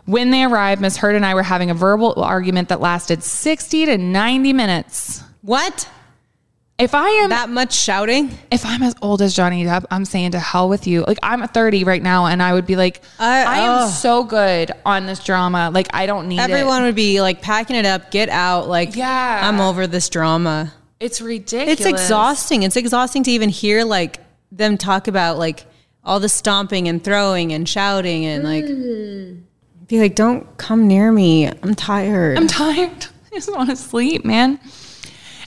When 0.04 0.30
they 0.30 0.44
arrived, 0.44 0.80
Miss 0.80 0.96
Heard 0.96 1.16
and 1.16 1.26
I 1.26 1.34
were 1.34 1.42
having 1.42 1.70
a 1.70 1.74
verbal 1.74 2.22
argument 2.22 2.68
that 2.68 2.80
lasted 2.80 3.22
60 3.22 3.86
to 3.86 3.98
90 3.98 4.52
minutes. 4.52 5.22
What? 5.42 5.88
If 6.78 6.94
I 6.94 7.08
am 7.08 7.30
That 7.30 7.50
much 7.50 7.74
shouting? 7.74 8.30
if 8.52 8.64
I'm 8.64 8.84
as 8.84 8.94
old 9.02 9.20
as 9.20 9.34
Johnny 9.34 9.64
Depp, 9.64 9.84
I'm 9.90 10.04
saying 10.04 10.30
to 10.32 10.38
hell 10.38 10.68
with 10.68 10.86
you. 10.86 11.04
Like 11.04 11.18
I'm 11.24 11.46
30 11.46 11.82
right 11.82 12.02
now, 12.02 12.26
and 12.26 12.40
I 12.40 12.52
would 12.52 12.66
be 12.66 12.76
like, 12.76 13.02
I- 13.18 13.42
I 13.44 13.58
am 13.58 13.88
so 13.90 14.22
good 14.22 14.70
on 14.86 15.06
this 15.06 15.22
drama. 15.24 15.70
Like 15.74 15.88
I 15.92 16.06
don't 16.06 16.28
need 16.28 16.38
Everyone 16.38 16.82
it. 16.82 16.86
would 16.86 16.94
be 16.94 17.20
like 17.20 17.42
packing 17.42 17.74
it 17.74 17.84
up, 17.84 18.12
get 18.12 18.28
out. 18.28 18.68
Like, 18.68 18.94
Yeah. 18.94 19.40
I'm 19.42 19.60
over 19.60 19.88
this 19.88 20.08
drama. 20.08 20.72
It's 21.00 21.20
ridiculous. 21.20 21.80
It's 21.80 21.86
exhausting. 21.86 22.62
It's 22.62 22.76
exhausting 22.76 23.24
to 23.24 23.30
even 23.32 23.48
hear 23.48 23.84
like 23.84 24.20
them 24.52 24.78
talk 24.78 25.08
about 25.08 25.36
like 25.36 25.64
all 26.04 26.20
the 26.20 26.28
stomping 26.28 26.86
and 26.88 27.02
throwing 27.02 27.52
and 27.52 27.68
shouting 27.68 28.24
and 28.24 28.44
like 28.44 28.64
mm. 28.64 29.42
be 29.88 29.98
like, 29.98 30.14
don't 30.14 30.56
come 30.58 30.86
near 30.86 31.10
me. 31.10 31.48
I'm 31.48 31.74
tired. 31.74 32.38
I'm 32.38 32.46
tired. 32.46 33.06
I 33.32 33.34
just 33.34 33.52
want 33.52 33.68
to 33.70 33.76
sleep, 33.76 34.24
man. 34.24 34.60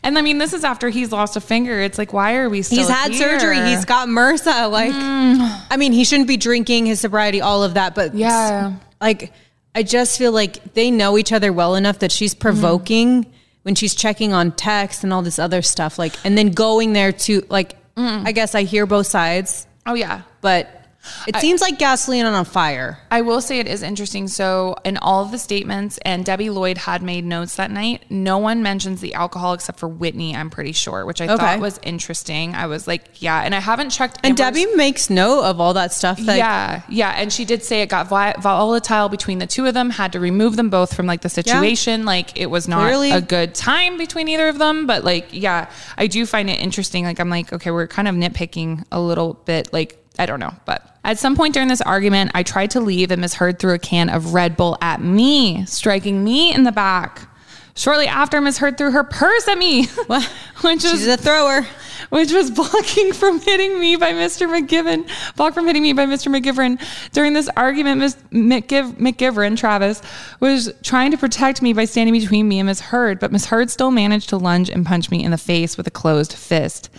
And 0.04 0.18
I 0.18 0.22
mean, 0.22 0.40
this 0.40 0.54
is 0.54 0.64
after 0.64 0.90
he's 0.90 1.12
lost 1.12 1.36
a 1.36 1.42
finger. 1.42 1.80
It's 1.80 1.98
like, 1.98 2.12
why 2.12 2.36
are 2.38 2.50
we 2.50 2.64
still? 2.64 2.80
He's 2.80 2.90
had 2.90 3.12
here? 3.12 3.40
surgery. 3.40 3.60
He's 3.70 3.86
got 3.86 4.08
MRSA. 4.08 4.72
Like, 4.72 4.92
mm. 4.92 5.62
I 5.70 5.78
mean, 5.78 5.92
he 5.92 6.04
shouldn't 6.04 6.28
be 6.28 6.38
drinking 6.38 6.88
his 6.88 7.00
sobriety, 7.00 7.40
all 7.42 7.64
of 7.64 7.76
that. 7.76 7.94
But 7.94 8.16
Yeah. 8.16 8.74
like, 9.00 9.32
I 9.76 9.84
just 9.84 10.18
feel 10.18 10.32
like 10.32 10.74
they 10.74 10.90
know 10.92 11.18
each 11.18 11.32
other 11.32 11.54
well 11.54 11.76
enough 11.76 12.00
that 12.00 12.12
she's 12.12 12.34
mm. 12.34 12.40
provoking 12.40 13.26
when 13.64 13.76
she's 13.76 13.94
checking 13.94 14.34
on 14.34 14.52
text 14.54 15.04
and 15.04 15.14
all 15.14 15.22
this 15.22 15.38
other 15.38 15.62
stuff, 15.62 16.00
like, 16.00 16.14
and 16.26 16.36
then 16.36 16.50
going 16.52 16.94
there 16.94 17.12
to 17.12 17.46
like, 17.48 17.76
mm. 17.96 18.26
I 18.26 18.32
guess 18.32 18.56
I 18.56 18.64
hear 18.64 18.88
both 18.88 19.06
sides, 19.06 19.68
Oh 19.86 19.94
yeah. 19.94 20.24
but 20.42 20.81
it 21.28 21.36
seems 21.38 21.62
like 21.62 21.80
gasoline 21.80 22.26
on 22.26 22.34
a 22.36 22.46
fire. 22.46 23.00
I 23.10 23.22
will 23.22 23.42
say 23.42 23.60
it 23.60 23.68
is 23.68 23.82
interesting. 23.82 24.28
So, 24.28 24.76
in 24.84 24.98
all 24.98 25.24
of 25.24 25.32
the 25.32 25.38
statements, 25.40 25.98
and 26.06 26.24
Debbie 26.24 26.50
Lloyd 26.50 26.78
had 26.78 27.02
made 27.02 27.26
notes 27.26 27.56
that 27.56 27.72
night, 27.72 28.04
no 28.10 28.38
one 28.38 28.62
mentions 28.62 29.02
the 29.02 29.14
alcohol 29.16 29.54
except 29.54 29.80
for 29.80 29.88
Whitney, 29.88 30.36
I'm 30.36 30.50
pretty 30.50 30.72
sure, 30.74 31.06
which 31.06 31.20
I 31.22 31.26
Okay. 31.26 31.38
thought 31.38 31.60
was 31.60 31.80
interesting. 31.84 32.54
I 32.54 32.68
was 32.68 32.88
like, 32.88 33.22
yeah. 33.22 33.42
And 33.42 33.56
I 33.56 33.60
haven't 33.60 33.90
checked. 33.90 34.18
And 34.24 34.40
Amber's- 34.40 34.62
Debbie 34.64 34.76
makes 34.76 35.10
note 35.10 35.42
of 35.44 35.60
all 35.60 35.74
that 35.74 35.92
stuff. 35.94 36.20
Like, 36.20 36.38
yeah, 36.38 36.82
yeah, 36.90 37.12
and 37.18 37.32
she 37.34 37.46
did 37.46 37.64
say 37.64 37.82
it 37.82 37.90
got 37.90 38.08
vi- 38.08 38.36
volatile 38.40 39.10
between 39.10 39.40
the 39.40 39.48
two 39.48 39.66
of 39.66 39.74
them. 39.74 39.90
Had 39.90 40.12
to 40.14 40.20
remove 40.20 40.56
them 40.56 40.70
both 40.70 40.94
from 40.96 41.06
like 41.08 41.22
the 41.22 41.30
situation. 41.30 42.06
Like 42.06 42.38
it 42.40 42.48
was 42.48 42.68
not 42.68 42.82
Clearly. 42.88 43.12
a 43.12 43.22
good 43.22 43.56
time 43.56 43.98
between 43.98 44.28
either 44.28 44.48
of 44.48 44.60
them. 44.60 44.86
But 44.86 45.04
like, 45.04 45.30
yeah, 45.32 45.70
I 45.98 46.08
do 46.08 46.26
find 46.26 46.50
it 46.50 46.60
interesting. 46.60 47.06
Like 47.06 47.20
I'm 47.20 47.30
like, 47.30 47.52
okay, 47.54 47.72
we're 47.72 47.88
kind 47.88 48.08
of 48.08 48.16
nitpicking 48.16 48.84
a 48.92 49.00
little 49.02 49.34
bit. 49.46 49.72
Like 49.74 49.98
I 50.20 50.26
don't 50.26 50.40
know, 50.40 50.54
but 50.66 50.86
at 51.04 51.18
some 51.20 51.36
point 51.36 51.54
during 51.54 51.70
this 51.70 51.82
argument, 51.82 52.32
I 52.34 52.44
tried 52.44 52.72
to 52.72 52.80
leave 52.80 53.12
and 53.12 53.22
Miss 53.22 53.36
Heard 53.36 53.60
threw 53.60 53.74
a 53.74 53.80
can 53.80 54.10
of 54.10 54.34
Red 54.34 54.56
Bull 54.58 54.78
at 54.82 55.02
me, 55.02 55.66
striking 55.66 56.24
me 56.24 56.54
in 56.54 56.64
the 56.64 56.72
back. 56.72 57.28
Shortly 57.74 58.06
after, 58.06 58.42
Miss 58.42 58.58
Heard 58.58 58.78
threw 58.78 58.92
her 58.92 59.04
purse 59.04 59.48
at 59.48 59.58
me, 59.58 59.88
Well, 60.10 60.22
which 60.62 60.82
she's 60.82 60.92
was 60.92 61.08
a 61.08 61.16
thrower. 61.18 61.66
which 62.10 62.34
was 62.34 62.52
blocking 62.52 63.14
from 63.14 63.40
hitting 63.40 63.80
me 63.80 63.96
by 63.96 64.12
Mr. 64.12 64.46
McGivern. 64.46 65.10
Blocked 65.38 65.56
from 65.56 65.66
hitting 65.68 65.82
me 65.82 65.94
by 65.94 66.06
Mr. 66.06 66.28
McGivern. 66.30 66.80
During 67.14 67.32
this 67.32 67.50
argument, 67.56 68.00
Ms. 68.02 68.18
McGiv- 68.34 68.96
McGivern, 68.96 69.58
Travis, 69.58 70.02
was 70.42 70.72
trying 70.84 71.12
to 71.12 71.18
protect 71.18 71.62
me 71.62 71.72
by 71.72 71.86
standing 71.86 72.14
between 72.14 72.50
me 72.50 72.60
and 72.60 72.68
Miss 72.68 72.82
Heard, 72.82 73.20
but 73.22 73.32
Miss 73.32 73.46
Heard 73.46 73.72
still 73.72 73.90
managed 73.90 74.28
to 74.30 74.38
lunge 74.38 74.70
and 74.70 74.86
punch 74.86 75.10
me 75.10 75.24
in 75.24 75.32
the 75.32 75.38
face 75.38 75.78
with 75.78 75.88
a 75.88 75.92
closed 75.92 76.34
fist. 76.34 76.90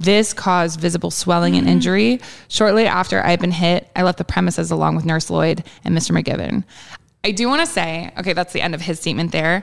This 0.00 0.32
caused 0.32 0.80
visible 0.80 1.10
swelling 1.10 1.56
and 1.56 1.66
mm-hmm. 1.66 1.72
injury. 1.74 2.20
Shortly 2.48 2.86
after 2.86 3.22
I 3.22 3.30
had 3.30 3.40
been 3.40 3.50
hit, 3.52 3.90
I 3.94 4.02
left 4.02 4.16
the 4.16 4.24
premises 4.24 4.70
along 4.70 4.96
with 4.96 5.04
Nurse 5.04 5.28
Lloyd 5.28 5.62
and 5.84 5.96
Mr. 5.96 6.18
McGivern. 6.18 6.64
I 7.22 7.32
do 7.32 7.46
want 7.48 7.60
to 7.60 7.66
say, 7.66 8.10
okay, 8.18 8.32
that's 8.32 8.54
the 8.54 8.62
end 8.62 8.74
of 8.74 8.80
his 8.80 8.98
statement 8.98 9.30
there 9.30 9.62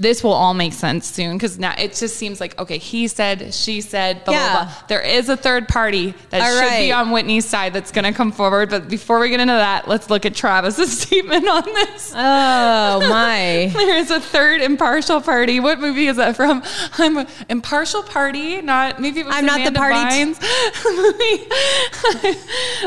this 0.00 0.22
will 0.22 0.32
all 0.32 0.54
make 0.54 0.72
sense 0.72 1.06
soon 1.10 1.36
because 1.36 1.58
now 1.58 1.74
it 1.76 1.92
just 1.92 2.14
seems 2.16 2.40
like 2.40 2.56
okay 2.60 2.78
he 2.78 3.08
said 3.08 3.52
she 3.52 3.80
said 3.80 4.24
blah, 4.24 4.32
Yeah. 4.32 4.52
blah. 4.52 4.64
Blah 4.64 4.74
there 4.86 5.00
is 5.00 5.28
a 5.28 5.36
third 5.36 5.66
party 5.66 6.14
that 6.30 6.40
All 6.40 6.62
should 6.62 6.78
be 6.78 6.92
on 6.92 7.10
whitney's 7.10 7.44
side 7.44 7.72
that's 7.72 7.90
going 7.90 8.04
to 8.04 8.12
come 8.12 8.30
forward 8.30 8.70
but 8.70 8.88
before 8.88 9.18
we 9.18 9.28
get 9.28 9.40
into 9.40 9.52
that 9.54 9.88
let's 9.88 10.08
look 10.08 10.24
at 10.24 10.36
travis's 10.36 10.96
statement 11.02 11.48
on 11.48 11.64
this. 11.64 12.12
Oh 12.14 13.00
my. 13.10 13.70
there 13.74 13.96
is 13.96 14.12
a 14.12 14.20
third 14.20 14.60
impartial 14.60 15.20
party. 15.20 15.58
What 15.58 15.80
movie 15.80 16.06
is 16.06 16.16
that 16.18 16.36
from? 16.36 16.62
I'm 16.98 17.16
a 17.18 17.26
impartial 17.48 18.04
party 18.04 18.62
not 18.62 19.00
maybe 19.00 19.20
it 19.20 19.26
was 19.26 19.34
I'm 19.34 19.46
not 19.46 19.64
the 19.64 19.72
party 19.72 20.34
t- 20.34 20.38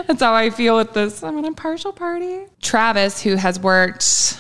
that's 0.08 0.22
how 0.22 0.34
i 0.34 0.50
feel 0.50 0.78
with 0.78 0.94
this. 0.94 1.24
I'm 1.24 1.38
an 1.38 1.46
impartial 1.46 1.92
party. 1.92 2.46
Travis 2.62 3.22
who 3.22 3.36
has 3.36 3.60
worked 3.60 4.38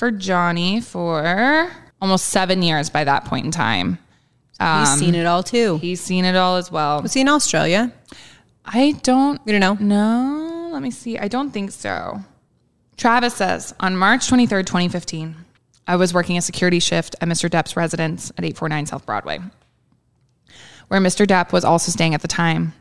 for 0.00 0.10
Johnny 0.10 0.80
for 0.80 1.70
almost 2.00 2.28
seven 2.28 2.62
years 2.62 2.88
by 2.88 3.04
that 3.04 3.26
point 3.26 3.44
in 3.44 3.50
time. 3.50 3.98
He's 4.52 4.88
um, 4.88 4.98
seen 4.98 5.14
it 5.14 5.26
all 5.26 5.42
too. 5.42 5.76
He's 5.76 6.00
seen 6.00 6.24
it 6.24 6.34
all 6.34 6.56
as 6.56 6.72
well. 6.72 7.02
Was 7.02 7.12
he 7.12 7.20
in 7.20 7.28
Australia? 7.28 7.92
I 8.64 8.92
don't 9.02 9.44
We 9.44 9.52
don't 9.52 9.60
know. 9.60 9.74
no. 9.74 10.70
Let 10.72 10.80
me 10.80 10.90
see. 10.90 11.18
I 11.18 11.28
don't 11.28 11.50
think 11.50 11.70
so. 11.70 12.20
Travis 12.96 13.34
says 13.34 13.74
on 13.78 13.94
March 13.94 14.26
23rd, 14.26 14.64
2015, 14.64 15.36
I 15.86 15.96
was 15.96 16.14
working 16.14 16.38
a 16.38 16.40
security 16.40 16.80
shift 16.80 17.14
at 17.20 17.28
Mr. 17.28 17.50
Depp's 17.50 17.76
residence 17.76 18.30
at 18.30 18.44
849 18.44 18.86
South 18.86 19.04
Broadway, 19.04 19.40
where 20.88 21.00
Mr. 21.00 21.26
Depp 21.26 21.52
was 21.52 21.62
also 21.62 21.92
staying 21.92 22.14
at 22.14 22.22
the 22.22 22.28
time. 22.28 22.72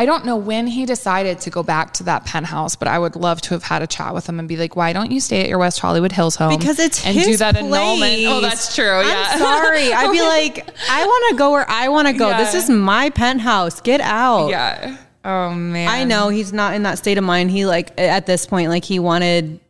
I 0.00 0.06
don't 0.06 0.24
know 0.24 0.36
when 0.36 0.66
he 0.66 0.86
decided 0.86 1.40
to 1.40 1.50
go 1.50 1.62
back 1.62 1.92
to 1.94 2.04
that 2.04 2.24
penthouse, 2.24 2.74
but 2.74 2.88
I 2.88 2.98
would 2.98 3.16
love 3.16 3.42
to 3.42 3.50
have 3.54 3.64
had 3.64 3.82
a 3.82 3.86
chat 3.86 4.14
with 4.14 4.26
him 4.26 4.38
and 4.38 4.48
be 4.48 4.56
like, 4.56 4.74
"Why 4.74 4.94
don't 4.94 5.10
you 5.10 5.20
stay 5.20 5.42
at 5.42 5.48
your 5.50 5.58
West 5.58 5.78
Hollywood 5.78 6.12
Hills 6.12 6.36
home?" 6.36 6.56
Because 6.58 6.78
it's 6.78 7.04
and 7.04 7.14
his 7.14 7.26
do 7.26 7.36
that 7.36 7.54
place. 7.56 7.64
annulment. 7.74 8.22
Oh, 8.28 8.40
that's 8.40 8.74
true. 8.74 8.86
Yeah, 8.86 9.26
I'm 9.32 9.38
sorry. 9.48 9.92
I'd 9.92 10.10
be 10.10 10.22
like, 10.22 10.68
I 10.90 11.04
want 11.04 11.24
to 11.32 11.36
go 11.36 11.50
where 11.50 11.68
I 11.68 11.88
want 11.88 12.08
to 12.08 12.14
go. 12.14 12.34
This 12.38 12.54
is 12.54 12.70
my 12.70 13.10
penthouse. 13.10 13.82
Get 13.82 14.00
out. 14.00 14.48
yeah. 14.48 14.96
Oh 15.22 15.50
man, 15.54 15.86
I 15.88 16.04
know 16.04 16.30
he's 16.30 16.50
not 16.52 16.72
in 16.74 16.84
that 16.84 16.96
state 16.96 17.18
of 17.18 17.24
mind. 17.24 17.50
He 17.50 17.66
like 17.66 17.92
at 18.00 18.24
this 18.24 18.46
point, 18.46 18.70
like 18.70 18.84
he 18.86 18.98
wanted 18.98 19.60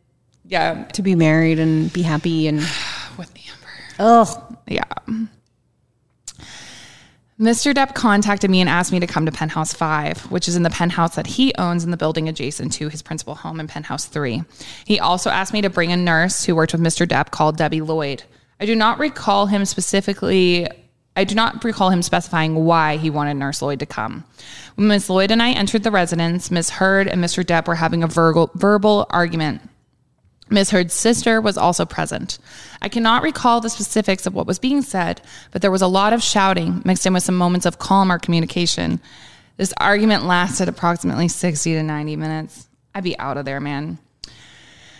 Yeah, 0.47 0.85
to 0.93 1.01
be 1.01 1.13
married 1.15 1.59
and 1.59 1.91
be 1.91 2.03
happy 2.03 2.47
and 2.47 2.59
with 3.17 3.29
Amber. 3.35 3.67
oh, 3.99 4.55
Yeah. 4.65 4.83
Mr. 7.41 7.73
Depp 7.73 7.95
contacted 7.95 8.51
me 8.51 8.61
and 8.61 8.69
asked 8.69 8.91
me 8.91 8.99
to 8.99 9.07
come 9.07 9.25
to 9.25 9.31
Penthouse 9.31 9.73
5, 9.73 10.29
which 10.29 10.47
is 10.47 10.55
in 10.55 10.61
the 10.61 10.69
penthouse 10.69 11.15
that 11.15 11.25
he 11.25 11.51
owns 11.55 11.83
in 11.83 11.89
the 11.89 11.97
building 11.97 12.29
adjacent 12.29 12.71
to 12.73 12.87
his 12.87 13.01
principal 13.01 13.33
home 13.33 13.59
in 13.59 13.65
Penthouse 13.65 14.05
3. 14.05 14.43
He 14.85 14.99
also 14.99 15.31
asked 15.31 15.51
me 15.51 15.63
to 15.63 15.69
bring 15.71 15.91
a 15.91 15.97
nurse 15.97 16.45
who 16.45 16.55
worked 16.55 16.71
with 16.71 16.81
Mr. 16.81 17.07
Depp 17.07 17.31
called 17.31 17.57
Debbie 17.57 17.81
Lloyd. 17.81 18.21
I 18.59 18.67
do 18.67 18.75
not 18.75 18.99
recall 18.99 19.47
him 19.47 19.65
specifically. 19.65 20.67
I 21.15 21.23
do 21.23 21.33
not 21.33 21.63
recall 21.63 21.89
him 21.89 22.03
specifying 22.03 22.53
why 22.53 22.97
he 22.97 23.09
wanted 23.09 23.33
Nurse 23.33 23.63
Lloyd 23.63 23.79
to 23.79 23.87
come. 23.87 24.23
When 24.75 24.87
Miss 24.87 25.09
Lloyd 25.09 25.31
and 25.31 25.41
I 25.41 25.49
entered 25.49 25.81
the 25.81 25.89
residence, 25.89 26.51
Miss 26.51 26.69
Heard 26.69 27.07
and 27.07 27.23
Mr. 27.23 27.43
Depp 27.43 27.67
were 27.67 27.73
having 27.73 28.03
a 28.03 28.07
verbal, 28.07 28.51
verbal 28.53 29.07
argument. 29.09 29.67
Ms. 30.51 30.71
Heard's 30.71 30.93
sister 30.93 31.39
was 31.39 31.57
also 31.57 31.85
present. 31.85 32.37
I 32.81 32.89
cannot 32.89 33.23
recall 33.23 33.61
the 33.61 33.69
specifics 33.69 34.25
of 34.25 34.33
what 34.33 34.47
was 34.47 34.59
being 34.59 34.81
said, 34.81 35.21
but 35.51 35.61
there 35.61 35.71
was 35.71 35.81
a 35.81 35.87
lot 35.87 36.13
of 36.13 36.21
shouting 36.21 36.81
mixed 36.83 37.05
in 37.05 37.13
with 37.13 37.23
some 37.23 37.37
moments 37.37 37.65
of 37.65 37.79
calmer 37.79 38.19
communication. 38.19 38.99
This 39.57 39.73
argument 39.77 40.25
lasted 40.25 40.67
approximately 40.67 41.27
60 41.27 41.73
to 41.73 41.83
90 41.83 42.15
minutes. 42.15 42.67
I'd 42.93 43.03
be 43.03 43.17
out 43.17 43.37
of 43.37 43.45
there, 43.45 43.59
man. 43.59 43.97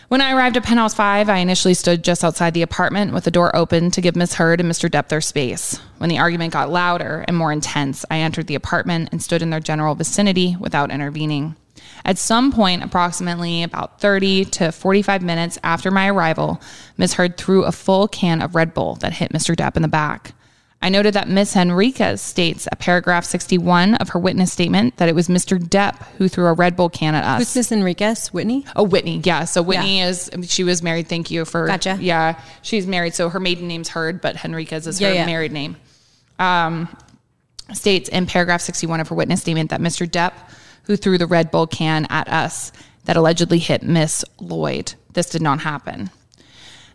When 0.07 0.21
I 0.21 0.33
arrived 0.33 0.57
at 0.57 0.63
Penthouse 0.63 0.93
5, 0.93 1.29
I 1.29 1.37
initially 1.37 1.73
stood 1.73 2.03
just 2.03 2.23
outside 2.23 2.53
the 2.53 2.63
apartment 2.63 3.13
with 3.13 3.23
the 3.23 3.31
door 3.31 3.55
open 3.55 3.91
to 3.91 4.01
give 4.01 4.15
Miss 4.15 4.33
Heard 4.33 4.59
and 4.59 4.69
Mr. 4.69 4.89
Depp 4.89 5.07
their 5.07 5.21
space. 5.21 5.77
When 5.99 6.09
the 6.09 6.19
argument 6.19 6.51
got 6.51 6.69
louder 6.69 7.23
and 7.27 7.37
more 7.37 7.53
intense, 7.53 8.03
I 8.11 8.17
entered 8.17 8.47
the 8.47 8.55
apartment 8.55 9.07
and 9.13 9.23
stood 9.23 9.41
in 9.41 9.51
their 9.51 9.61
general 9.61 9.95
vicinity 9.95 10.57
without 10.59 10.91
intervening. 10.91 11.55
At 12.03 12.17
some 12.17 12.51
point, 12.51 12.83
approximately 12.83 13.63
about 13.63 13.99
30 14.01 14.45
to 14.45 14.71
45 14.71 15.21
minutes 15.21 15.57
after 15.63 15.91
my 15.91 16.07
arrival, 16.09 16.59
Miss 16.97 17.13
Heard 17.13 17.37
threw 17.37 17.63
a 17.63 17.71
full 17.71 18.07
can 18.07 18.41
of 18.41 18.55
Red 18.55 18.73
Bull 18.73 18.95
that 18.95 19.13
hit 19.13 19.31
Mr. 19.31 19.55
Depp 19.55 19.75
in 19.75 19.81
the 19.81 19.87
back. 19.87 20.33
I 20.83 20.89
noted 20.89 21.13
that 21.13 21.27
Miss 21.29 21.53
Henriquez 21.53 22.19
states 22.21 22.67
at 22.71 22.79
paragraph 22.79 23.23
61 23.23 23.93
of 23.95 24.09
her 24.09 24.19
witness 24.19 24.51
statement 24.51 24.97
that 24.97 25.07
it 25.09 25.13
was 25.13 25.27
Mr. 25.27 25.59
Depp 25.59 25.97
who 26.17 26.27
threw 26.27 26.47
a 26.47 26.53
Red 26.53 26.75
Bull 26.75 26.89
can 26.89 27.13
at 27.13 27.23
us. 27.23 27.37
who's 27.37 27.55
Miss 27.55 27.69
Henriquez? 27.69 28.33
Whitney? 28.33 28.65
Oh, 28.75 28.81
Whitney. 28.81 29.21
Yeah. 29.23 29.45
So 29.45 29.61
Whitney 29.61 29.99
Yeah. 29.99 30.07
is, 30.07 30.31
she 30.47 30.63
was 30.63 30.81
married. 30.81 31.07
Thank 31.07 31.29
you 31.29 31.45
for. 31.45 31.67
Gotcha. 31.67 31.99
Yeah. 32.01 32.39
She's 32.63 32.87
married. 32.87 33.13
So 33.13 33.29
her 33.29 33.39
maiden 33.39 33.67
name's 33.67 33.89
Heard, 33.89 34.21
but 34.21 34.35
Henriquez 34.35 34.87
is 34.87 34.99
Yeah, 34.99 35.09
her 35.09 35.13
yeah. 35.13 35.25
married 35.27 35.51
name. 35.51 35.77
Um, 36.39 36.89
states 37.73 38.09
in 38.09 38.25
paragraph 38.25 38.61
61 38.61 38.99
of 39.01 39.07
her 39.09 39.15
witness 39.15 39.41
statement 39.41 39.69
that 39.69 39.81
Mr. 39.81 40.09
Depp, 40.09 40.33
who 40.83 40.95
threw 40.95 41.17
the 41.17 41.27
Red 41.27 41.51
Bull 41.51 41.67
can 41.67 42.05
at 42.09 42.27
us 42.27 42.71
that 43.05 43.17
allegedly 43.17 43.59
hit 43.59 43.83
Miss 43.83 44.23
Lloyd, 44.39 44.93
this 45.13 45.29
did 45.29 45.41
not 45.41 45.61
happen. 45.61 46.09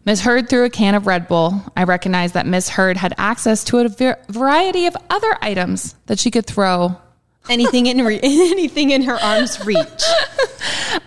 Miss 0.05 0.20
Heard 0.20 0.49
threw 0.49 0.64
a 0.64 0.70
can 0.70 0.94
of 0.94 1.07
Red 1.07 1.27
Bull. 1.27 1.62
I 1.77 1.83
recognized 1.83 2.35
that 2.35 2.46
Miss 2.46 2.68
Heard 2.68 2.96
had 2.96 3.14
access 3.18 3.64
to 3.64 3.79
a 3.79 3.88
var- 3.88 4.20
variety 4.29 4.87
of 4.87 4.96
other 5.11 5.37
items 5.42 5.96
that 6.07 6.18
she 6.18 6.31
could 6.31 6.46
throw 6.46 6.96
Anything 7.49 7.87
in 7.87 8.05
re- 8.05 8.20
anything 8.22 8.90
in 8.90 9.03
her 9.03 9.14
arm's 9.14 9.64
reach. 9.64 9.79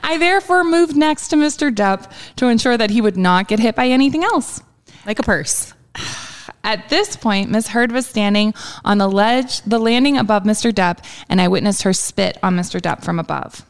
I 0.03 0.17
therefore 0.17 0.63
moved 0.63 0.95
next 0.95 1.29
to 1.29 1.35
Mr. 1.35 1.73
Depp 1.73 2.11
to 2.37 2.47
ensure 2.47 2.77
that 2.77 2.91
he 2.91 3.01
would 3.01 3.17
not 3.17 3.47
get 3.47 3.59
hit 3.59 3.75
by 3.75 3.87
anything 3.87 4.23
else. 4.23 4.61
Like 5.05 5.19
a 5.19 5.23
purse. 5.23 5.73
At 6.63 6.89
this 6.89 7.15
point, 7.15 7.49
Miss 7.49 7.69
Heard 7.69 7.91
was 7.91 8.05
standing 8.05 8.53
on 8.83 8.97
the 8.97 9.07
ledge, 9.07 9.61
the 9.61 9.79
landing 9.79 10.17
above 10.17 10.43
Mr. 10.43 10.71
Depp, 10.71 10.99
and 11.29 11.39
I 11.39 11.47
witnessed 11.47 11.83
her 11.83 11.93
spit 11.93 12.37
on 12.43 12.55
Mr. 12.55 12.81
Depp 12.81 13.03
from 13.03 13.19
above. 13.19 13.65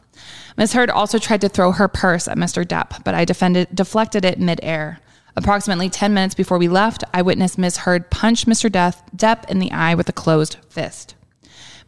Miss 0.56 0.72
Heard 0.72 0.90
also 0.90 1.18
tried 1.18 1.40
to 1.42 1.48
throw 1.48 1.72
her 1.72 1.88
purse 1.88 2.28
at 2.28 2.36
Mr. 2.36 2.64
Depp, 2.64 3.04
but 3.04 3.14
I 3.14 3.24
defended, 3.24 3.68
deflected 3.74 4.24
it 4.24 4.38
midair. 4.38 4.98
Approximately 5.36 5.88
10 5.88 6.12
minutes 6.12 6.34
before 6.34 6.58
we 6.58 6.68
left, 6.68 7.04
I 7.14 7.22
witnessed 7.22 7.56
Miss 7.56 7.78
Heard 7.78 8.10
punch 8.10 8.46
Mr. 8.46 8.68
Depp, 8.68 8.96
Depp 9.16 9.48
in 9.48 9.58
the 9.58 9.70
eye 9.70 9.94
with 9.94 10.08
a 10.08 10.12
closed 10.12 10.56
fist. 10.68 11.14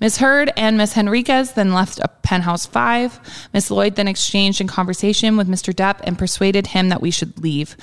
Miss 0.01 0.19
Heard 0.19 0.53
and 0.57 0.77
Miss 0.77 0.95
Henriquez 0.95 1.53
then 1.53 1.73
left 1.73 2.01
a 2.01 2.09
penthouse 2.09 2.67
five. 2.67 3.21
Miss 3.53 3.71
Lloyd 3.71 3.95
then 3.95 4.09
exchanged 4.09 4.61
in 4.61 4.67
conversation 4.67 5.37
with 5.37 5.49
Mr. 5.49 5.73
Depp 5.73 6.01
and 6.03 6.19
persuaded 6.19 6.69
him 6.69 6.88
that 6.88 7.01
we 7.01 7.11
should 7.11 7.41
leave. 7.41 7.77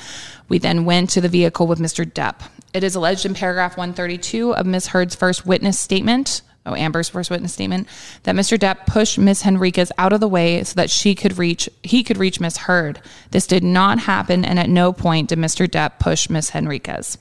We 0.49 0.58
then 0.58 0.84
went 0.86 1.10
to 1.12 1.21
the 1.21 1.29
vehicle 1.29 1.67
with 1.67 1.79
Mr. 1.79 2.03
Depp. 2.03 2.41
It 2.73 2.84
is 2.84 2.95
alleged 2.95 3.25
in 3.25 3.34
paragraph 3.34 3.77
132 3.77 4.53
of 4.53 4.65
Miss 4.65 4.88
Heard's 4.88 5.15
first 5.15 5.45
witness 5.45 5.79
statement. 5.79 6.41
oh, 6.65 6.75
Amber's 6.75 7.10
first 7.10 7.32
witness 7.32 7.53
statement, 7.53 7.88
that 8.23 8.36
Mr. 8.36 8.58
Depp 8.58 8.86
pushed 8.86 9.17
Miss 9.17 9.41
Henriquez 9.41 9.91
out 9.97 10.13
of 10.13 10.19
the 10.19 10.27
way 10.27 10.63
so 10.63 10.75
that 10.75 10.91
she 10.91 11.15
could 11.15 11.37
reach, 11.37 11.67
he 11.83 12.04
could 12.04 12.17
reach 12.17 12.39
Miss 12.39 12.58
Heard. 12.58 13.02
This 13.31 13.48
did 13.48 13.63
not 13.63 14.00
happen, 14.00 14.46
and 14.46 14.60
at 14.60 14.69
no 14.69 14.93
point 14.93 15.29
did 15.29 15.39
Mr. 15.39 15.67
Depp 15.67 16.00
push 16.00 16.29
Miss 16.29 16.50
Henriquez. 16.50 17.17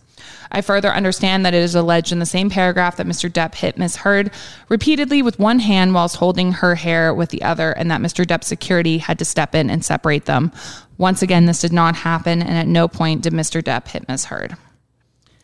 I 0.50 0.60
further 0.60 0.92
understand 0.92 1.46
that 1.46 1.54
it 1.54 1.62
is 1.62 1.74
alleged 1.74 2.12
in 2.12 2.18
the 2.18 2.26
same 2.26 2.50
paragraph 2.50 2.96
that 2.96 3.06
Mr. 3.06 3.30
Depp 3.30 3.54
hit 3.54 3.78
Miss 3.78 3.96
Heard 3.96 4.30
repeatedly 4.68 5.22
with 5.22 5.38
one 5.38 5.60
hand 5.60 5.94
whilst 5.94 6.16
holding 6.16 6.52
her 6.52 6.74
hair 6.74 7.14
with 7.14 7.30
the 7.30 7.42
other, 7.42 7.72
and 7.72 7.90
that 7.90 8.02
Mr. 8.02 8.26
Depp's 8.26 8.48
security 8.48 8.98
had 8.98 9.18
to 9.18 9.24
step 9.24 9.54
in 9.54 9.70
and 9.70 9.84
separate 9.84 10.26
them. 10.26 10.52
Once 10.98 11.22
again, 11.22 11.46
this 11.46 11.60
did 11.60 11.72
not 11.72 11.94
happen, 11.96 12.42
and 12.42 12.58
at 12.58 12.66
no 12.66 12.88
point 12.88 13.22
did 13.22 13.32
Mr. 13.32 13.62
Depp 13.62 13.88
hit 13.88 14.08
Miss 14.08 14.26
Heard. 14.26 14.56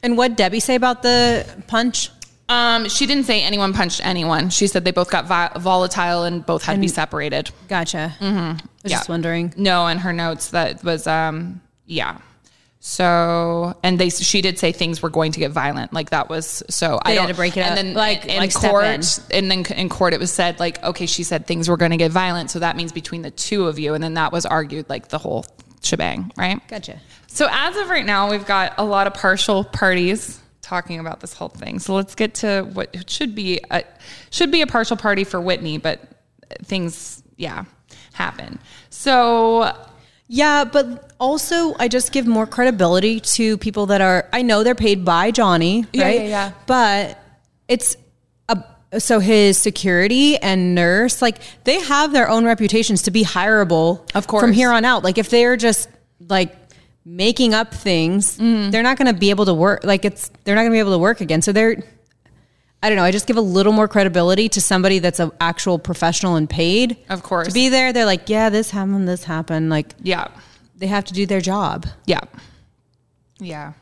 And 0.04 0.16
what 0.16 0.36
Debbie 0.36 0.60
say 0.60 0.74
about 0.76 1.02
the 1.02 1.44
punch? 1.66 2.10
Um, 2.48 2.88
she 2.90 3.06
didn't 3.06 3.24
say 3.24 3.42
anyone 3.42 3.72
punched 3.72 4.04
anyone. 4.04 4.50
She 4.50 4.66
said 4.66 4.84
they 4.84 4.90
both 4.92 5.10
got 5.10 5.24
vi- 5.26 5.50
volatile 5.58 6.24
and 6.24 6.44
both 6.44 6.62
had 6.62 6.74
to 6.74 6.80
be 6.80 6.88
separated. 6.88 7.50
Gotcha. 7.68 8.14
Mm-hmm. 8.20 8.36
I 8.36 8.50
was 8.82 8.92
Yeah. 8.92 8.98
just 8.98 9.08
wondering. 9.08 9.54
No, 9.56 9.86
in 9.86 9.96
her 9.98 10.12
notes 10.12 10.50
that 10.50 10.84
was 10.84 11.06
um 11.06 11.62
yeah. 11.86 12.18
So 12.80 13.74
and 13.82 13.98
they 13.98 14.10
she 14.10 14.42
did 14.42 14.58
say 14.58 14.70
things 14.72 15.00
were 15.00 15.08
going 15.08 15.32
to 15.32 15.40
get 15.40 15.52
violent. 15.52 15.94
Like 15.94 16.10
that 16.10 16.28
was 16.28 16.62
so 16.68 16.98
I 17.02 17.12
They 17.12 17.14
had 17.16 17.22
don't 17.22 17.28
to 17.28 17.34
break 17.34 17.56
it 17.56 17.60
and 17.60 17.70
up, 17.70 17.76
then 17.76 17.94
like- 17.94 18.26
in 18.26 18.36
like 18.36 18.52
court 18.52 18.84
in. 18.84 19.00
and 19.30 19.50
then 19.50 19.64
in 19.78 19.88
court 19.88 20.12
it 20.12 20.20
was 20.20 20.30
said 20.30 20.60
like 20.60 20.84
okay 20.84 21.06
she 21.06 21.22
said 21.22 21.46
things 21.46 21.66
were 21.70 21.78
going 21.78 21.92
to 21.92 21.96
get 21.96 22.10
violent 22.12 22.50
so 22.50 22.58
that 22.58 22.76
means 22.76 22.92
between 22.92 23.22
the 23.22 23.30
two 23.30 23.68
of 23.68 23.78
you 23.78 23.94
and 23.94 24.04
then 24.04 24.14
that 24.14 24.32
was 24.32 24.44
argued 24.44 24.84
like 24.90 25.08
the 25.08 25.16
whole 25.16 25.46
shebang 25.84 26.32
right 26.36 26.66
Gotcha. 26.68 26.98
so 27.26 27.46
as 27.50 27.76
of 27.76 27.88
right 27.90 28.06
now, 28.06 28.30
we've 28.30 28.46
got 28.46 28.74
a 28.78 28.84
lot 28.84 29.06
of 29.06 29.14
partial 29.14 29.64
parties 29.64 30.40
talking 30.62 30.98
about 30.98 31.20
this 31.20 31.34
whole 31.34 31.50
thing. 31.50 31.78
So 31.78 31.94
let's 31.94 32.14
get 32.14 32.34
to 32.36 32.62
what 32.72 33.10
should 33.10 33.34
be 33.34 33.60
a 33.70 33.84
should 34.30 34.50
be 34.50 34.62
a 34.62 34.66
partial 34.66 34.96
party 34.96 35.24
for 35.24 35.40
Whitney, 35.40 35.76
but 35.78 36.00
things 36.62 37.22
yeah 37.36 37.64
happen. 38.14 38.58
So 38.90 39.72
Yeah, 40.26 40.64
but 40.64 41.12
also 41.20 41.74
I 41.78 41.88
just 41.88 42.12
give 42.12 42.26
more 42.26 42.46
credibility 42.46 43.20
to 43.20 43.58
people 43.58 43.86
that 43.86 44.00
are 44.00 44.26
I 44.32 44.40
know 44.42 44.62
they're 44.64 44.74
paid 44.74 45.04
by 45.04 45.30
Johnny, 45.32 45.84
Yeah, 45.92 46.04
right? 46.04 46.20
yeah, 46.22 46.26
yeah. 46.28 46.52
But 46.66 47.18
it's 47.68 47.96
so 48.98 49.18
his 49.20 49.58
security 49.58 50.36
and 50.38 50.74
nurse, 50.74 51.20
like 51.22 51.38
they 51.64 51.80
have 51.80 52.12
their 52.12 52.28
own 52.28 52.44
reputations 52.44 53.02
to 53.02 53.10
be 53.10 53.24
hireable 53.24 54.08
Of 54.14 54.26
course. 54.26 54.40
from 54.42 54.52
here 54.52 54.70
on 54.70 54.84
out. 54.84 55.04
Like 55.04 55.18
if 55.18 55.30
they're 55.30 55.56
just 55.56 55.88
like 56.28 56.54
making 57.04 57.54
up 57.54 57.74
things, 57.74 58.38
Mm. 58.38 58.70
they're 58.70 58.82
not 58.82 58.96
going 58.96 59.12
to 59.12 59.18
be 59.18 59.30
able 59.30 59.44
to 59.46 59.54
work. 59.54 59.84
Like 59.84 60.04
it's 60.04 60.30
they're 60.44 60.54
not 60.54 60.62
going 60.62 60.70
to 60.72 60.74
be 60.76 60.78
able 60.80 60.92
to 60.92 60.98
work 60.98 61.20
again. 61.20 61.42
So 61.42 61.52
they're 61.52 61.82
I 62.82 62.88
don't 62.90 62.96
know. 62.96 63.04
I 63.04 63.12
just 63.12 63.26
give 63.26 63.38
a 63.38 63.40
little 63.40 63.72
more 63.72 63.88
credibility 63.88 64.48
to 64.50 64.60
somebody 64.60 64.98
that's 64.98 65.18
an 65.18 65.30
actual 65.40 65.78
professional 65.78 66.36
and 66.36 66.48
paid. 66.50 66.98
Of 67.08 67.22
course. 67.22 67.48
To 67.48 67.54
be 67.54 67.70
there, 67.70 67.94
they're 67.94 68.04
like, 68.04 68.28
yeah, 68.28 68.50
this 68.50 68.70
happened, 68.70 69.08
this 69.08 69.24
happened. 69.24 69.70
Like, 69.70 69.94
yeah, 70.02 70.28
they 70.76 70.86
have 70.88 71.04
to 71.06 71.14
do 71.14 71.24
their 71.24 71.40
job. 71.40 71.86
yeah, 72.04 72.20
yeah. 73.38 73.72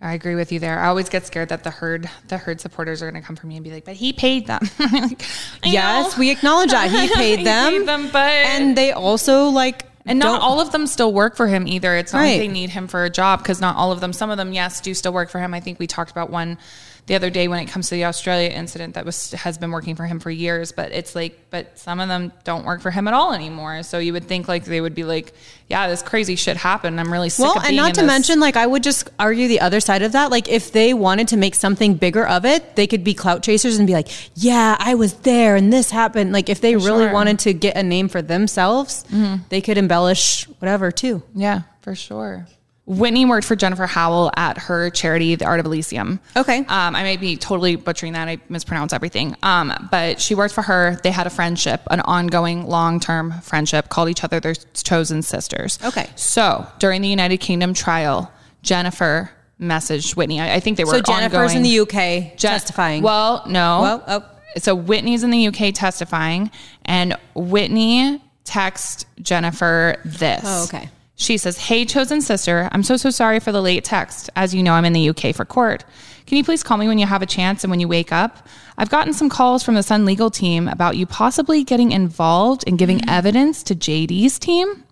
I 0.00 0.12
agree 0.12 0.34
with 0.34 0.52
you 0.52 0.60
there. 0.60 0.78
I 0.78 0.88
always 0.88 1.08
get 1.08 1.26
scared 1.26 1.48
that 1.48 1.64
the 1.64 1.70
Heard, 1.70 2.08
the 2.28 2.36
Heard 2.36 2.60
supporters 2.60 3.02
are 3.02 3.10
going 3.10 3.20
to 3.20 3.26
come 3.26 3.34
for 3.36 3.46
me 3.46 3.56
and 3.56 3.64
be 3.64 3.70
like, 3.70 3.84
"But 3.86 3.94
he 3.96 4.12
paid 4.12 4.46
them." 4.46 4.60
Like, 4.92 5.22
Yes, 5.64 6.12
know. 6.14 6.20
we 6.20 6.30
acknowledge 6.30 6.70
that 6.70 6.90
he 6.90 7.08
paid 7.14 7.38
He 7.38 7.44
them. 7.44 7.72
paid 7.72 7.86
them, 7.88 8.08
but 8.12 8.30
and 8.30 8.76
they 8.76 8.92
also 8.92 9.46
like 9.48 9.84
And 10.04 10.18
not 10.18 10.40
don't- 10.40 10.42
all 10.42 10.60
of 10.60 10.70
them 10.70 10.86
still 10.86 11.12
work 11.14 11.34
for 11.34 11.46
him 11.46 11.66
either. 11.66 11.96
It's 11.96 12.12
not 12.12 12.20
Right. 12.20 12.32
like 12.32 12.40
they 12.40 12.48
need 12.48 12.70
him 12.70 12.88
for 12.88 13.04
a 13.04 13.10
job 13.10 13.38
because 13.40 13.60
not 13.60 13.74
all 13.76 13.90
of 13.90 14.00
them, 14.00 14.12
some 14.12 14.28
of 14.30 14.36
them, 14.36 14.52
yes, 14.52 14.80
do 14.82 14.92
still 14.92 15.12
work 15.14 15.30
for 15.30 15.40
him. 15.40 15.54
I 15.54 15.60
think 15.60 15.78
we 15.78 15.86
talked 15.86 16.10
about 16.10 16.28
one 16.30 16.58
the 17.06 17.14
other 17.14 17.30
day 17.30 17.46
when 17.46 17.60
it 17.60 17.66
comes 17.66 17.88
to 17.90 17.94
the 17.94 18.04
Australia 18.06 18.48
incident 18.50 18.94
that 18.94 19.04
was 19.04 19.30
has 19.32 19.58
been 19.58 19.70
working 19.70 19.94
for 19.94 20.04
him 20.06 20.18
for 20.18 20.30
years. 20.30 20.72
But 20.72 20.90
it's 20.90 21.14
like, 21.14 21.38
but 21.50 21.78
some 21.78 22.00
of 22.00 22.08
them 22.08 22.32
don't 22.42 22.64
work 22.64 22.80
for 22.80 22.90
him 22.90 23.06
at 23.06 23.14
all 23.14 23.32
anymore. 23.32 23.82
So 23.84 23.98
you 23.98 24.12
would 24.12 24.24
think 24.24 24.48
like 24.48 24.64
they 24.64 24.80
would 24.80 24.94
be 24.94 25.04
like, 25.04 25.32
yeah, 25.68 25.88
this 25.88 26.02
crazy 26.02 26.34
shit 26.36 26.56
happened. 26.56 26.98
I'm 26.98 27.12
really 27.12 27.28
sick 27.28 27.44
Well, 27.44 27.60
and 27.60 27.76
not 27.76 27.94
to 27.94 28.00
this- 28.00 28.06
mention, 28.08 28.40
like, 28.40 28.56
I 28.56 28.66
would 28.66 28.82
just 28.82 29.08
argue 29.18 29.46
the 29.48 29.60
other 29.60 29.78
side 29.80 30.02
of 30.02 30.12
that. 30.12 30.30
Like, 30.30 30.48
if 30.48 30.72
they 30.72 30.94
wanted 30.94 31.28
to 31.28 31.36
make 31.36 31.54
something 31.54 31.94
bigger 31.94 32.26
of 32.26 32.44
it, 32.44 32.76
they 32.76 32.86
could 32.86 33.02
be 33.04 33.14
clout 33.14 33.42
chasers 33.42 33.76
and 33.78 33.86
be 33.86 33.92
like, 33.92 34.08
yeah, 34.34 34.76
I 34.78 34.94
was 34.96 35.14
there 35.14 35.56
and 35.56 35.72
this 35.72 35.90
happened. 35.90 36.32
Like, 36.32 36.48
if 36.48 36.60
they 36.60 36.74
really 36.76 36.86
sure. 36.86 36.98
Mm-hmm. 37.06 37.14
wanted 37.14 37.38
to 37.40 37.52
get 37.52 37.76
a 37.76 37.82
name 37.82 38.08
for 38.08 38.22
themselves, 38.22 39.04
they 39.48 39.60
could 39.60 39.78
embellish 39.78 40.44
whatever 40.60 40.90
too. 40.90 41.22
Yeah, 41.34 41.62
for 41.82 41.94
sure. 41.94 42.46
Whitney 42.86 43.24
worked 43.24 43.46
for 43.46 43.56
Jennifer 43.56 43.86
Howell 43.86 44.30
at 44.36 44.58
her 44.58 44.90
charity, 44.90 45.34
the 45.34 45.44
Art 45.44 45.58
of 45.58 45.66
Elysium. 45.66 46.20
Okay. 46.36 46.58
Um, 46.58 46.94
I 46.94 47.02
may 47.02 47.16
be 47.16 47.36
totally 47.36 47.74
butchering 47.74 48.12
that. 48.12 48.28
I 48.28 48.38
mispronounce 48.48 48.92
everything. 48.92 49.34
Um, 49.42 49.88
but 49.90 50.20
she 50.20 50.36
worked 50.36 50.54
for 50.54 50.62
her. 50.62 50.96
They 51.02 51.10
had 51.10 51.26
a 51.26 51.30
friendship, 51.30 51.82
an 51.90 52.00
ongoing 52.02 52.66
long 52.66 53.00
term 53.00 53.32
friendship, 53.42 53.88
called 53.88 54.08
each 54.08 54.22
other 54.22 54.38
their 54.38 54.54
chosen 54.54 55.22
sisters. 55.22 55.80
Okay. 55.84 56.08
So 56.14 56.64
during 56.78 57.02
the 57.02 57.08
United 57.08 57.38
Kingdom 57.38 57.74
trial, 57.74 58.30
Jennifer 58.62 59.30
messaged 59.60 60.14
Whitney. 60.16 60.40
I, 60.40 60.54
I 60.54 60.60
think 60.60 60.76
they 60.76 60.84
were 60.84 60.90
So 60.92 61.00
Jennifer's 61.00 61.52
ongoing- 61.52 61.56
in 61.56 61.62
the 61.64 61.80
UK 61.80 62.36
Jen- 62.36 62.52
testifying. 62.52 63.02
Well, 63.02 63.42
no. 63.48 63.80
Well, 63.82 64.04
oh. 64.06 64.24
So 64.58 64.74
Whitney's 64.76 65.22
in 65.24 65.30
the 65.30 65.48
UK 65.48 65.74
testifying, 65.74 66.50
and 66.84 67.16
Whitney 67.34 68.22
texts 68.44 69.04
Jennifer 69.20 69.96
this. 70.04 70.42
Oh, 70.44 70.64
okay. 70.64 70.88
She 71.16 71.38
says, 71.38 71.56
Hey, 71.56 71.84
chosen 71.86 72.20
sister, 72.20 72.68
I'm 72.72 72.82
so, 72.82 72.96
so 72.96 73.10
sorry 73.10 73.40
for 73.40 73.50
the 73.50 73.62
late 73.62 73.84
text. 73.84 74.30
As 74.36 74.54
you 74.54 74.62
know, 74.62 74.74
I'm 74.74 74.84
in 74.84 74.92
the 74.92 75.08
UK 75.08 75.34
for 75.34 75.44
court. 75.44 75.84
Can 76.26 76.36
you 76.36 76.44
please 76.44 76.62
call 76.62 76.76
me 76.76 76.88
when 76.88 76.98
you 76.98 77.06
have 77.06 77.22
a 77.22 77.26
chance 77.26 77.64
and 77.64 77.70
when 77.70 77.80
you 77.80 77.88
wake 77.88 78.12
up? 78.12 78.46
I've 78.76 78.90
gotten 78.90 79.12
some 79.12 79.30
calls 79.30 79.62
from 79.62 79.76
the 79.76 79.82
Sun 79.82 80.04
legal 80.04 80.30
team 80.30 80.68
about 80.68 80.96
you 80.96 81.06
possibly 81.06 81.64
getting 81.64 81.92
involved 81.92 82.64
in 82.64 82.76
giving 82.76 82.98
mm-hmm. 82.98 83.10
evidence 83.10 83.62
to 83.64 83.74
JD's 83.74 84.38
team. 84.38 84.84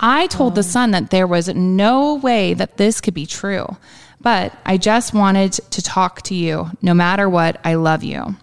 I 0.00 0.26
told 0.26 0.54
the 0.54 0.60
oh. 0.60 0.62
Sun 0.62 0.90
that 0.90 1.10
there 1.10 1.26
was 1.26 1.48
no 1.48 2.16
way 2.16 2.54
that 2.54 2.76
this 2.76 3.00
could 3.00 3.14
be 3.14 3.26
true, 3.26 3.76
but 4.20 4.56
I 4.66 4.76
just 4.76 5.14
wanted 5.14 5.52
to 5.52 5.82
talk 5.82 6.22
to 6.22 6.34
you. 6.34 6.70
No 6.82 6.94
matter 6.94 7.28
what, 7.28 7.60
I 7.62 7.74
love 7.74 8.02
you. 8.02 8.34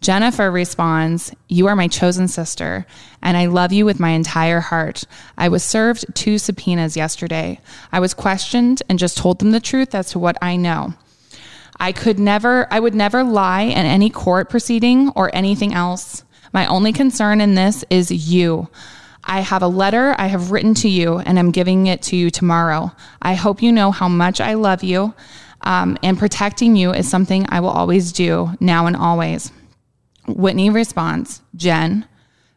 Jennifer 0.00 0.50
responds, 0.50 1.34
You 1.48 1.66
are 1.66 1.74
my 1.74 1.88
chosen 1.88 2.28
sister, 2.28 2.86
and 3.20 3.36
I 3.36 3.46
love 3.46 3.72
you 3.72 3.84
with 3.84 3.98
my 3.98 4.10
entire 4.10 4.60
heart. 4.60 5.04
I 5.36 5.48
was 5.48 5.64
served 5.64 6.14
two 6.14 6.38
subpoenas 6.38 6.96
yesterday. 6.96 7.60
I 7.90 7.98
was 8.00 8.14
questioned 8.14 8.82
and 8.88 8.98
just 8.98 9.18
told 9.18 9.38
them 9.40 9.50
the 9.50 9.60
truth 9.60 9.94
as 9.94 10.10
to 10.10 10.18
what 10.18 10.38
I 10.40 10.56
know. 10.56 10.94
I 11.80 11.92
could 11.92 12.18
never, 12.18 12.72
I 12.72 12.80
would 12.80 12.94
never 12.94 13.24
lie 13.24 13.62
in 13.62 13.86
any 13.86 14.10
court 14.10 14.50
proceeding 14.50 15.10
or 15.10 15.34
anything 15.34 15.74
else. 15.74 16.24
My 16.52 16.66
only 16.66 16.92
concern 16.92 17.40
in 17.40 17.54
this 17.54 17.84
is 17.90 18.32
you. 18.32 18.68
I 19.24 19.40
have 19.40 19.62
a 19.62 19.68
letter 19.68 20.14
I 20.16 20.28
have 20.28 20.50
written 20.50 20.74
to 20.74 20.88
you 20.88 21.18
and 21.18 21.38
I'm 21.38 21.50
giving 21.50 21.86
it 21.86 22.02
to 22.04 22.16
you 22.16 22.30
tomorrow. 22.30 22.92
I 23.20 23.34
hope 23.34 23.62
you 23.62 23.70
know 23.72 23.90
how 23.90 24.08
much 24.08 24.40
I 24.40 24.54
love 24.54 24.82
you. 24.82 25.14
Um, 25.62 25.98
and 26.02 26.18
protecting 26.18 26.76
you 26.76 26.92
is 26.92 27.10
something 27.10 27.44
I 27.48 27.60
will 27.60 27.68
always 27.68 28.12
do 28.12 28.52
now 28.60 28.86
and 28.86 28.96
always. 28.96 29.52
Whitney 30.28 30.70
responds, 30.70 31.40
Jen, 31.56 32.06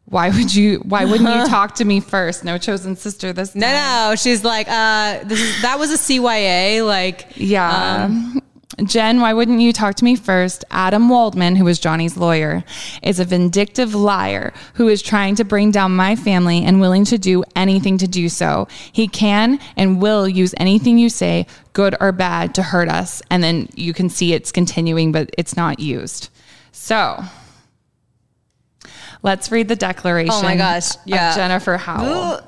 why 0.06 0.30
would 0.30 0.54
you, 0.54 0.80
why 0.80 1.06
wouldn't 1.06 1.30
you 1.30 1.46
talk 1.48 1.76
to 1.76 1.86
me 1.86 2.00
first? 2.00 2.44
No 2.44 2.58
chosen 2.58 2.96
sister 2.96 3.32
this 3.34 3.54
time. 3.54 3.62
no, 3.62 3.72
no. 4.10 4.16
She's 4.16 4.44
like, 4.44 4.68
uh, 4.68 5.24
this 5.24 5.40
is, 5.40 5.62
that 5.62 5.80
was 5.80 5.92
a 5.92 5.98
CYA. 5.98 6.86
Like, 6.86 7.28
Yeah. 7.36 8.34
Jen, 8.86 9.20
why 9.20 9.34
wouldn't 9.34 9.60
you 9.60 9.74
talk 9.74 9.96
to 9.96 10.06
me 10.06 10.16
first? 10.16 10.64
Adam 10.72 11.10
Waldman, 11.10 11.58
who 11.58 11.66
was 11.66 11.78
Johnny's 11.78 12.16
lawyer, 12.16 12.64
is 13.04 13.20
a 13.20 13.26
vindictive 13.26 13.94
liar 13.94 14.54
who 14.76 14.88
is 14.88 15.02
trying 15.02 15.36
to 15.36 15.44
bring 15.44 15.72
down 15.72 15.94
my 15.96 16.16
family 16.16 16.64
and 16.64 16.80
willing 16.80 17.04
to 17.06 17.18
do 17.18 17.44
anything 17.56 17.98
to 17.98 18.08
do 18.08 18.30
so. 18.30 18.70
He 18.94 19.10
can 19.10 19.60
and 19.76 20.02
will 20.02 20.28
use 20.28 20.56
anything 20.58 20.98
you 20.98 21.10
say, 21.10 21.48
good 21.74 21.96
or 22.00 22.14
bad, 22.14 22.56
to 22.56 22.64
hurt 22.64 22.88
us. 22.88 23.22
And 23.30 23.44
then 23.44 23.68
you 23.76 23.94
can 23.94 24.10
see 24.10 24.34
it's 24.34 24.54
continuing, 24.54 25.12
but 25.12 25.30
it's 25.38 25.58
not 25.58 25.80
used. 25.82 26.30
So 26.72 27.22
let's 29.22 29.52
read 29.52 29.68
the 29.68 29.76
declaration. 29.76 30.34
Oh 30.34 30.42
my 30.44 30.56
gosh, 30.56 30.90
yeah. 31.06 31.36
Jennifer 31.36 31.78
Howell. 31.78 32.42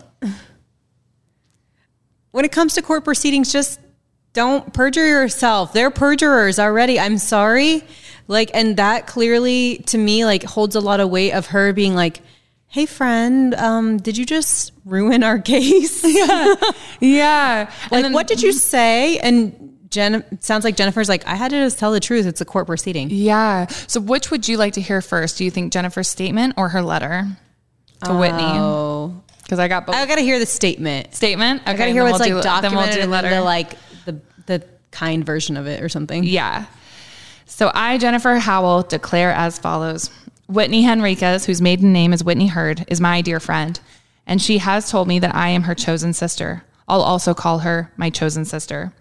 when 2.32 2.46
it 2.46 2.52
comes 2.52 2.74
to 2.76 2.82
court 2.82 3.04
proceedings, 3.04 3.52
just 3.52 3.80
don't 4.34 4.74
perjure 4.74 5.06
yourself. 5.06 5.74
They're 5.74 5.92
perjurers 5.92 6.58
already. 6.60 7.00
I'm 7.00 7.18
sorry. 7.20 7.84
Like, 8.28 8.50
and 8.54 8.78
that 8.78 9.06
clearly 9.06 9.78
to 9.88 9.98
me, 9.98 10.26
like, 10.26 10.44
holds 10.44 10.76
a 10.76 10.80
lot 10.80 11.00
of 11.00 11.10
weight 11.10 11.34
of 11.34 11.48
her 11.48 11.74
being 11.74 11.94
like, 11.96 12.22
Hey 12.68 12.88
friend, 12.88 13.54
um, 13.54 13.98
did 13.98 14.18
you 14.18 14.26
just 14.26 14.72
ruin 14.86 15.22
our 15.24 15.38
case? 15.54 16.04
Yeah. 16.16 16.56
Yeah. 17.00 17.72
like, 17.92 18.04
then- 18.04 18.14
what 18.14 18.26
did 18.28 18.42
you 18.42 18.52
say? 18.52 19.20
And 19.20 19.63
Jen, 19.94 20.42
sounds 20.42 20.64
like 20.64 20.76
Jennifer's 20.76 21.08
like, 21.08 21.26
I 21.28 21.36
had 21.36 21.52
to 21.52 21.58
just 21.58 21.80
tell 21.80 21.92
the 21.92 22.00
truth. 22.00 22.26
It's 22.26 22.42
a 22.42 22.46
court 22.46 22.66
proceeding. 22.68 23.10
Yeah. 23.12 23.68
So, 23.88 24.02
which 24.02 24.32
would 24.32 24.48
you 24.48 24.58
like 24.58 24.74
to 24.74 24.82
hear 24.82 25.02
first? 25.02 25.38
Do 25.38 25.46
you 25.46 25.52
think 25.52 25.72
Jennifer's 25.72 26.08
statement 26.10 26.56
or 26.58 26.70
her 26.70 26.82
letter 26.82 27.28
to 28.04 28.12
oh. 28.12 28.20
Whitney? 28.20 28.42
Oh, 28.44 29.22
Because 29.44 29.60
I 29.60 29.68
got 29.68 29.86
both. 29.86 29.96
I 29.96 30.06
got 30.06 30.16
to 30.16 30.22
hear 30.22 30.40
the 30.40 30.46
statement. 30.46 31.14
statement. 31.16 31.62
Okay, 31.62 31.72
I 31.72 31.78
got 31.78 31.86
to 31.86 31.92
hear 31.92 32.04
what's 32.04 32.20
we'll 32.20 32.36
like 32.38 32.44
do- 32.44 32.50
Then 32.50 32.72
we'll 32.76 32.82
documented 32.86 32.96
do 32.96 33.02
and 33.02 33.12
letter. 33.12 33.30
the 33.30 33.42
like 33.42 33.78
the 34.06 34.20
the 34.48 34.66
kind 34.92 35.26
version 35.26 35.56
of 35.58 35.68
it 35.68 35.82
or 35.82 35.90
something. 35.90 36.24
yeah. 36.24 36.66
So 37.46 37.72
I, 37.74 37.98
Jennifer 38.00 38.36
Howell, 38.36 38.84
declare 38.84 39.32
as 39.32 39.60
follows 39.60 40.10
Whitney 40.48 40.82
Henriquez, 40.82 41.46
whose 41.46 41.62
maiden 41.62 41.94
name 41.94 42.12
is 42.14 42.24
Whitney 42.24 42.48
Heard, 42.48 42.84
is 42.88 43.00
my 43.00 43.22
dear 43.22 43.40
friend, 43.40 43.80
and 44.26 44.42
she 44.42 44.58
has 44.58 44.90
told 44.90 45.08
me 45.08 45.20
that 45.20 45.36
I 45.36 45.50
am 45.50 45.64
her 45.64 45.76
chosen 45.76 46.14
sister. 46.14 46.64
I'll 46.88 47.02
also 47.02 47.34
call 47.34 47.60
her 47.60 47.92
my 47.96 48.10
chosen 48.10 48.44
sister. 48.46 48.92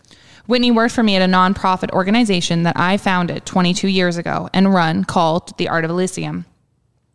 Whitney 0.46 0.70
worked 0.70 0.94
for 0.94 1.02
me 1.02 1.16
at 1.16 1.22
a 1.22 1.32
nonprofit 1.32 1.90
organization 1.90 2.64
that 2.64 2.78
I 2.78 2.96
founded 2.96 3.46
22 3.46 3.88
years 3.88 4.16
ago 4.16 4.48
and 4.52 4.74
run 4.74 5.04
called 5.04 5.56
The 5.56 5.68
Art 5.68 5.84
of 5.84 5.90
Elysium. 5.90 6.46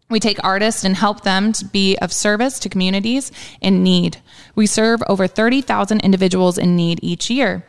We 0.10 0.22
take 0.22 0.42
artists 0.44 0.86
and 0.86 0.96
help 0.96 1.22
them 1.22 1.52
to 1.54 1.66
be 1.66 1.98
of 1.98 2.14
service 2.14 2.60
to 2.60 2.70
communities 2.70 3.32
in 3.60 3.84
need. 3.84 4.18
We 4.56 4.66
serve 4.66 5.04
over 5.08 5.28
30,000 5.28 6.00
individuals 6.00 6.58
in 6.58 6.78
need 6.78 7.00
each 7.02 7.30
year. 7.30 7.66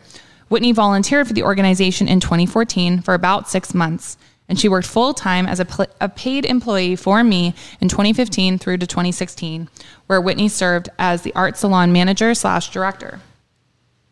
Whitney 0.48 0.70
volunteered 0.70 1.26
for 1.26 1.32
the 1.32 1.42
organization 1.42 2.06
in 2.06 2.20
2014 2.20 3.02
for 3.02 3.14
about 3.14 3.50
six 3.50 3.74
months, 3.74 4.16
and 4.48 4.58
she 4.58 4.68
worked 4.68 4.86
full 4.86 5.12
time 5.12 5.46
as 5.46 5.58
a, 5.58 5.64
pl- 5.64 5.86
a 6.00 6.08
paid 6.08 6.46
employee 6.46 6.94
for 6.94 7.24
me 7.24 7.54
in 7.80 7.88
2015 7.88 8.58
through 8.58 8.78
to 8.78 8.86
2016, 8.86 9.68
where 10.06 10.20
Whitney 10.20 10.48
served 10.48 10.88
as 10.98 11.22
the 11.22 11.34
art 11.34 11.56
salon 11.56 11.92
manager 11.92 12.34
slash 12.34 12.70
director. 12.70 13.20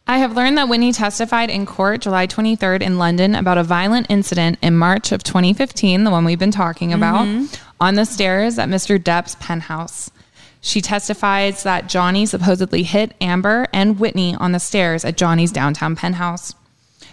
I 0.08 0.18
have 0.18 0.36
learned 0.36 0.56
that 0.56 0.68
Whitney 0.68 0.92
testified 0.92 1.50
in 1.50 1.66
court 1.66 2.02
July 2.02 2.28
23rd 2.28 2.80
in 2.80 2.96
London 2.96 3.34
about 3.34 3.58
a 3.58 3.64
violent 3.64 4.06
incident 4.08 4.56
in 4.62 4.76
March 4.76 5.10
of 5.10 5.24
2015, 5.24 6.04
the 6.04 6.10
one 6.10 6.24
we've 6.24 6.38
been 6.38 6.52
talking 6.52 6.92
about, 6.92 7.26
mm-hmm. 7.26 7.46
on 7.80 7.96
the 7.96 8.04
stairs 8.04 8.56
at 8.56 8.68
Mr. 8.68 9.02
Depp's 9.02 9.34
penthouse. 9.36 10.12
She 10.60 10.80
testifies 10.80 11.64
that 11.64 11.88
Johnny 11.88 12.24
supposedly 12.24 12.84
hit 12.84 13.14
Amber 13.20 13.66
and 13.72 13.98
Whitney 13.98 14.36
on 14.36 14.52
the 14.52 14.60
stairs 14.60 15.04
at 15.04 15.16
Johnny's 15.16 15.52
downtown 15.52 15.96
penthouse. 15.96 16.54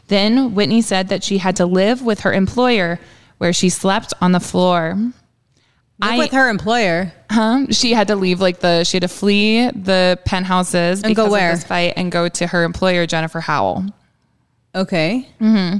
Then 0.07 0.53
Whitney 0.53 0.81
said 0.81 1.09
that 1.09 1.23
she 1.23 1.39
had 1.39 1.55
to 1.55 1.65
live 1.65 2.03
with 2.03 2.21
her 2.21 2.33
employer 2.33 2.99
where 3.39 3.53
she 3.53 3.69
slept 3.69 4.13
on 4.21 4.33
the 4.33 4.39
floor. 4.39 4.97
Live 6.11 6.17
with 6.17 6.31
her 6.31 6.49
employer. 6.49 7.11
Huh? 7.29 7.65
She 7.71 7.93
had 7.93 8.07
to 8.07 8.15
leave 8.15 8.41
like 8.41 8.59
the 8.59 8.83
she 8.83 8.97
had 8.97 9.01
to 9.03 9.07
flee 9.07 9.69
the 9.69 10.19
penthouses 10.25 11.03
And 11.03 11.15
go 11.15 11.29
where? 11.29 11.51
of 11.51 11.57
this 11.57 11.65
fight 11.65 11.93
and 11.95 12.11
go 12.11 12.29
to 12.29 12.47
her 12.47 12.63
employer 12.63 13.05
Jennifer 13.05 13.39
Howell. 13.39 13.85
Okay. 14.75 15.27
Mm-hmm. 15.39 15.79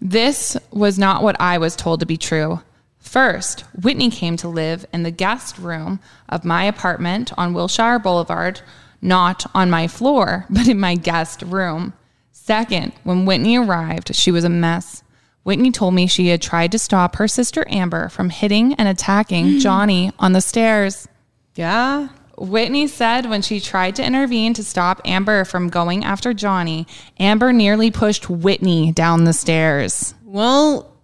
This 0.00 0.56
was 0.70 0.98
not 0.98 1.22
what 1.22 1.38
I 1.40 1.58
was 1.58 1.76
told 1.76 2.00
to 2.00 2.06
be 2.06 2.16
true. 2.16 2.60
First, 2.98 3.62
Whitney 3.82 4.10
came 4.10 4.36
to 4.38 4.48
live 4.48 4.86
in 4.92 5.02
the 5.02 5.10
guest 5.10 5.58
room 5.58 6.00
of 6.28 6.44
my 6.44 6.64
apartment 6.64 7.32
on 7.36 7.54
Wilshire 7.54 7.98
Boulevard, 7.98 8.60
not 9.02 9.44
on 9.54 9.68
my 9.70 9.88
floor, 9.88 10.46
but 10.50 10.68
in 10.68 10.78
my 10.78 10.94
guest 10.94 11.42
room. 11.42 11.92
Second, 12.32 12.92
when 13.04 13.26
Whitney 13.26 13.56
arrived, 13.58 14.14
she 14.14 14.30
was 14.30 14.44
a 14.44 14.48
mess. 14.48 15.02
Whitney 15.42 15.70
told 15.70 15.94
me 15.94 16.06
she 16.06 16.28
had 16.28 16.42
tried 16.42 16.72
to 16.72 16.78
stop 16.78 17.16
her 17.16 17.26
sister 17.26 17.64
Amber 17.68 18.08
from 18.08 18.30
hitting 18.30 18.74
and 18.74 18.88
attacking 18.88 19.58
Johnny 19.60 20.12
on 20.18 20.32
the 20.32 20.40
stairs. 20.40 21.08
Yeah. 21.54 22.08
Whitney 22.36 22.86
said 22.86 23.26
when 23.26 23.42
she 23.42 23.60
tried 23.60 23.96
to 23.96 24.04
intervene 24.04 24.54
to 24.54 24.64
stop 24.64 25.00
Amber 25.04 25.44
from 25.44 25.68
going 25.68 26.04
after 26.04 26.32
Johnny, 26.32 26.86
Amber 27.18 27.52
nearly 27.52 27.90
pushed 27.90 28.30
Whitney 28.30 28.92
down 28.92 29.24
the 29.24 29.32
stairs. 29.32 30.14
Well, 30.24 30.94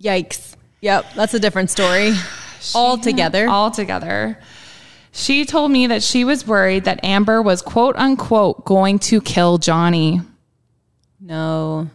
yikes. 0.00 0.56
Yep, 0.80 1.14
that's 1.14 1.34
a 1.34 1.40
different 1.40 1.70
story 1.70 2.12
altogether. 2.74 3.48
Altogether. 3.48 4.38
She 5.12 5.44
told 5.44 5.70
me 5.70 5.86
that 5.88 6.02
she 6.02 6.24
was 6.24 6.46
worried 6.46 6.84
that 6.84 7.04
Amber 7.04 7.42
was 7.42 7.60
quote 7.62 7.96
unquote 7.96 8.64
going 8.64 8.98
to 9.00 9.20
kill 9.20 9.58
Johnny. 9.58 10.20
no. 11.20 11.88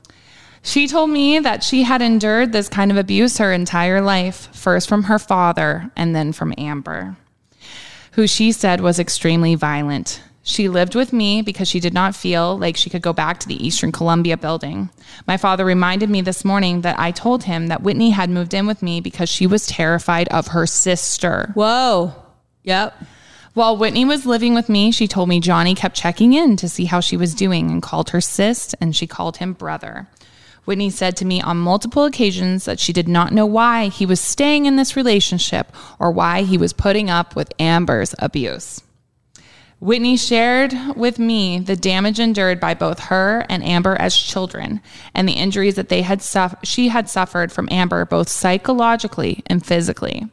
She 0.68 0.86
told 0.90 1.12
me 1.12 1.40
that 1.40 1.64
she 1.64 1.84
had 1.84 2.02
endured 2.02 2.52
this 2.52 2.68
kind 2.68 2.92
of 2.92 2.98
abuse 2.98 3.38
her 3.38 3.54
entire 3.54 4.02
life, 4.02 4.50
first 4.54 4.90
from 4.90 5.04
her 5.04 5.18
father 5.18 5.90
and 5.96 6.14
then 6.14 6.34
from 6.34 6.54
Amber, 6.58 7.16
who 8.12 8.28
she 8.28 8.52
said 8.52 8.82
was 8.82 9.00
extremely 9.00 9.56
violent. 9.56 10.22
She 10.44 10.68
lived 10.68 10.94
with 10.94 11.14
me 11.14 11.42
because 11.42 11.70
she 11.70 11.80
did 11.80 11.94
not 11.94 12.18
feel 12.18 12.58
like 12.58 12.76
she 12.76 12.90
could 12.90 13.02
go 13.02 13.14
back 13.14 13.40
to 13.40 13.48
the 13.48 13.66
Eastern 13.66 13.94
Columbia 13.94 14.36
building. 14.36 14.90
My 15.26 15.38
father 15.38 15.64
reminded 15.64 16.10
me 16.10 16.20
this 16.20 16.44
morning 16.44 16.82
that 16.82 17.00
I 17.00 17.12
told 17.12 17.46
him 17.46 17.68
that 17.68 17.82
Whitney 17.82 18.10
had 18.10 18.30
moved 18.30 18.54
in 18.54 18.68
with 18.68 18.84
me 18.84 19.00
because 19.00 19.30
she 19.30 19.48
was 19.48 19.68
terrified 19.68 20.28
of 20.28 20.48
her 20.48 20.68
sister. 20.68 21.52
Whoa. 21.54 22.14
Yep. 22.64 22.94
While 23.54 23.78
Whitney 23.78 24.04
was 24.04 24.26
living 24.26 24.54
with 24.54 24.68
me, 24.68 24.92
she 24.92 25.08
told 25.08 25.30
me 25.30 25.40
Johnny 25.40 25.76
kept 25.76 25.96
checking 25.96 26.34
in 26.34 26.58
to 26.58 26.68
see 26.68 26.86
how 26.86 27.00
she 27.00 27.16
was 27.16 27.34
doing 27.34 27.72
and 27.72 27.82
called 27.82 28.10
her 28.10 28.20
sis 28.20 28.76
and 28.82 28.94
she 28.94 29.08
called 29.08 29.38
him 29.38 29.54
brother. 29.54 30.10
Whitney 30.68 30.90
said 30.90 31.16
to 31.16 31.26
me 31.26 31.40
on 31.40 31.56
multiple 31.56 32.04
occasions 32.04 32.66
that 32.66 32.78
she 32.78 32.92
did 32.92 33.08
not 33.08 33.32
know 33.32 33.46
why 33.46 33.88
he 33.88 34.06
was 34.06 34.20
staying 34.20 34.66
in 34.66 34.76
this 34.76 34.98
relationship 34.98 35.72
or 35.98 36.12
why 36.12 36.42
he 36.42 36.58
was 36.58 36.74
putting 36.74 37.10
up 37.10 37.38
with 37.38 37.54
Amber's 37.58 38.14
abuse. 38.20 38.82
Whitney 39.80 40.18
shared 40.18 40.76
with 40.98 41.20
me 41.20 41.58
the 41.58 41.78
damage 41.78 42.20
endured 42.20 42.60
by 42.60 42.74
both 42.74 43.00
her 43.00 43.46
and 43.48 43.64
Amber 43.64 43.96
as 43.96 44.18
children 44.18 44.82
and 45.14 45.26
the 45.26 45.38
injuries 45.40 45.76
that 45.76 45.88
they 45.88 46.02
had 46.02 46.22
suff- 46.22 46.56
she 46.64 46.90
had 46.90 47.08
suffered 47.10 47.50
from 47.50 47.70
Amber 47.72 48.04
both 48.04 48.28
psychologically 48.28 49.44
and 49.46 49.66
physically. 49.66 50.28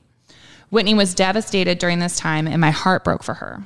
Whitney 0.68 0.95
was 0.95 1.14
devastated 1.14 1.78
during 1.78 2.01
this 2.01 2.16
time 2.16 2.49
and 2.49 2.61
my 2.61 2.72
heart 2.72 3.05
broke 3.05 3.22
for 3.22 3.35
her. 3.35 3.62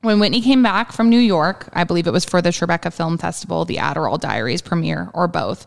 When 0.00 0.20
Whitney 0.20 0.40
came 0.40 0.62
back 0.62 0.92
from 0.92 1.10
New 1.10 1.18
York, 1.18 1.68
I 1.72 1.82
believe 1.82 2.06
it 2.06 2.12
was 2.12 2.24
for 2.24 2.40
the 2.40 2.50
Tribeca 2.50 2.92
Film 2.92 3.18
Festival, 3.18 3.64
the 3.64 3.76
Adderall 3.76 4.20
Diaries 4.20 4.62
premiere, 4.62 5.10
or 5.12 5.26
both, 5.26 5.66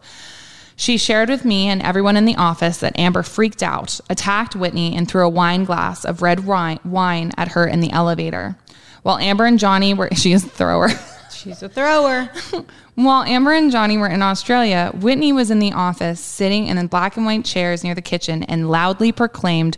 she 0.78 0.98
shared 0.98 1.30
with 1.30 1.46
me 1.46 1.68
and 1.68 1.82
everyone 1.82 2.18
in 2.18 2.26
the 2.26 2.38
office 2.38 2.78
that 2.78 2.98
Amber 2.98 3.24
freaked 3.24 3.62
out, 3.62 4.00
attacked 4.10 4.56
Whitney, 4.56 4.96
and 4.96 5.08
threw 5.08 5.24
a 5.24 5.30
wine 5.30 5.64
glass 5.64 6.06
of 6.06 6.22
red 6.22 6.46
wine, 6.46 7.32
at 7.38 7.50
her 7.50 7.68
in 7.68 7.82
the 7.82 7.92
elevator. 7.92 8.58
While 9.04 9.18
Amber 9.18 9.46
and 9.46 9.60
Johnny 9.60 9.94
were, 9.94 10.10
she 10.16 10.32
is 10.32 10.46
a 10.46 10.50
thrower. 10.50 10.90
She's 11.32 11.62
a 11.62 11.70
thrower. 11.70 12.32
While 12.96 13.24
Amber 13.24 13.52
and 13.52 13.72
Johnny 13.72 13.98
were 13.98 14.08
in 14.08 14.22
Australia, 14.22 14.92
Whitney 14.96 15.32
was 15.34 15.52
in 15.52 15.60
the 15.60 15.74
office, 15.74 16.20
sitting 16.20 16.68
in 16.68 16.78
the 16.78 16.88
black 16.88 17.18
and 17.18 17.26
white 17.26 17.46
chairs 17.46 17.84
near 17.84 17.96
the 17.96 18.02
kitchen, 18.02 18.44
and 18.44 18.70
loudly 18.70 19.12
proclaimed, 19.12 19.78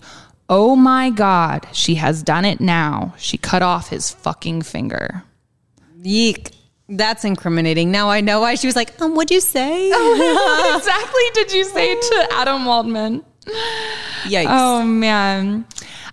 Oh 0.50 0.76
my 0.76 1.10
God, 1.10 1.68
she 1.72 1.96
has 1.96 2.22
done 2.22 2.46
it 2.46 2.60
now. 2.60 3.14
She 3.18 3.38
cut 3.38 3.62
off 3.62 3.90
his 3.90 4.12
fucking 4.12 4.64
finger. 4.64 5.24
Yeek. 6.02 6.52
That's 6.90 7.24
incriminating. 7.24 7.92
Now 7.92 8.10
I 8.10 8.22
know 8.22 8.42
why 8.42 8.56
she 8.56 8.68
was 8.68 8.76
like, 8.76 9.02
um, 9.02 9.16
what'd 9.16 9.32
you 9.32 9.40
say? 9.40 9.90
what 9.90 10.76
exactly 10.78 11.24
did 11.34 11.54
you 11.54 11.64
say 11.64 11.96
to 11.96 12.28
Adam 12.34 12.66
Waldman? 12.66 13.24
Yikes. 14.24 14.46
Oh 14.50 14.84
man. 14.84 15.66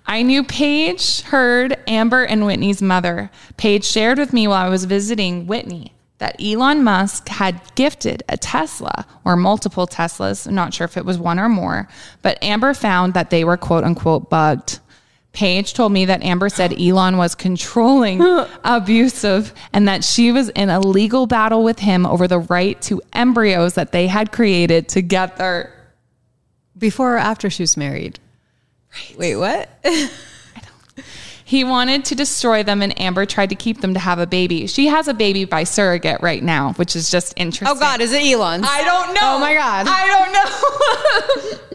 I 0.06 0.22
knew 0.22 0.42
Paige 0.42 1.22
heard 1.22 1.76
Amber 1.86 2.24
and 2.24 2.46
Whitney's 2.46 2.80
mother. 2.80 3.30
Paige 3.56 3.84
shared 3.84 4.18
with 4.18 4.32
me 4.32 4.48
while 4.48 4.64
I 4.64 4.68
was 4.68 4.84
visiting 4.84 5.46
Whitney 5.46 5.92
that 6.20 6.36
Elon 6.40 6.84
Musk 6.84 7.28
had 7.28 7.60
gifted 7.74 8.22
a 8.28 8.36
Tesla 8.36 9.06
or 9.24 9.36
multiple 9.36 9.86
Teslas. 9.86 10.46
I'm 10.46 10.54
not 10.54 10.72
sure 10.72 10.84
if 10.84 10.96
it 10.96 11.04
was 11.04 11.18
one 11.18 11.38
or 11.38 11.48
more, 11.48 11.88
but 12.22 12.38
Amber 12.42 12.74
found 12.74 13.14
that 13.14 13.30
they 13.30 13.42
were 13.42 13.56
quote 13.56 13.84
unquote 13.84 14.30
bugged. 14.30 14.80
Paige 15.32 15.72
told 15.74 15.92
me 15.92 16.04
that 16.04 16.22
Amber 16.22 16.48
said 16.48 16.72
Elon 16.80 17.16
was 17.16 17.34
controlling, 17.34 18.20
abusive, 18.64 19.54
and 19.72 19.88
that 19.88 20.04
she 20.04 20.30
was 20.30 20.50
in 20.50 20.68
a 20.68 20.78
legal 20.78 21.26
battle 21.26 21.64
with 21.64 21.78
him 21.78 22.04
over 22.04 22.28
the 22.28 22.40
right 22.40 22.80
to 22.82 23.00
embryos 23.14 23.74
that 23.74 23.92
they 23.92 24.06
had 24.06 24.30
created 24.30 24.88
together. 24.88 25.72
Before 26.76 27.14
or 27.14 27.18
after 27.18 27.48
she 27.48 27.62
was 27.62 27.76
married? 27.76 28.18
Right. 28.92 29.18
Wait, 29.18 29.36
what? 29.36 29.68
He 31.50 31.64
wanted 31.64 32.04
to 32.04 32.14
destroy 32.14 32.62
them, 32.62 32.80
and 32.80 32.96
Amber 33.00 33.26
tried 33.26 33.48
to 33.48 33.56
keep 33.56 33.80
them 33.80 33.92
to 33.94 33.98
have 33.98 34.20
a 34.20 34.26
baby. 34.26 34.68
She 34.68 34.86
has 34.86 35.08
a 35.08 35.14
baby 35.14 35.44
by 35.44 35.64
surrogate 35.64 36.20
right 36.20 36.44
now, 36.44 36.74
which 36.74 36.94
is 36.94 37.10
just 37.10 37.34
interesting. 37.36 37.66
Oh 37.66 37.80
God, 37.80 38.00
is 38.00 38.12
it 38.12 38.22
Elon's? 38.22 38.64
I 38.68 38.84
don't 38.84 39.14
know. 39.14 39.20
Oh 39.34 39.38
my 39.40 39.54
God. 39.54 39.86
I 39.88 40.06
don't 40.14 40.32
know. 40.32 41.58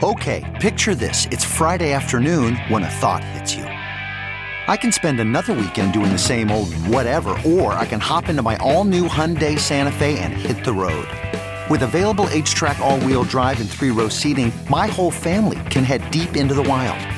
Okay, 0.00 0.44
picture 0.60 0.94
this. 0.94 1.26
It's 1.32 1.44
Friday 1.44 1.92
afternoon 1.92 2.54
when 2.68 2.84
a 2.84 2.88
thought 2.88 3.24
hits 3.24 3.56
you. 3.56 3.64
I 3.64 4.76
can 4.76 4.92
spend 4.92 5.18
another 5.18 5.52
weekend 5.54 5.92
doing 5.92 6.12
the 6.12 6.18
same 6.18 6.52
old 6.52 6.72
whatever, 6.86 7.30
or 7.44 7.72
I 7.72 7.84
can 7.84 7.98
hop 7.98 8.28
into 8.28 8.40
my 8.40 8.56
all 8.58 8.84
new 8.84 9.08
Hyundai 9.08 9.58
Santa 9.58 9.90
Fe 9.90 10.20
and 10.20 10.32
hit 10.32 10.64
the 10.64 10.72
road. 10.72 11.08
With 11.68 11.82
available 11.82 12.26
HTRAC, 12.26 12.78
all 12.78 13.00
wheel 13.00 13.24
drive, 13.24 13.60
and 13.60 13.68
three 13.68 13.90
row 13.90 14.08
seating, 14.08 14.52
my 14.70 14.86
whole 14.86 15.10
family 15.10 15.58
can 15.68 15.82
head 15.82 16.08
deep 16.12 16.36
into 16.36 16.54
the 16.54 16.62
wild. 16.62 17.17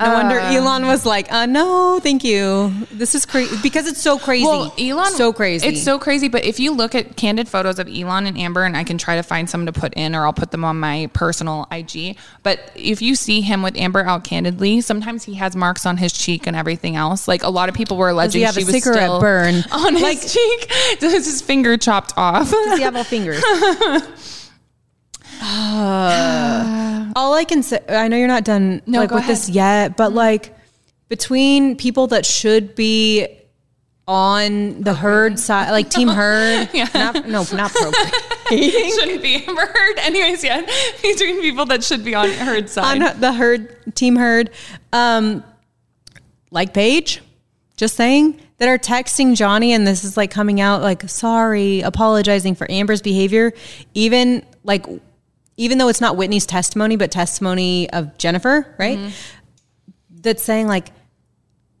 No 0.00 0.12
wonder 0.14 0.40
Uh. 0.40 0.52
Elon 0.54 0.86
was 0.86 1.04
like, 1.04 1.30
uh, 1.32 1.46
no, 1.46 2.00
thank 2.02 2.24
you. 2.24 2.72
This 2.90 3.14
is 3.14 3.26
crazy 3.26 3.56
because 3.62 3.86
it's 3.86 4.00
so 4.00 4.18
crazy. 4.18 4.44
Well, 4.46 4.74
Elon, 4.78 5.12
so 5.12 5.32
crazy. 5.32 5.66
It's 5.68 5.82
so 5.82 5.98
crazy. 5.98 6.28
But 6.28 6.44
if 6.44 6.58
you 6.58 6.72
look 6.72 6.94
at 6.94 7.16
candid 7.16 7.48
photos 7.48 7.78
of 7.78 7.86
Elon 7.88 8.26
and 8.26 8.38
Amber, 8.38 8.64
and 8.64 8.76
I 8.76 8.84
can 8.84 8.96
try 8.98 9.16
to 9.16 9.22
find 9.22 9.48
some 9.48 9.66
to 9.66 9.72
put 9.72 9.92
in, 9.94 10.14
or 10.14 10.24
I'll 10.24 10.32
put 10.32 10.50
them 10.52 10.64
on 10.64 10.80
my 10.80 11.10
personal 11.12 11.66
IG. 11.70 12.16
But 12.42 12.72
if 12.74 13.02
you 13.02 13.14
see 13.14 13.40
him 13.42 13.62
with 13.62 13.76
Amber 13.76 14.04
out 14.04 14.24
candidly, 14.24 14.80
sometimes 14.80 15.24
he 15.24 15.34
has 15.34 15.54
marks 15.54 15.84
on 15.84 15.98
his 15.98 16.12
cheek 16.12 16.46
and 16.46 16.56
everything 16.56 16.96
else. 16.96 17.28
Like 17.28 17.42
a 17.42 17.50
lot 17.50 17.68
of 17.68 17.74
people 17.74 17.96
were 17.96 18.08
alleging 18.08 18.40
she 18.40 18.44
a 18.62 18.64
was 18.64 18.70
cigarette 18.74 19.02
still 19.02 19.20
burn? 19.20 19.54
on 19.72 19.94
his 19.94 20.02
Like- 20.02 20.26
cheek. 20.26 20.72
Does 21.00 21.12
his 21.26 21.42
finger 21.42 21.76
chopped 21.76 22.14
off? 22.16 22.50
Does 22.50 22.78
he 22.78 22.84
have 22.84 22.96
all 22.96 23.04
fingers? 23.04 23.42
Uh, 25.40 27.12
all 27.16 27.34
I 27.34 27.44
can 27.44 27.62
say, 27.62 27.80
I 27.88 28.08
know 28.08 28.16
you're 28.16 28.28
not 28.28 28.44
done 28.44 28.82
No, 28.86 29.00
like 29.00 29.10
with 29.10 29.26
this 29.26 29.48
yet, 29.48 29.96
but 29.96 30.12
like 30.12 30.54
between 31.08 31.76
people 31.76 32.08
that 32.08 32.24
should 32.26 32.74
be 32.74 33.26
on 34.06 34.80
the 34.80 34.92
Heard 34.92 35.38
side, 35.38 35.70
like 35.70 35.88
Team 35.88 36.08
Herd, 36.20 36.68
not, 36.94 37.28
no, 37.28 37.44
not 37.52 37.70
procreating. 37.72 38.90
shouldn't 38.98 39.22
be 39.22 39.36
Amber 39.46 39.66
Heard. 39.66 39.98
Anyways, 39.98 40.42
yeah, 40.42 40.60
between 41.02 41.40
people 41.40 41.66
that 41.66 41.84
should 41.84 42.04
be 42.04 42.14
on 42.14 42.28
Heard 42.30 42.68
side. 42.68 43.00
on 43.02 43.20
the 43.20 43.32
herd 43.32 43.94
team 43.94 44.16
Heard. 44.16 44.50
Um 44.92 45.44
like 46.52 46.74
paige 46.74 47.22
just 47.76 47.94
saying 47.94 48.40
that 48.58 48.68
are 48.68 48.76
texting 48.76 49.36
johnny 49.36 49.72
and 49.72 49.86
this 49.86 50.02
is 50.02 50.16
like 50.16 50.32
coming 50.32 50.60
out 50.60 50.82
like 50.82 51.08
sorry 51.08 51.80
apologizing 51.80 52.56
for 52.56 52.68
amber's 52.70 53.00
behavior. 53.02 53.52
Even 53.94 54.44
like 54.64 54.84
even 55.60 55.78
though 55.78 55.88
it's 55.88 56.00
not 56.00 56.16
whitney's 56.16 56.46
testimony 56.46 56.96
but 56.96 57.10
testimony 57.10 57.88
of 57.90 58.16
jennifer 58.18 58.74
right 58.78 58.98
that's 60.10 60.42
saying 60.42 60.66
like 60.66 60.88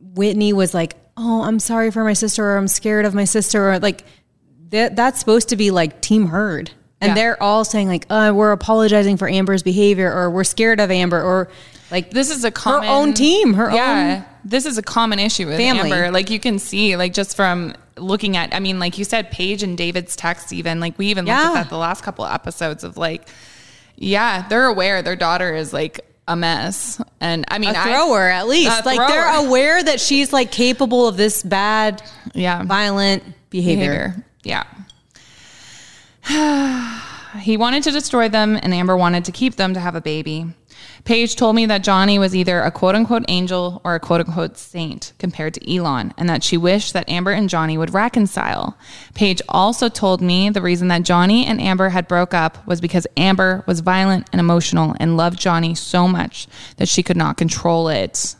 whitney 0.00 0.52
was 0.52 0.74
like 0.74 0.94
oh 1.16 1.42
i'm 1.42 1.58
sorry 1.58 1.90
for 1.90 2.04
my 2.04 2.12
sister 2.12 2.44
or 2.44 2.56
i'm 2.56 2.68
scared 2.68 3.04
of 3.04 3.14
my 3.14 3.24
sister 3.24 3.70
or 3.72 3.78
like 3.78 4.04
that 4.68 4.94
that's 4.96 5.18
supposed 5.18 5.48
to 5.48 5.56
be 5.56 5.70
like 5.70 6.00
team 6.00 6.26
Heard 6.26 6.70
and 7.00 7.10
Yeah. 7.10 7.14
they're 7.14 7.42
all 7.42 7.64
saying 7.64 7.88
like 7.88 8.06
uh, 8.10 8.32
we're 8.34 8.52
apologizing 8.52 9.16
for 9.16 9.28
amber's 9.28 9.62
behavior 9.62 10.12
or 10.12 10.30
we're 10.30 10.44
scared 10.44 10.78
of 10.80 10.90
amber 10.90 11.20
or 11.22 11.48
like 11.90 12.10
this 12.10 12.30
is 12.30 12.44
a 12.44 12.50
common 12.50 12.88
her 12.88 12.94
own 12.94 13.14
team 13.14 13.54
her 13.54 13.70
yeah, 13.70 14.24
own 14.24 14.30
this 14.44 14.66
is 14.66 14.78
a 14.78 14.82
common 14.82 15.18
issue 15.18 15.46
with 15.46 15.56
Family. 15.58 15.92
Amber. 15.92 16.10
Like 16.10 16.30
you 16.30 16.40
can 16.40 16.58
see, 16.58 16.96
like 16.96 17.12
just 17.12 17.36
from 17.36 17.74
looking 17.96 18.36
at, 18.36 18.54
I 18.54 18.60
mean, 18.60 18.78
like 18.78 18.96
you 18.98 19.04
said, 19.04 19.30
Paige 19.30 19.62
and 19.62 19.76
David's 19.76 20.16
text. 20.16 20.52
Even 20.52 20.80
like 20.80 20.96
we 20.98 21.06
even 21.08 21.26
looked 21.26 21.38
at 21.38 21.54
that 21.54 21.68
the 21.68 21.76
last 21.76 22.02
couple 22.02 22.24
of 22.24 22.32
episodes 22.32 22.84
of 22.84 22.96
like, 22.96 23.28
yeah, 24.00 24.48
they're 24.48 24.66
aware 24.66 25.02
their 25.02 25.14
daughter 25.14 25.54
is 25.54 25.72
like 25.72 26.00
a 26.26 26.34
mess, 26.34 27.00
and 27.20 27.44
I 27.48 27.58
mean, 27.58 27.74
a 27.74 27.78
I- 27.78 27.84
thrower 27.84 28.28
at 28.28 28.48
least 28.48 28.86
like 28.86 28.96
thrower. 28.96 29.08
they're 29.08 29.46
aware 29.46 29.82
that 29.82 30.00
she's 30.00 30.32
like 30.32 30.50
capable 30.50 31.06
of 31.06 31.16
this 31.16 31.42
bad 31.42 32.02
yeah, 32.34 32.62
violent 32.64 33.22
behavior, 33.50 34.24
behavior. 34.42 34.64
Yeah. 36.24 37.00
he 37.40 37.56
wanted 37.56 37.82
to 37.84 37.90
destroy 37.90 38.28
them, 38.28 38.58
and 38.60 38.72
Amber 38.72 38.96
wanted 38.96 39.26
to 39.26 39.32
keep 39.32 39.56
them 39.56 39.74
to 39.74 39.80
have 39.80 39.94
a 39.94 40.00
baby. 40.00 40.46
Paige 41.04 41.36
told 41.36 41.56
me 41.56 41.66
that 41.66 41.82
Johnny 41.82 42.18
was 42.18 42.36
either 42.36 42.60
a 42.60 42.70
quote 42.70 42.94
unquote 42.94 43.24
angel 43.28 43.80
or 43.84 43.94
a 43.94 44.00
quote 44.00 44.20
unquote 44.20 44.58
saint 44.58 45.12
compared 45.18 45.54
to 45.54 45.74
Elon, 45.74 46.12
and 46.16 46.28
that 46.28 46.42
she 46.42 46.56
wished 46.56 46.92
that 46.92 47.08
Amber 47.08 47.32
and 47.32 47.48
Johnny 47.48 47.78
would 47.78 47.94
reconcile. 47.94 48.76
Paige 49.14 49.42
also 49.48 49.88
told 49.88 50.20
me 50.20 50.50
the 50.50 50.62
reason 50.62 50.88
that 50.88 51.02
Johnny 51.02 51.46
and 51.46 51.60
Amber 51.60 51.88
had 51.88 52.08
broke 52.08 52.34
up 52.34 52.66
was 52.66 52.80
because 52.80 53.06
Amber 53.16 53.64
was 53.66 53.80
violent 53.80 54.28
and 54.32 54.40
emotional 54.40 54.94
and 55.00 55.16
loved 55.16 55.38
Johnny 55.38 55.74
so 55.74 56.06
much 56.06 56.46
that 56.76 56.88
she 56.88 57.02
could 57.02 57.16
not 57.16 57.36
control 57.36 57.88
it. 57.88 58.36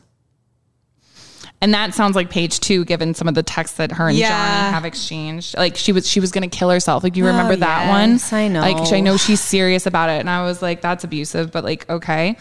And 1.62 1.74
that 1.74 1.92
sounds 1.92 2.16
like 2.16 2.30
Paige 2.30 2.58
too, 2.60 2.86
given 2.86 3.12
some 3.12 3.28
of 3.28 3.34
the 3.34 3.42
texts 3.42 3.76
that 3.76 3.92
her 3.92 4.08
and 4.08 4.16
Yeah. 4.16 4.28
Johnny 4.28 4.72
have 4.74 4.84
exchanged. 4.86 5.56
Like 5.58 5.76
she 5.76 5.92
was, 5.92 6.08
she 6.08 6.18
was 6.18 6.30
going 6.32 6.48
to 6.48 6.56
kill 6.56 6.70
herself. 6.70 7.02
Like 7.04 7.16
you 7.16 7.24
oh, 7.24 7.28
remember 7.28 7.52
Oh, 7.52 7.56
that 7.56 7.86
yes, 7.86 8.32
one? 8.32 8.40
I 8.40 8.48
know. 8.48 8.60
Like 8.60 8.92
I 8.92 9.00
know 9.00 9.16
she's 9.18 9.40
serious 9.40 9.86
about 9.86 10.08
it, 10.08 10.20
and 10.20 10.30
I 10.30 10.42
was 10.44 10.62
like, 10.62 10.80
that's 10.80 11.04
abusive. 11.04 11.52
But 11.52 11.64
like, 11.64 11.88
okay. 11.90 12.36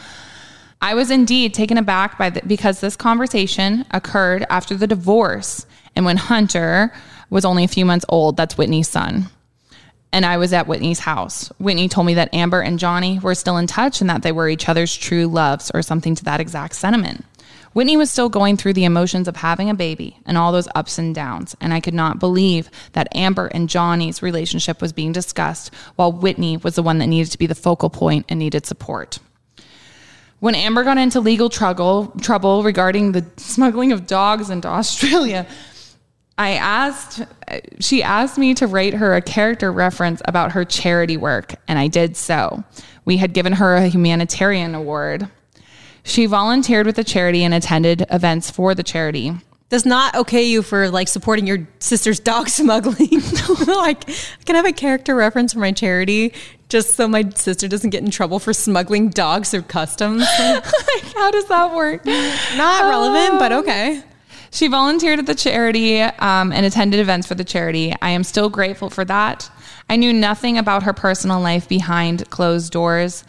I 0.82 0.94
was 0.94 1.12
indeed 1.12 1.54
taken 1.54 1.78
aback 1.78 2.18
by 2.18 2.30
the, 2.30 2.42
because 2.48 2.80
this 2.80 2.96
conversation 2.96 3.86
occurred 3.92 4.46
after 4.50 4.76
the 4.76 4.88
divorce 4.88 5.66
and 5.96 6.06
when 6.06 6.16
Hunter 6.16 6.94
was 7.30 7.44
only 7.44 7.66
a 7.66 7.68
few 7.68 7.84
months 7.86 8.06
old. 8.08 8.38
That's 8.38 8.58
Whitney's 8.58 8.88
son. 8.88 9.26
And 10.14 10.26
I 10.26 10.38
was 10.38 10.54
at 10.54 10.68
Whitney's 10.68 11.00
house. 11.00 11.50
Whitney 11.60 11.90
told 11.90 12.08
me 12.08 12.14
that 12.16 12.34
Amber 12.34 12.62
and 12.62 12.80
Johnny 12.80 13.20
were 13.20 13.36
still 13.36 13.58
in 13.58 13.68
touch 13.68 14.00
and 14.00 14.10
that 14.10 14.24
they 14.24 14.32
were 14.32 14.48
each 14.48 14.70
other's 14.70 14.96
true 14.96 15.28
loves 15.28 15.70
or 15.74 15.82
something 15.82 16.16
to 16.16 16.24
that 16.24 16.40
exact 16.40 16.76
sentiment. 16.76 17.26
Whitney 17.74 17.98
was 17.98 18.12
still 18.12 18.30
going 18.30 18.58
through 18.58 18.74
the 18.74 18.86
emotions 18.86 19.28
of 19.28 19.38
having 19.38 19.70
a 19.70 19.76
baby 19.76 20.18
and 20.26 20.38
all 20.38 20.52
those 20.52 20.68
ups 20.76 20.98
and 20.98 21.14
downs, 21.14 21.56
and 21.62 21.74
I 21.74 21.80
could 21.80 21.94
not 21.94 22.20
believe 22.20 22.70
that 22.94 23.16
Amber 23.16 23.48
and 23.48 23.70
Johnny's 23.70 24.22
relationship 24.22 24.82
was 24.82 24.94
being 24.94 25.12
discussed 25.12 25.74
while 25.96 26.12
Whitney 26.12 26.58
was 26.58 26.76
the 26.76 26.84
one 26.84 26.98
that 26.98 27.08
needed 27.08 27.32
to 27.32 27.38
be 27.38 27.48
the 27.48 27.56
focal 27.56 27.90
point 27.90 28.26
and 28.30 28.40
needed 28.40 28.66
support. 28.66 29.20
When 30.40 30.56
Amber 30.56 30.84
got 30.84 30.98
into 30.98 31.20
legal 31.20 31.50
trouble, 31.50 32.14
trouble 32.22 32.64
regarding 32.64 33.12
the 33.12 33.26
smuggling 33.38 33.92
of 33.92 34.08
dogs 34.08 34.50
into 34.50 34.68
Australia, 34.68 35.46
I 36.38 36.52
asked, 36.52 37.22
she 37.82 38.02
asked 38.02 38.38
me 38.38 38.54
to 38.56 38.68
write 38.68 38.94
her 38.94 39.14
a 39.14 39.22
character 39.22 39.72
reference 39.74 40.22
about 40.24 40.54
her 40.54 40.64
charity 40.64 41.18
work, 41.18 41.56
and 41.68 41.78
I 41.78 41.88
did 41.88 42.16
so. 42.16 42.64
We 43.04 43.18
had 43.18 43.34
given 43.34 43.54
her 43.54 43.76
a 43.76 43.88
humanitarian 43.88 44.74
award. 44.74 45.28
She 46.10 46.26
volunteered 46.26 46.86
with 46.86 46.96
the 46.96 47.04
charity 47.04 47.44
and 47.44 47.54
attended 47.54 48.06
events 48.10 48.50
for 48.50 48.74
the 48.76 48.84
charity. 48.84 49.32
does 49.70 49.86
not 49.86 50.16
okay 50.16 50.44
you 50.44 50.64
for 50.64 50.90
like 50.90 51.08
supporting 51.08 51.46
your 51.46 51.68
sister's 51.80 52.20
dog 52.20 52.50
smuggling 52.60 53.22
like 53.68 54.06
can 54.46 54.56
i 54.56 54.58
have 54.58 54.66
a 54.66 54.74
character 54.74 55.14
reference 55.16 55.54
for 55.54 55.60
my 55.60 55.72
charity 55.72 56.34
just 56.70 56.96
so 56.96 57.08
my 57.08 57.24
sister 57.36 57.68
doesn't 57.68 57.92
get 57.92 58.04
in 58.04 58.10
trouble 58.10 58.40
for 58.40 58.52
smuggling 58.54 59.10
dogs 59.10 59.52
through 59.52 59.62
customs 59.64 60.26
How 61.16 61.30
does 61.32 61.46
that 61.48 61.76
work? 61.76 62.04
not 62.06 62.90
relevant 62.90 63.38
but 63.40 63.52
okay 63.52 64.02
She 64.52 64.68
volunteered 64.68 65.20
at 65.20 65.28
the 65.28 65.36
charity 65.36 66.02
um, 66.02 66.52
and 66.52 66.66
attended 66.66 67.00
events 67.00 67.28
for 67.28 67.36
the 67.36 67.44
charity. 67.44 67.94
I 68.02 68.10
am 68.10 68.24
still 68.24 68.50
grateful 68.50 68.90
for 68.90 69.06
that. 69.06 69.48
I 69.88 69.96
knew 69.96 70.12
nothing 70.12 70.58
about 70.58 70.82
her 70.84 70.94
personal 70.94 71.40
life 71.40 71.70
behind 71.70 72.28
closed 72.32 72.72
doors 72.74 73.24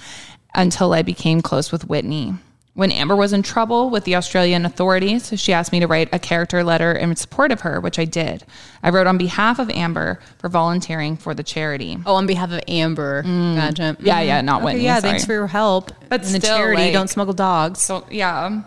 until 0.54 0.94
I 0.94 1.02
became 1.02 1.42
close 1.42 1.70
with 1.70 1.86
Whitney. 1.86 2.32
When 2.74 2.92
Amber 2.92 3.16
was 3.16 3.32
in 3.32 3.42
trouble 3.42 3.90
with 3.90 4.04
the 4.04 4.14
Australian 4.14 4.64
authorities, 4.64 5.32
she 5.38 5.52
asked 5.52 5.72
me 5.72 5.80
to 5.80 5.86
write 5.88 6.08
a 6.12 6.18
character 6.20 6.62
letter 6.62 6.92
in 6.92 7.14
support 7.16 7.50
of 7.50 7.62
her, 7.62 7.80
which 7.80 7.98
I 7.98 8.04
did. 8.04 8.44
I 8.82 8.90
wrote 8.90 9.08
on 9.08 9.18
behalf 9.18 9.58
of 9.58 9.68
Amber 9.70 10.20
for 10.38 10.48
volunteering 10.48 11.16
for 11.16 11.34
the 11.34 11.42
charity. 11.42 11.98
oh 12.06 12.14
on 12.14 12.26
behalf 12.26 12.52
of 12.52 12.60
amber 12.68 13.22
mm. 13.24 13.56
gotcha 13.56 13.96
Yeah, 14.00 14.20
yeah, 14.20 14.38
mm-hmm. 14.38 14.46
not 14.46 14.56
Okay, 14.62 14.64
Whitney. 14.66 14.84
yeah 14.84 15.00
sorry. 15.00 15.10
thanks 15.10 15.24
for 15.26 15.32
your 15.32 15.48
help 15.48 15.90
But 16.08 16.24
in 16.24 16.32
the 16.32 16.38
charity 16.38 16.82
like- 16.84 16.92
don't 16.92 17.10
smuggle 17.10 17.34
dogs 17.34 17.82
So 17.82 18.06
yeah. 18.10 18.62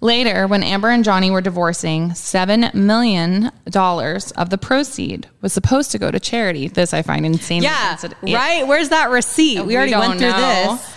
Later, 0.00 0.46
when 0.46 0.62
Amber 0.62 0.90
and 0.90 1.02
Johnny 1.02 1.30
were 1.30 1.40
divorcing, 1.40 2.12
seven 2.14 2.70
million 2.74 3.50
dollars 3.70 4.30
of 4.32 4.50
the 4.50 4.58
proceed 4.58 5.28
was 5.40 5.52
supposed 5.54 5.90
to 5.92 5.98
go 5.98 6.10
to 6.10 6.20
charity. 6.20 6.68
This 6.68 6.92
I 6.92 7.00
find 7.02 7.24
insane. 7.24 7.62
yeah 7.62 7.96
right 8.22 8.66
where's 8.66 8.90
that 8.90 9.10
receipt 9.10 9.62
we, 9.62 9.76
already 9.76 9.92
went 9.94 10.18
through 10.18 10.32
this 10.32 10.93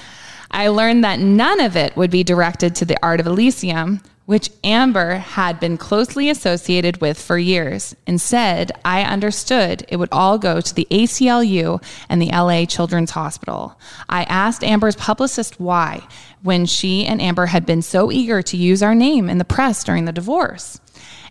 I 0.52 0.68
learned 0.70 1.04
that 1.04 1.20
none 1.20 1.60
of 1.60 1.76
it 1.76 1.96
would 1.96 2.12
be 2.12 2.24
directed 2.24 2.76
to 2.76 2.86
the 2.86 2.98
Art 3.04 3.20
of 3.20 3.28
Elysium, 3.28 4.02
which 4.28 4.52
Amber 4.62 5.16
had 5.16 5.58
been 5.58 5.78
closely 5.78 6.30
associated 6.30 7.00
with 7.00 7.20
for 7.20 7.38
years. 7.38 7.96
Instead, 8.06 8.74
I 8.84 9.04
understood 9.04 9.86
it 9.88 9.96
would 9.96 10.10
all 10.12 10.38
go 10.38 10.60
to 10.60 10.76
the 10.76 10.86
ACLU 10.92 11.82
and 12.10 12.22
the 12.22 12.30
LA 12.30 12.66
Children's 12.66 13.12
Hospital. 13.12 13.80
I 14.10 14.24
asked 14.24 14.66
Amber's 14.66 14.98
publicist 14.98 15.62
why, 15.62 16.06
when 16.44 16.66
she 16.66 17.06
and 17.06 17.22
Amber 17.22 17.46
had 17.46 17.66
been 17.66 17.82
so 17.82 18.12
eager 18.12 18.42
to 18.42 18.58
use 18.58 18.84
our 18.84 18.94
name 18.94 19.30
in 19.30 19.38
the 19.38 19.46
press 19.46 19.82
during 19.84 20.04
the 20.04 20.12
divorce. 20.12 20.82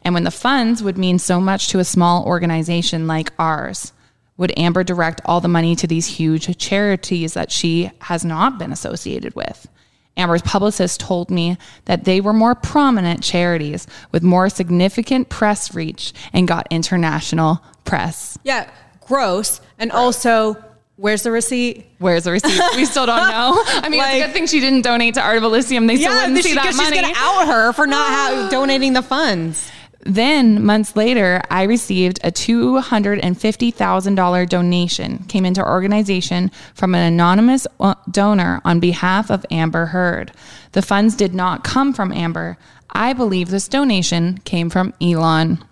And 0.00 0.14
when 0.14 0.24
the 0.24 0.30
funds 0.30 0.82
would 0.82 0.96
mean 0.96 1.18
so 1.18 1.38
much 1.38 1.68
to 1.68 1.78
a 1.78 1.84
small 1.84 2.24
organization 2.24 3.06
like 3.06 3.32
ours. 3.38 3.92
Would 4.38 4.58
Amber 4.58 4.84
direct 4.84 5.20
all 5.24 5.40
the 5.40 5.48
money 5.48 5.74
to 5.76 5.86
these 5.86 6.06
huge 6.06 6.56
charities 6.58 7.34
that 7.34 7.50
she 7.50 7.90
has 8.02 8.24
not 8.24 8.58
been 8.58 8.72
associated 8.72 9.34
with? 9.34 9.66
Amber's 10.18 10.42
publicist 10.42 11.00
told 11.00 11.30
me 11.30 11.58
that 11.84 12.04
they 12.04 12.20
were 12.20 12.32
more 12.32 12.54
prominent 12.54 13.22
charities 13.22 13.86
with 14.12 14.22
more 14.22 14.48
significant 14.48 15.28
press 15.28 15.74
reach 15.74 16.12
and 16.32 16.48
got 16.48 16.66
international 16.70 17.62
press. 17.84 18.38
Yeah, 18.42 18.70
gross. 19.00 19.60
And 19.78 19.92
also, 19.92 20.56
Where's 20.98 21.22
the 21.22 21.30
receipt? 21.30 21.84
Where's 21.98 22.24
the 22.24 22.32
receipt? 22.32 22.58
We 22.74 22.86
still 22.86 23.04
don't 23.04 23.28
know. 23.28 23.62
I 23.66 23.90
mean, 23.90 24.00
it's 24.02 24.14
a 24.14 24.26
good 24.26 24.32
thing 24.32 24.46
she 24.46 24.60
didn't 24.60 24.80
donate 24.80 25.14
to 25.14 25.20
Art 25.20 25.36
of 25.36 25.42
Elysium. 25.42 25.86
They 25.86 25.96
still 25.96 26.14
wouldn't 26.14 26.42
see 26.42 26.54
that 26.54 26.74
money. 26.74 26.96
she's 26.96 27.02
gonna 27.02 27.12
out 27.14 27.46
her 27.48 27.72
for 27.74 27.86
not 27.86 28.50
donating 28.50 28.94
the 28.94 29.02
funds. 29.02 29.70
Then, 30.06 30.64
months 30.64 30.94
later, 30.94 31.42
I 31.50 31.64
received 31.64 32.20
a 32.22 32.30
$250,000 32.30 34.48
donation, 34.48 35.24
came 35.24 35.44
into 35.44 35.64
our 35.64 35.72
organization 35.72 36.52
from 36.74 36.94
an 36.94 37.02
anonymous 37.02 37.66
uh, 37.80 37.96
donor 38.08 38.60
on 38.64 38.78
behalf 38.78 39.32
of 39.32 39.44
Amber 39.50 39.86
Heard. 39.86 40.30
The 40.72 40.82
funds 40.82 41.16
did 41.16 41.34
not 41.34 41.64
come 41.64 41.92
from 41.92 42.12
Amber. 42.12 42.56
I 42.90 43.14
believe 43.14 43.50
this 43.50 43.66
donation 43.66 44.38
came 44.44 44.70
from 44.70 44.94
Elon. 45.00 45.64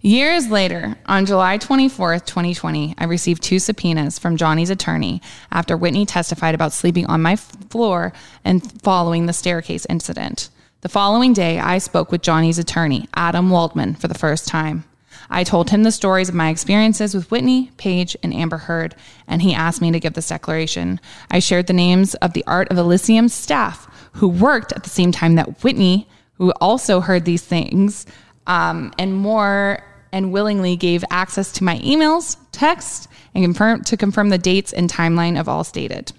Years 0.00 0.48
later, 0.48 0.96
on 1.06 1.26
July 1.26 1.58
24th, 1.58 2.24
2020, 2.24 2.94
I 2.98 3.04
received 3.04 3.42
two 3.42 3.58
subpoenas 3.58 4.16
from 4.16 4.36
Johnny's 4.36 4.70
attorney 4.70 5.20
after 5.50 5.76
Whitney 5.76 6.06
testified 6.06 6.54
about 6.54 6.72
sleeping 6.72 7.06
on 7.06 7.20
my 7.20 7.34
floor 7.34 8.12
and 8.44 8.80
following 8.80 9.26
the 9.26 9.32
staircase 9.32 9.88
incident. 9.90 10.50
The 10.80 10.88
following 10.88 11.32
day, 11.32 11.58
I 11.58 11.78
spoke 11.78 12.12
with 12.12 12.22
Johnny's 12.22 12.60
attorney, 12.60 13.08
Adam 13.12 13.50
Waldman, 13.50 13.96
for 13.96 14.06
the 14.06 14.14
first 14.14 14.46
time. 14.46 14.84
I 15.28 15.42
told 15.42 15.70
him 15.70 15.82
the 15.82 15.90
stories 15.90 16.28
of 16.28 16.36
my 16.36 16.50
experiences 16.50 17.16
with 17.16 17.32
Whitney, 17.32 17.72
Paige, 17.78 18.16
and 18.22 18.32
Amber 18.32 18.58
Heard, 18.58 18.94
and 19.26 19.42
he 19.42 19.52
asked 19.52 19.80
me 19.80 19.90
to 19.90 19.98
give 19.98 20.12
this 20.12 20.28
declaration. 20.28 21.00
I 21.32 21.40
shared 21.40 21.66
the 21.66 21.72
names 21.72 22.14
of 22.16 22.32
the 22.32 22.44
Art 22.46 22.70
of 22.70 22.78
Elysium 22.78 23.28
staff 23.28 23.88
who 24.12 24.28
worked 24.28 24.70
at 24.70 24.84
the 24.84 24.88
same 24.88 25.10
time 25.10 25.34
that 25.34 25.64
Whitney, 25.64 26.06
who 26.34 26.52
also 26.60 27.00
heard 27.00 27.24
these 27.24 27.42
things, 27.42 28.06
um, 28.46 28.92
and 29.00 29.16
more 29.16 29.82
and 30.12 30.30
willingly 30.30 30.76
gave 30.76 31.04
access 31.10 31.50
to 31.54 31.64
my 31.64 31.78
emails, 31.80 32.36
text, 32.52 33.08
and 33.34 33.42
confirm 33.42 33.82
to 33.82 33.96
confirm 33.96 34.28
the 34.28 34.38
dates 34.38 34.72
and 34.72 34.88
timeline 34.88 35.40
of 35.40 35.48
all 35.48 35.64
stated. 35.64 36.12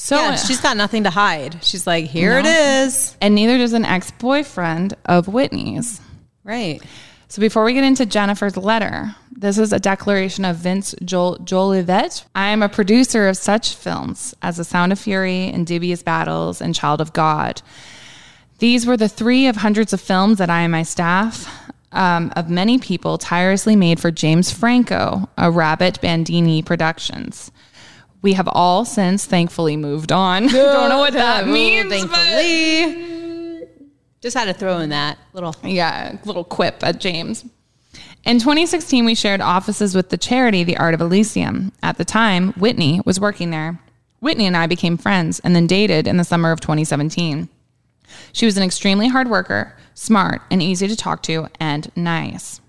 So 0.00 0.14
yeah, 0.14 0.36
she's 0.36 0.60
got 0.60 0.76
nothing 0.76 1.02
to 1.04 1.10
hide. 1.10 1.58
She's 1.64 1.84
like, 1.84 2.04
here 2.04 2.38
it 2.38 2.44
No. 2.44 2.50
is. 2.84 3.16
and 3.20 3.34
neither 3.34 3.58
does 3.58 3.72
an 3.72 3.84
ex-boyfriend 3.84 4.94
of 5.06 5.26
Whitney's. 5.26 6.00
Right. 6.44 6.80
So 7.26 7.40
before 7.40 7.64
we 7.64 7.74
get 7.74 7.82
into 7.82 8.06
Jennifer's 8.06 8.56
letter, 8.56 9.16
this 9.32 9.58
is 9.58 9.72
a 9.72 9.80
declaration 9.80 10.44
of 10.44 10.54
Vince 10.56 10.94
Jol- 11.04 11.38
Jolivette. 11.38 12.24
I 12.36 12.50
am 12.50 12.62
a 12.62 12.68
producer 12.68 13.26
of 13.28 13.36
such 13.36 13.74
films 13.74 14.36
as 14.40 14.56
The 14.58 14.64
Sound 14.64 14.92
of 14.92 15.00
Fury 15.00 15.48
and 15.48 15.66
Dubious 15.66 16.04
Battles 16.04 16.60
and 16.60 16.76
Child 16.76 17.00
of 17.00 17.12
God. 17.12 17.60
These 18.60 18.86
were 18.86 18.96
the 18.96 19.08
three 19.08 19.48
of 19.48 19.56
hundreds 19.56 19.92
of 19.92 20.00
films 20.00 20.38
that 20.38 20.48
I 20.48 20.60
and 20.60 20.70
my 20.72 20.84
staff 20.84 21.52
um, 21.90 22.32
of 22.36 22.48
many 22.48 22.78
people 22.78 23.18
tirelessly 23.18 23.74
made 23.74 23.98
for 23.98 24.12
James 24.12 24.52
Franco, 24.52 25.28
a 25.36 25.50
Rabbit 25.50 26.00
Bandini 26.00 26.62
Productions. 26.62 27.50
We 28.22 28.32
have 28.34 28.48
all 28.50 28.84
since 28.84 29.24
thankfully 29.26 29.76
moved 29.76 30.10
on. 30.12 30.46
Don't 30.48 30.88
know 30.88 30.98
what 30.98 31.12
that 31.14 31.46
means. 31.46 31.88
but- 31.88 32.08
Thankfully. 32.08 33.68
Just 34.20 34.36
had 34.36 34.46
to 34.46 34.52
throw 34.54 34.78
in 34.78 34.90
that 34.90 35.16
little. 35.32 35.54
yeah, 35.62 36.18
little 36.24 36.42
quip 36.42 36.82
at 36.82 36.98
James. 37.00 37.44
In 38.24 38.40
2016, 38.40 39.04
we 39.04 39.14
shared 39.14 39.40
offices 39.40 39.94
with 39.94 40.08
the 40.10 40.16
charity, 40.16 40.64
The 40.64 40.76
Art 40.76 40.92
of 40.94 41.00
Elysium. 41.00 41.70
At 41.84 41.98
the 41.98 42.04
time, 42.04 42.52
Whitney 42.54 43.00
was 43.04 43.20
working 43.20 43.50
there. 43.50 43.78
Whitney 44.20 44.46
and 44.46 44.56
I 44.56 44.66
became 44.66 44.96
friends 44.96 45.38
and 45.40 45.54
then 45.54 45.68
dated 45.68 46.08
in 46.08 46.16
the 46.16 46.24
summer 46.24 46.50
of 46.50 46.60
2017. 46.60 47.48
She 48.32 48.44
was 48.44 48.56
an 48.56 48.64
extremely 48.64 49.06
hard 49.06 49.28
worker, 49.30 49.76
smart, 49.94 50.42
and 50.50 50.60
easy 50.60 50.88
to 50.88 50.96
talk 50.96 51.22
to, 51.22 51.46
and 51.60 51.92
nice. 51.94 52.60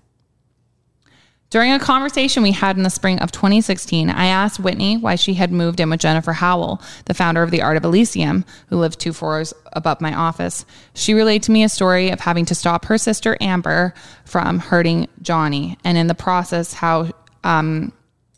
During 1.50 1.72
a 1.72 1.80
conversation 1.80 2.44
we 2.44 2.52
had 2.52 2.76
in 2.76 2.84
the 2.84 2.90
spring 2.90 3.18
of 3.18 3.32
2016, 3.32 4.08
I 4.08 4.26
asked 4.26 4.60
Whitney 4.60 4.96
why 4.96 5.16
she 5.16 5.34
had 5.34 5.50
moved 5.50 5.80
in 5.80 5.90
with 5.90 5.98
Jennifer 5.98 6.32
Howell, 6.32 6.80
the 7.06 7.14
founder 7.14 7.42
of 7.42 7.50
the 7.50 7.60
Art 7.60 7.76
of 7.76 7.84
Elysium, 7.84 8.44
who 8.68 8.76
lived 8.76 9.00
two 9.00 9.12
floors 9.12 9.52
above 9.72 10.00
my 10.00 10.14
office. 10.14 10.64
She 10.94 11.12
relayed 11.12 11.42
to 11.44 11.50
me 11.50 11.64
a 11.64 11.68
story 11.68 12.10
of 12.10 12.20
having 12.20 12.44
to 12.46 12.54
stop 12.54 12.84
her 12.84 12.96
sister 12.98 13.36
Amber 13.40 13.94
from 14.24 14.60
hurting 14.60 15.08
Johnny, 15.22 15.76
and 15.82 15.98
in 15.98 16.06
the 16.06 16.14
process, 16.14 16.72
how 16.72 17.10
um, 17.42 17.92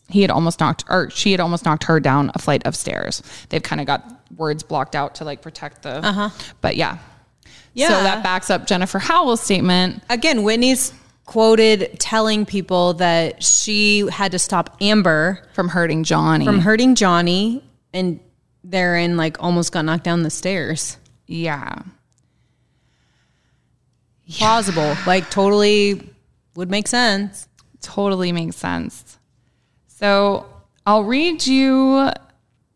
he 0.09 0.23
had 0.23 0.31
almost 0.31 0.59
knocked, 0.59 0.85
or 0.89 1.11
she 1.11 1.33
had 1.33 1.41
almost 1.41 1.67
knocked 1.67 1.85
her 1.85 2.01
down 2.01 2.31
a 2.35 2.39
flight 2.39 2.67
of 2.67 2.75
stairs. 2.75 3.23
They've 3.51 3.63
kind 3.63 3.83
of 3.83 3.87
got 3.87 4.11
words 4.39 4.63
blocked 4.63 4.97
out 4.97 5.17
to 5.17 5.25
like 5.27 5.43
protect 5.43 5.83
the. 5.83 5.97
Uh 5.97 6.13
huh. 6.13 6.31
But 6.63 6.77
yeah. 6.77 6.97
Yeah. 7.75 7.89
So 7.89 7.95
that 8.05 8.23
backs 8.23 8.49
up 8.49 8.67
Jennifer 8.67 8.99
Howell's 8.99 9.43
statement. 9.43 10.03
Again, 10.09 10.45
Whitney's 10.45 10.95
quoted 11.25 11.99
telling 11.99 12.45
people 12.45 12.95
that 12.95 13.43
she 13.43 14.07
had 14.11 14.33
to 14.33 14.39
stop 14.39 14.77
Amber 14.81 15.47
from 15.53 15.69
hurting 15.69 16.05
Johnny. 16.05 16.45
from 16.45 16.61
hurting 16.61 16.95
Johnny, 16.95 17.65
and 17.93 18.21
therein 18.65 19.17
like 19.17 19.43
almost 19.43 19.73
got 19.73 19.85
knocked 19.85 20.05
down 20.05 20.23
the 20.23 20.31
stairs. 20.31 20.97
Yeah. 21.27 21.83
Plausible, 24.31 24.97
like 25.07 25.31
totally 25.31 26.09
would 26.55 26.71
make 26.71 26.89
sense. 26.89 27.49
Totally 27.81 28.33
makes 28.33 28.57
sense. 28.57 29.19
So 29.89 30.47
I'll 30.87 31.05
read 31.05 31.47
you 31.47 32.11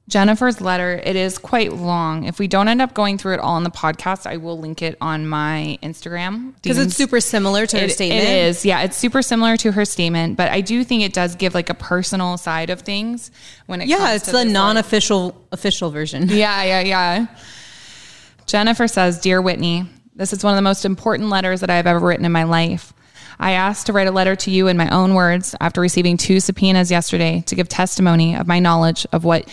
Jennifer's 0.09 0.61
letter. 0.61 1.01
It 1.03 1.17
is 1.17 1.37
quite 1.37 1.73
long. 1.73 2.25
If 2.25 2.39
we 2.39 2.47
don't 2.47 2.69
end 2.69 2.81
up 2.81 2.95
going 2.95 3.19
through 3.19 3.35
it 3.35 3.41
all 3.41 3.57
in 3.57 3.65
the 3.65 3.71
podcast, 3.71 4.25
I 4.27 4.37
will 4.37 4.57
link 4.57 4.81
it 4.81 4.97
on 5.01 5.27
my 5.27 5.79
Instagram. 5.83 6.55
Because 6.63 6.79
it's 6.79 6.95
super 6.95 7.21
similar 7.21 7.67
to 7.67 7.81
her 7.81 7.89
statement. 7.89 8.23
It 8.23 8.45
is. 8.47 8.65
Yeah, 8.65 8.83
it's 8.83 8.97
super 8.97 9.21
similar 9.21 9.57
to 9.57 9.73
her 9.73 9.85
statement, 9.85 10.37
but 10.37 10.51
I 10.53 10.61
do 10.61 10.85
think 10.85 11.03
it 11.03 11.13
does 11.13 11.35
give 11.35 11.55
like 11.55 11.71
a 11.71 11.75
personal 11.75 12.39
side 12.39 12.71
of 12.71 12.83
things 12.83 13.33
when 13.67 13.81
it 13.81 13.89
Yeah, 13.89 13.97
comes 13.99 14.15
it's 14.17 14.27
to 14.27 14.33
the 14.33 14.45
non-official 14.45 15.45
official 15.51 15.91
version. 15.91 16.29
yeah, 16.31 16.63
yeah, 16.63 16.81
yeah. 16.81 17.27
Jennifer 18.47 18.87
says, 18.87 19.19
Dear 19.21 19.43
Whitney, 19.43 19.87
this 20.15 20.33
is 20.33 20.45
one 20.45 20.53
of 20.55 20.57
the 20.57 20.63
most 20.63 20.85
important 20.85 21.31
letters 21.31 21.61
that 21.63 21.71
I 21.71 21.77
have 21.77 21.87
ever 21.89 21.99
written 22.07 22.25
in 22.25 22.31
my 22.33 22.45
life. 22.45 22.93
I 23.41 23.53
asked 23.53 23.87
to 23.87 23.93
write 23.93 24.07
a 24.07 24.13
letter 24.13 24.37
to 24.37 24.51
you 24.53 24.69
in 24.69 24.77
my 24.77 24.89
own 24.89 25.15
words 25.15 25.55
after 25.61 25.81
receiving 25.81 26.17
two 26.17 26.39
subpoenas 26.41 26.91
yesterday 26.93 27.43
to 27.47 27.55
give 27.57 27.69
testimony 27.69 28.37
of 28.37 28.47
my 28.47 28.61
knowledge 28.61 29.05
of 29.13 29.25
what 29.25 29.49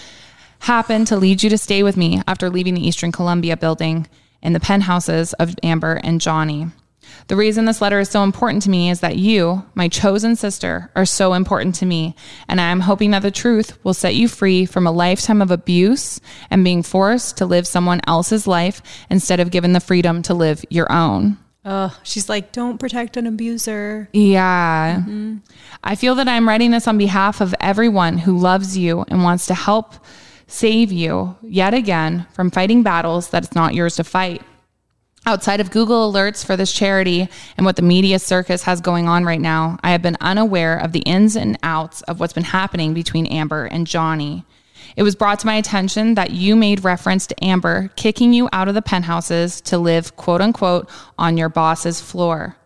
happened 0.64 1.07
to 1.07 1.18
lead 1.18 1.43
you 1.43 1.49
to 1.49 1.57
stay 1.57 1.84
with 1.84 1.97
me 1.97 2.22
after 2.26 2.49
leaving 2.49 2.74
the 2.74 2.88
Eastern 2.88 3.11
Columbia 3.11 3.57
building 3.57 4.07
in 4.41 4.53
the 4.53 4.61
penthouses 4.61 5.34
of 5.34 5.55
Amber 5.61 5.99
and 6.03 6.22
Johnny. 6.22 6.68
The 7.28 7.36
reason 7.36 7.66
this 7.66 7.82
letter 7.82 7.99
is 7.99 8.09
so 8.09 8.24
important 8.24 8.64
to 8.64 8.70
me 8.70 8.89
is 8.89 9.01
that 9.01 9.18
you, 9.18 9.66
my 9.76 9.89
chosen 9.89 10.38
sister, 10.38 10.89
are 10.95 11.05
so 11.05 11.34
important 11.34 11.76
to 11.76 11.86
me, 11.86 12.16
and 12.47 12.61
I 12.61 12.72
am 12.72 12.80
hoping 12.80 13.11
that 13.11 13.24
the 13.24 13.30
truth 13.32 13.78
will 13.84 13.93
set 13.93 14.16
you 14.16 14.30
free 14.30 14.66
from 14.66 14.88
a 14.88 14.91
lifetime 14.91 15.41
of 15.41 15.51
abuse 15.51 16.22
and 16.49 16.64
being 16.64 16.82
forced 16.82 17.38
to 17.38 17.45
live 17.45 17.68
someone 17.68 17.99
else's 18.07 18.47
life 18.47 18.82
instead 19.09 19.41
of 19.41 19.51
given 19.51 19.74
the 19.74 19.82
freedom 19.82 20.22
to 20.24 20.34
live 20.34 20.64
your 20.70 20.89
own. 20.89 21.38
Uh, 21.66 21.89
she's 22.03 22.30
like, 22.30 22.51
don't 22.53 22.78
protect 22.78 23.16
an 23.18 23.28
abuser. 23.28 24.09
Yeah. 24.11 25.01
I 25.84 25.95
feel 25.95 26.16
that 26.16 26.28
I'm 26.28 26.47
writing 26.47 26.72
this 26.72 26.88
on 26.88 26.97
behalf 26.97 27.41
of 27.41 27.55
everyone 27.59 28.18
who 28.18 28.38
loves 28.38 28.78
you 28.78 29.05
and 29.07 29.24
wants 29.24 29.45
to 29.47 29.53
help 29.53 29.95
save 30.47 30.91
you 30.91 31.35
yet 31.41 31.73
again 31.73 32.27
from 32.33 32.51
fighting 32.51 32.83
battles 32.83 33.29
that 33.29 33.43
it's 33.43 33.55
not 33.55 33.73
yours 33.73 33.95
to 33.95 34.03
fight. 34.03 34.41
Outside 35.25 35.61
of 35.61 35.71
Google 35.71 36.11
alerts 36.11 36.45
for 36.45 36.57
this 36.57 36.73
charity 36.73 37.29
and 37.55 37.65
what 37.65 37.77
the 37.77 37.81
media 37.81 38.19
circus 38.19 38.63
has 38.63 38.81
going 38.81 39.07
on 39.07 39.23
right 39.23 39.39
now, 39.39 39.77
I 39.81 39.91
have 39.91 40.01
been 40.01 40.17
unaware 40.19 40.77
of 40.77 40.91
the 40.91 40.99
ins 40.99 41.37
and 41.37 41.57
outs 41.63 42.01
of 42.03 42.19
what's 42.19 42.33
been 42.33 42.43
happening 42.43 42.93
between 42.93 43.25
Amber 43.27 43.65
and 43.65 43.87
Johnny. 43.87 44.45
It 44.97 45.03
was 45.03 45.15
brought 45.15 45.39
to 45.39 45.47
my 45.47 45.55
attention 45.55 46.15
that 46.15 46.31
you 46.31 46.57
made 46.57 46.83
reference 46.83 47.25
to 47.27 47.43
Amber 47.43 47.89
kicking 47.95 48.33
you 48.33 48.49
out 48.51 48.67
of 48.67 48.75
the 48.75 48.81
penthouses 48.81 49.61
to 49.61 49.77
live, 49.77 50.17
quote 50.17 50.41
unquote, 50.41 50.89
on 51.17 51.37
your 51.37 51.49
boss's 51.49 52.01
floor. 52.01 52.57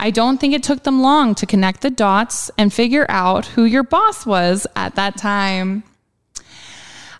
I 0.00 0.10
don't 0.10 0.38
think 0.38 0.54
it 0.54 0.64
took 0.64 0.82
them 0.82 1.02
long 1.02 1.36
to 1.36 1.46
connect 1.46 1.82
the 1.82 1.90
dots 1.90 2.50
and 2.58 2.72
figure 2.72 3.06
out 3.08 3.46
who 3.46 3.64
your 3.64 3.84
boss 3.84 4.26
was 4.26 4.66
at 4.74 4.96
that 4.96 5.16
time. 5.16 5.84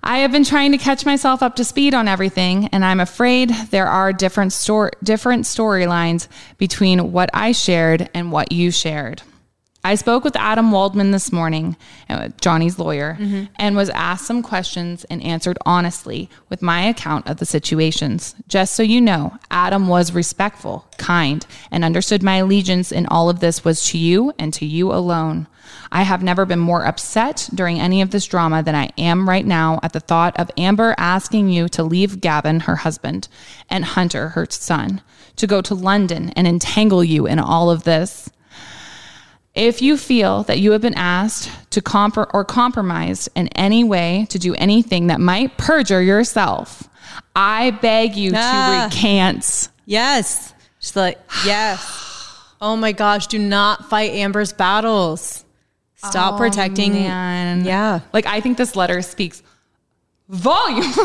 I 0.05 0.19
have 0.19 0.33
been 0.33 0.45
trying 0.45 0.73
to 0.73 0.79
catch 0.79 1.07
myself 1.07 1.43
up 1.43 1.55
to 1.57 1.65
speed 1.65 1.95
on 1.95 2.09
everything, 2.09 2.67
and 2.73 2.85
I'm 2.85 2.99
afraid 2.99 3.51
there 3.71 3.87
are 3.87 4.13
different 4.13 4.53
stor- 4.53 4.91
different 5.03 5.45
storylines 5.45 6.27
between 6.59 7.13
what 7.13 7.31
I 7.33 7.53
shared 7.53 8.11
and 8.13 8.33
what 8.33 8.51
you 8.51 8.73
shared. 8.73 9.23
I 9.85 9.97
spoke 9.97 10.23
with 10.23 10.37
Adam 10.37 10.71
Waldman 10.71 11.11
this 11.11 11.33
morning, 11.33 11.77
uh, 12.09 12.29
Johnny's 12.41 12.79
lawyer, 12.79 13.17
and 13.57 13.75
was 13.75 13.91
asked 13.91 14.27
some 14.27 14.41
questions 14.41 15.05
and 15.05 15.21
answered 15.25 15.59
honestly 15.67 16.31
with 16.49 16.63
my 16.63 16.83
account 16.83 17.29
of 17.29 17.39
the 17.39 17.47
situations. 17.47 18.37
Just 18.47 18.75
so 18.75 18.85
you 18.85 19.01
know, 19.01 19.37
Adam 19.51 19.89
was 19.89 20.13
respectful, 20.15 20.87
kind, 20.99 21.45
and 21.73 21.85
understood 21.85 22.23
my 22.23 22.37
allegiance 22.37 22.93
in 22.93 23.07
all 23.07 23.29
of 23.29 23.41
this 23.41 23.65
was 23.65 23.85
to 23.87 23.99
you 23.99 24.33
and 24.39 24.55
to 24.55 24.65
you 24.65 24.93
alone. 24.93 25.49
I 25.95 26.03
have 26.05 26.23
never 26.23 26.47
been 26.47 26.59
more 26.59 26.87
upset 26.87 27.49
during 27.55 27.79
any 27.79 28.01
of 28.01 28.11
this 28.11 28.25
drama 28.27 28.63
than 28.63 28.75
I 28.75 28.89
am 28.97 29.29
right 29.29 29.45
now 29.45 29.79
at 29.83 29.93
the 29.93 30.01
thought 30.01 30.39
of 30.41 30.51
Amber 30.57 30.95
asking 30.97 31.51
you 31.51 31.69
to 31.69 31.83
leave 31.83 32.21
Gavin, 32.23 32.61
her 32.61 32.77
husband, 32.77 33.29
and 33.69 33.85
Hunter, 33.85 34.31
her 34.31 34.47
son, 34.49 35.03
to 35.37 35.47
go 35.47 35.61
to 35.61 35.75
London 35.75 36.31
and 36.31 36.47
entangle 36.47 37.05
you 37.05 37.27
in 37.27 37.39
all 37.39 37.71
of 37.71 37.85
this. 37.85 38.31
If 39.55 39.83
you 39.83 39.99
feel 39.99 40.45
that 40.45 40.61
you 40.61 40.73
have 40.73 40.81
been 40.81 40.95
asked 40.95 41.51
to 41.73 41.83
comp 41.83 42.17
or 42.17 42.45
compromised 42.47 43.29
in 43.35 43.49
any 43.49 43.85
way 43.85 44.27
to 44.31 44.39
do 44.39 44.55
anything 44.55 45.09
that 45.09 45.21
might 45.21 45.59
perjure 45.59 46.01
yourself, 46.01 46.89
I 47.37 47.71
beg 47.71 48.17
you 48.17 48.33
Ah. 48.35 48.89
to 48.91 48.97
recant. 48.97 49.69
Yes. 49.85 50.55
She's 50.81 50.97
like, 50.97 51.19
yes. 51.45 51.99
Oh 52.65 52.77
my 52.77 52.93
gosh, 52.93 53.27
do 53.27 53.41
not 53.41 53.91
fight 53.91 54.13
Amber's 54.13 54.53
battles. 54.53 55.42
Stop 56.05 56.35
Oh, 56.35 56.39
protecting. 56.39 56.93
man. 56.95 57.65
Yeah. 57.65 58.01
Like 58.13 58.27
I 58.27 58.41
think 58.41 58.59
this 58.59 58.75
letter 58.77 59.03
speaks 59.03 59.43
volumes. 60.29 60.97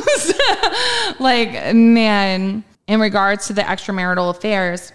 like 1.20 1.74
man, 1.76 2.64
in 2.88 3.00
regards 3.00 3.48
to 3.48 3.54
the 3.54 3.62
extramarital 3.62 4.30
affairs, 4.30 4.92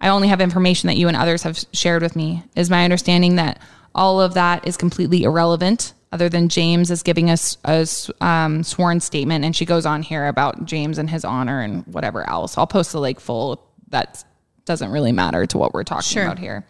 I 0.00 0.08
only 0.08 0.28
have 0.28 0.40
information 0.40 0.88
that 0.88 0.96
you 0.96 1.08
and 1.08 1.16
others 1.16 1.42
have 1.44 1.58
shared 1.72 2.02
with 2.02 2.16
me. 2.16 2.42
Is 2.54 2.70
my 2.70 2.84
understanding 2.84 3.36
that 3.36 3.60
all 3.94 4.20
of 4.20 4.34
that 4.34 4.66
is 4.68 4.76
completely 4.76 5.22
irrelevant, 5.22 5.94
other 6.12 6.28
than 6.28 6.48
James 6.50 6.90
is 6.90 7.02
giving 7.02 7.30
us 7.30 7.56
a 7.64 7.86
um, 8.20 8.62
sworn 8.62 9.00
statement, 9.00 9.44
and 9.44 9.56
she 9.56 9.64
goes 9.64 9.86
on 9.86 10.02
here 10.02 10.26
about 10.26 10.66
James 10.66 10.98
and 10.98 11.08
his 11.08 11.24
honor 11.24 11.60
and 11.62 11.86
whatever 11.86 12.28
else. 12.28 12.58
I'll 12.58 12.66
post 12.66 12.92
the 12.92 13.00
like 13.00 13.20
full. 13.20 13.62
That 13.88 14.22
doesn't 14.66 14.90
really 14.90 15.12
matter 15.12 15.46
to 15.46 15.58
what 15.58 15.72
we're 15.72 15.84
talking 15.84 16.02
Sure. 16.02 16.24
about 16.24 16.38
here. 16.38 16.66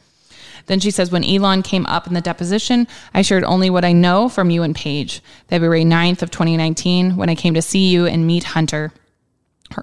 Then 0.67 0.81
she 0.81 0.91
says, 0.91 1.11
when 1.11 1.25
Elon 1.25 1.62
came 1.62 1.87
up 1.87 2.07
in 2.07 2.14
the 2.14 2.21
deposition, 2.21 2.87
I 3.14 3.23
shared 3.23 3.45
only 3.45 3.71
what 3.71 3.85
I 3.85 3.93
know 3.93 4.29
from 4.29 4.51
you 4.51 4.62
and 4.62 4.75
Paige. 4.75 5.23
February 5.49 5.85
9th 5.85 6.23
of 6.23 6.31
2019, 6.31 7.17
when 7.17 7.29
I 7.29 7.35
came 7.35 7.55
to 7.55 7.62
see 7.62 7.89
you 7.89 8.07
and 8.07 8.27
meet 8.27 8.45
Hunter, 8.45 8.93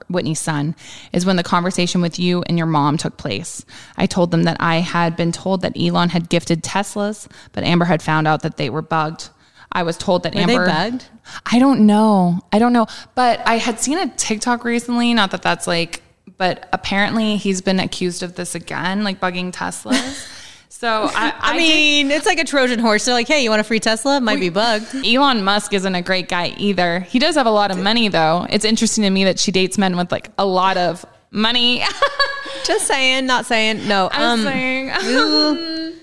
Whitney's 0.10 0.40
son, 0.40 0.76
is 1.12 1.26
when 1.26 1.36
the 1.36 1.44
conversation 1.44 2.02
with 2.02 2.20
you 2.20 2.44
and 2.44 2.58
your 2.58 2.68
mom 2.68 2.98
took 2.98 3.18
place. 3.18 3.66
I 3.98 4.06
told 4.06 4.32
them 4.32 4.44
that 4.44 4.58
I 4.60 4.78
had 4.78 5.16
been 5.16 5.32
told 5.32 5.62
that 5.62 5.78
Elon 5.80 6.10
had 6.10 6.30
gifted 6.30 6.64
Teslas, 6.64 7.30
but 7.54 7.64
Amber 7.64 7.86
had 7.86 8.02
found 8.02 8.28
out 8.28 8.42
that 8.42 8.58
they 8.58 8.70
were 8.70 8.82
bugged. 8.82 9.30
I 9.72 9.84
was 9.84 9.98
told 9.98 10.24
that 10.24 10.36
Were 10.36 10.46
they 10.46 10.54
Amber 10.54 10.68
bugged? 10.68 11.06
I 11.46 11.60
don't 11.60 11.86
know. 11.86 12.42
I 12.52 12.60
don't 12.60 12.74
know. 12.74 12.88
But 13.16 13.42
I 13.48 13.58
had 13.58 13.80
seen 13.80 13.98
a 13.98 14.08
TikTok 14.08 14.64
recently, 14.66 15.14
not 15.14 15.32
that 15.32 15.42
that's 15.42 15.66
like, 15.66 16.04
but 16.38 16.68
apparently 16.74 17.38
he's 17.38 17.62
been 17.62 17.80
accused 17.80 18.22
of 18.22 18.36
this 18.36 18.54
again, 18.54 19.04
like 19.04 19.20
bugging 19.20 19.52
Teslas. 19.52 20.30
So 20.84 20.90
I, 21.16 21.30
I, 21.40 21.54
I 21.54 21.58
mean, 21.58 22.12
it's 22.12 22.26
like 22.26 22.40
a 22.40 22.44
Trojan 22.44 22.78
horse. 22.78 23.06
They're 23.06 23.14
like, 23.14 23.30
hey, 23.30 23.42
you 23.42 23.50
want 23.50 23.62
a 23.62 23.64
free 23.64 23.80
Tesla? 23.80 24.20
Might 24.20 24.42
be 24.42 24.50
bugged. 24.50 24.94
Elon 25.06 25.42
Musk 25.42 25.72
isn't 25.72 25.96
a 25.96 26.02
great 26.02 26.28
guy 26.28 26.54
either. 26.58 27.00
He 27.00 27.20
does 27.20 27.36
have 27.36 27.46
a 27.46 27.52
lot 27.52 27.72
of 27.72 27.82
money 27.82 28.10
though. 28.10 28.46
It's 28.50 28.66
interesting 28.66 29.06
to 29.06 29.10
me 29.10 29.24
that 29.24 29.40
she 29.40 29.54
dates 29.54 29.78
men 29.78 29.96
with 29.96 30.12
like 30.12 30.32
a 30.38 30.46
lot 30.46 30.76
of 30.76 31.06
money. 31.32 31.86
Just 32.66 32.86
saying, 32.86 33.26
not 33.26 33.46
saying. 33.46 33.88
No. 33.88 34.10
I'm 34.12 34.40
um, 34.40 34.44
saying. 34.44 35.94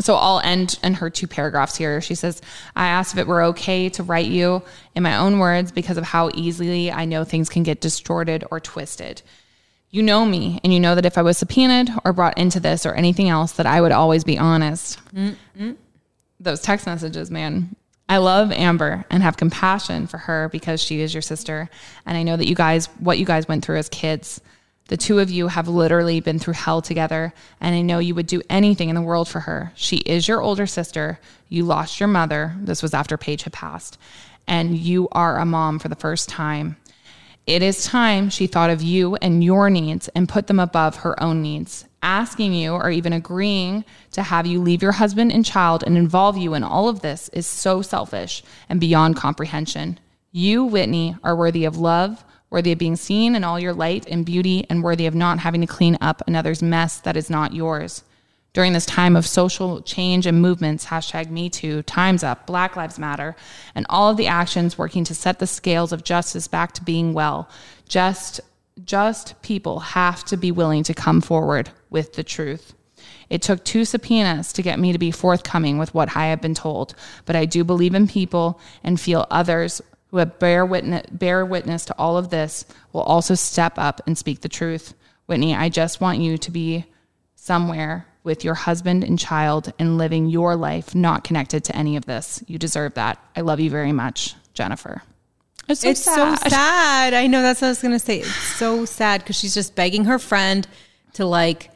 so 0.00 0.14
I'll 0.14 0.40
end 0.40 0.78
in 0.82 0.94
her 0.94 1.10
two 1.10 1.26
paragraphs 1.26 1.76
here. 1.76 2.00
She 2.00 2.14
says, 2.14 2.40
I 2.74 2.86
asked 2.86 3.12
if 3.12 3.18
it 3.18 3.26
were 3.26 3.42
okay 3.42 3.90
to 3.90 4.02
write 4.02 4.26
you 4.26 4.62
in 4.94 5.02
my 5.02 5.18
own 5.18 5.38
words 5.38 5.70
because 5.70 5.98
of 5.98 6.04
how 6.04 6.30
easily 6.32 6.90
I 6.90 7.04
know 7.04 7.24
things 7.24 7.50
can 7.50 7.62
get 7.62 7.82
distorted 7.82 8.44
or 8.50 8.58
twisted. 8.58 9.20
You 9.92 10.02
know 10.02 10.24
me, 10.24 10.60
and 10.62 10.72
you 10.72 10.78
know 10.78 10.94
that 10.94 11.04
if 11.04 11.18
I 11.18 11.22
was 11.22 11.36
subpoenaed 11.38 11.90
or 12.04 12.12
brought 12.12 12.38
into 12.38 12.60
this 12.60 12.86
or 12.86 12.94
anything 12.94 13.28
else, 13.28 13.52
that 13.52 13.66
I 13.66 13.80
would 13.80 13.90
always 13.92 14.22
be 14.22 14.38
honest. 14.38 15.00
Those 16.38 16.60
text 16.60 16.86
messages, 16.86 17.30
man. 17.30 17.74
I 18.08 18.16
love 18.18 18.50
Amber 18.50 19.04
and 19.10 19.22
have 19.22 19.36
compassion 19.36 20.06
for 20.06 20.18
her 20.18 20.48
because 20.48 20.82
she 20.82 21.00
is 21.00 21.14
your 21.14 21.22
sister. 21.22 21.68
And 22.06 22.16
I 22.16 22.22
know 22.22 22.36
that 22.36 22.48
you 22.48 22.54
guys, 22.54 22.86
what 22.98 23.18
you 23.18 23.24
guys 23.24 23.46
went 23.46 23.64
through 23.64 23.78
as 23.78 23.88
kids, 23.88 24.40
the 24.88 24.96
two 24.96 25.20
of 25.20 25.30
you 25.30 25.46
have 25.48 25.68
literally 25.68 26.20
been 26.20 26.40
through 26.40 26.54
hell 26.54 26.82
together. 26.82 27.32
And 27.60 27.74
I 27.74 27.82
know 27.82 28.00
you 28.00 28.16
would 28.16 28.26
do 28.26 28.42
anything 28.50 28.88
in 28.88 28.96
the 28.96 29.02
world 29.02 29.28
for 29.28 29.40
her. 29.40 29.72
She 29.76 29.98
is 29.98 30.26
your 30.26 30.40
older 30.40 30.66
sister. 30.66 31.20
You 31.48 31.64
lost 31.64 32.00
your 32.00 32.08
mother. 32.08 32.56
This 32.58 32.82
was 32.82 32.94
after 32.94 33.16
Paige 33.16 33.44
had 33.44 33.52
passed. 33.52 33.98
And 34.46 34.76
you 34.76 35.08
are 35.12 35.38
a 35.38 35.46
mom 35.46 35.78
for 35.78 35.88
the 35.88 35.94
first 35.94 36.28
time. 36.28 36.76
It 37.46 37.62
is 37.62 37.84
time 37.84 38.30
she 38.30 38.46
thought 38.46 38.70
of 38.70 38.82
you 38.82 39.16
and 39.16 39.42
your 39.42 39.70
needs 39.70 40.08
and 40.08 40.28
put 40.28 40.46
them 40.46 40.60
above 40.60 40.96
her 40.96 41.20
own 41.22 41.42
needs. 41.42 41.86
Asking 42.02 42.52
you 42.54 42.72
or 42.72 42.90
even 42.90 43.12
agreeing 43.12 43.84
to 44.12 44.22
have 44.22 44.46
you 44.46 44.60
leave 44.60 44.82
your 44.82 44.92
husband 44.92 45.32
and 45.32 45.44
child 45.44 45.82
and 45.86 45.96
involve 45.96 46.36
you 46.36 46.54
in 46.54 46.62
all 46.62 46.88
of 46.88 47.00
this 47.00 47.28
is 47.30 47.46
so 47.46 47.82
selfish 47.82 48.42
and 48.68 48.78
beyond 48.80 49.16
comprehension. 49.16 49.98
You, 50.32 50.64
Whitney, 50.64 51.16
are 51.24 51.34
worthy 51.34 51.64
of 51.64 51.76
love, 51.76 52.24
worthy 52.50 52.72
of 52.72 52.78
being 52.78 52.96
seen 52.96 53.34
in 53.34 53.42
all 53.42 53.58
your 53.58 53.74
light 53.74 54.06
and 54.08 54.24
beauty, 54.24 54.66
and 54.70 54.82
worthy 54.82 55.06
of 55.06 55.14
not 55.14 55.40
having 55.40 55.60
to 55.60 55.66
clean 55.66 55.98
up 56.00 56.22
another's 56.26 56.62
mess 56.62 57.00
that 57.00 57.16
is 57.16 57.30
not 57.30 57.52
yours. 57.54 58.04
During 58.52 58.72
this 58.72 58.86
time 58.86 59.14
of 59.14 59.26
social 59.26 59.80
change 59.80 60.26
and 60.26 60.42
movements, 60.42 60.86
hashtag 60.86 61.30
Me 61.30 61.48
Too, 61.48 61.82
Time's 61.82 62.24
Up, 62.24 62.46
Black 62.46 62.74
Lives 62.74 62.98
Matter, 62.98 63.36
and 63.76 63.86
all 63.88 64.10
of 64.10 64.16
the 64.16 64.26
actions 64.26 64.76
working 64.76 65.04
to 65.04 65.14
set 65.14 65.38
the 65.38 65.46
scales 65.46 65.92
of 65.92 66.02
justice 66.02 66.48
back 66.48 66.72
to 66.72 66.84
being 66.84 67.12
well, 67.12 67.48
just 67.88 68.40
just 68.84 69.40
people 69.42 69.80
have 69.80 70.24
to 70.24 70.36
be 70.36 70.50
willing 70.50 70.82
to 70.82 70.94
come 70.94 71.20
forward 71.20 71.70
with 71.90 72.14
the 72.14 72.24
truth. 72.24 72.72
It 73.28 73.42
took 73.42 73.64
two 73.64 73.84
subpoenas 73.84 74.52
to 74.54 74.62
get 74.62 74.78
me 74.78 74.92
to 74.92 74.98
be 74.98 75.10
forthcoming 75.10 75.78
with 75.78 75.94
what 75.94 76.16
I 76.16 76.26
have 76.26 76.40
been 76.40 76.54
told, 76.54 76.94
but 77.26 77.36
I 77.36 77.44
do 77.44 77.62
believe 77.62 77.94
in 77.94 78.08
people 78.08 78.58
and 78.82 79.00
feel 79.00 79.26
others 79.30 79.80
who 80.08 80.16
have 80.16 80.38
bear 80.38 80.66
witness, 80.66 81.06
bear 81.10 81.44
witness 81.46 81.84
to 81.86 81.94
all 81.98 82.16
of 82.16 82.30
this 82.30 82.64
will 82.92 83.02
also 83.02 83.34
step 83.34 83.74
up 83.76 84.00
and 84.06 84.18
speak 84.18 84.40
the 84.40 84.48
truth. 84.48 84.94
Whitney, 85.26 85.54
I 85.54 85.68
just 85.68 86.00
want 86.00 86.18
you 86.18 86.36
to 86.38 86.50
be 86.50 86.86
somewhere 87.36 88.06
with 88.22 88.44
your 88.44 88.54
husband 88.54 89.02
and 89.02 89.18
child 89.18 89.72
and 89.78 89.96
living 89.98 90.26
your 90.26 90.56
life 90.56 90.94
not 90.94 91.24
connected 91.24 91.64
to 91.64 91.76
any 91.76 91.96
of 91.96 92.04
this. 92.06 92.42
You 92.46 92.58
deserve 92.58 92.94
that. 92.94 93.18
I 93.34 93.40
love 93.40 93.60
you 93.60 93.70
very 93.70 93.92
much, 93.92 94.34
Jennifer. 94.52 95.02
It's 95.68 95.80
so 95.80 95.88
it's 95.90 96.00
sad. 96.02 96.38
so 96.38 96.48
sad. 96.48 97.14
I 97.14 97.26
know 97.26 97.42
that's 97.42 97.60
what 97.60 97.68
I 97.68 97.70
was 97.70 97.82
gonna 97.82 97.98
say. 97.98 98.18
It's 98.20 98.34
so 98.34 98.84
sad 98.84 99.20
because 99.20 99.36
she's 99.36 99.54
just 99.54 99.74
begging 99.74 100.04
her 100.06 100.18
friend 100.18 100.66
to 101.14 101.24
like 101.24 101.70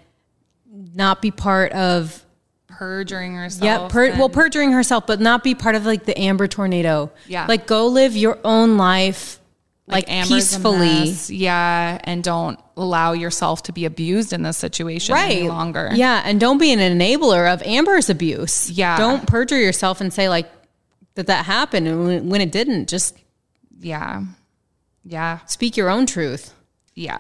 not 0.95 1.23
be 1.23 1.31
part 1.31 1.73
of 1.73 2.25
Perjuring 2.67 3.37
herself. 3.37 3.65
yeah, 3.65 3.89
per, 3.89 4.11
well, 4.19 4.29
perjuring 4.29 4.73
herself, 4.73 5.07
but 5.07 5.21
not 5.21 5.45
be 5.45 5.55
part 5.55 5.77
of 5.77 5.87
like 5.87 6.05
the 6.05 6.19
Amber 6.19 6.49
tornado. 6.49 7.13
Yeah. 7.29 7.47
like 7.47 7.69
go 7.69 7.87
live 7.87 8.17
your 8.17 8.39
own 8.45 8.77
life, 8.77 9.39
like, 9.87 10.09
a 10.09 10.23
peacefully. 10.25 11.11
Yeah, 11.29 11.99
and 12.05 12.25
don't 12.25 12.59
allow 12.77 13.13
yourself 13.13 13.63
to 13.65 13.73
be 13.73 13.85
abused 13.85 14.33
in 14.33 14.43
this 14.43 14.57
situation 14.57 15.15
any 15.17 15.49
longer. 15.49 15.91
Yeah, 15.93 16.23
and 16.25 16.41
don't 16.41 16.59
be 16.59 16.73
an 16.73 16.79
enabler 16.79 17.53
of 17.53 17.63
Amber's 17.63 18.09
abuse. 18.09 18.71
Yeah. 18.71 18.97
don't 18.97 19.27
perjure 19.27 19.59
yourself 19.59 20.01
and 20.01 20.13
say 20.13 20.29
like 20.29 20.51
that 21.15 21.27
that 21.27 21.45
happened 21.45 21.87
and 21.87 22.31
when 22.31 22.41
it 22.41 22.51
didn't. 22.51 22.89
Just 22.89 23.17
Yeah. 23.81 24.25
Yeah. 25.05 25.41
speak 25.47 25.77
your 25.77 25.91
own 25.91 26.07
truth. 26.07 26.55
Yeah. 26.95 27.19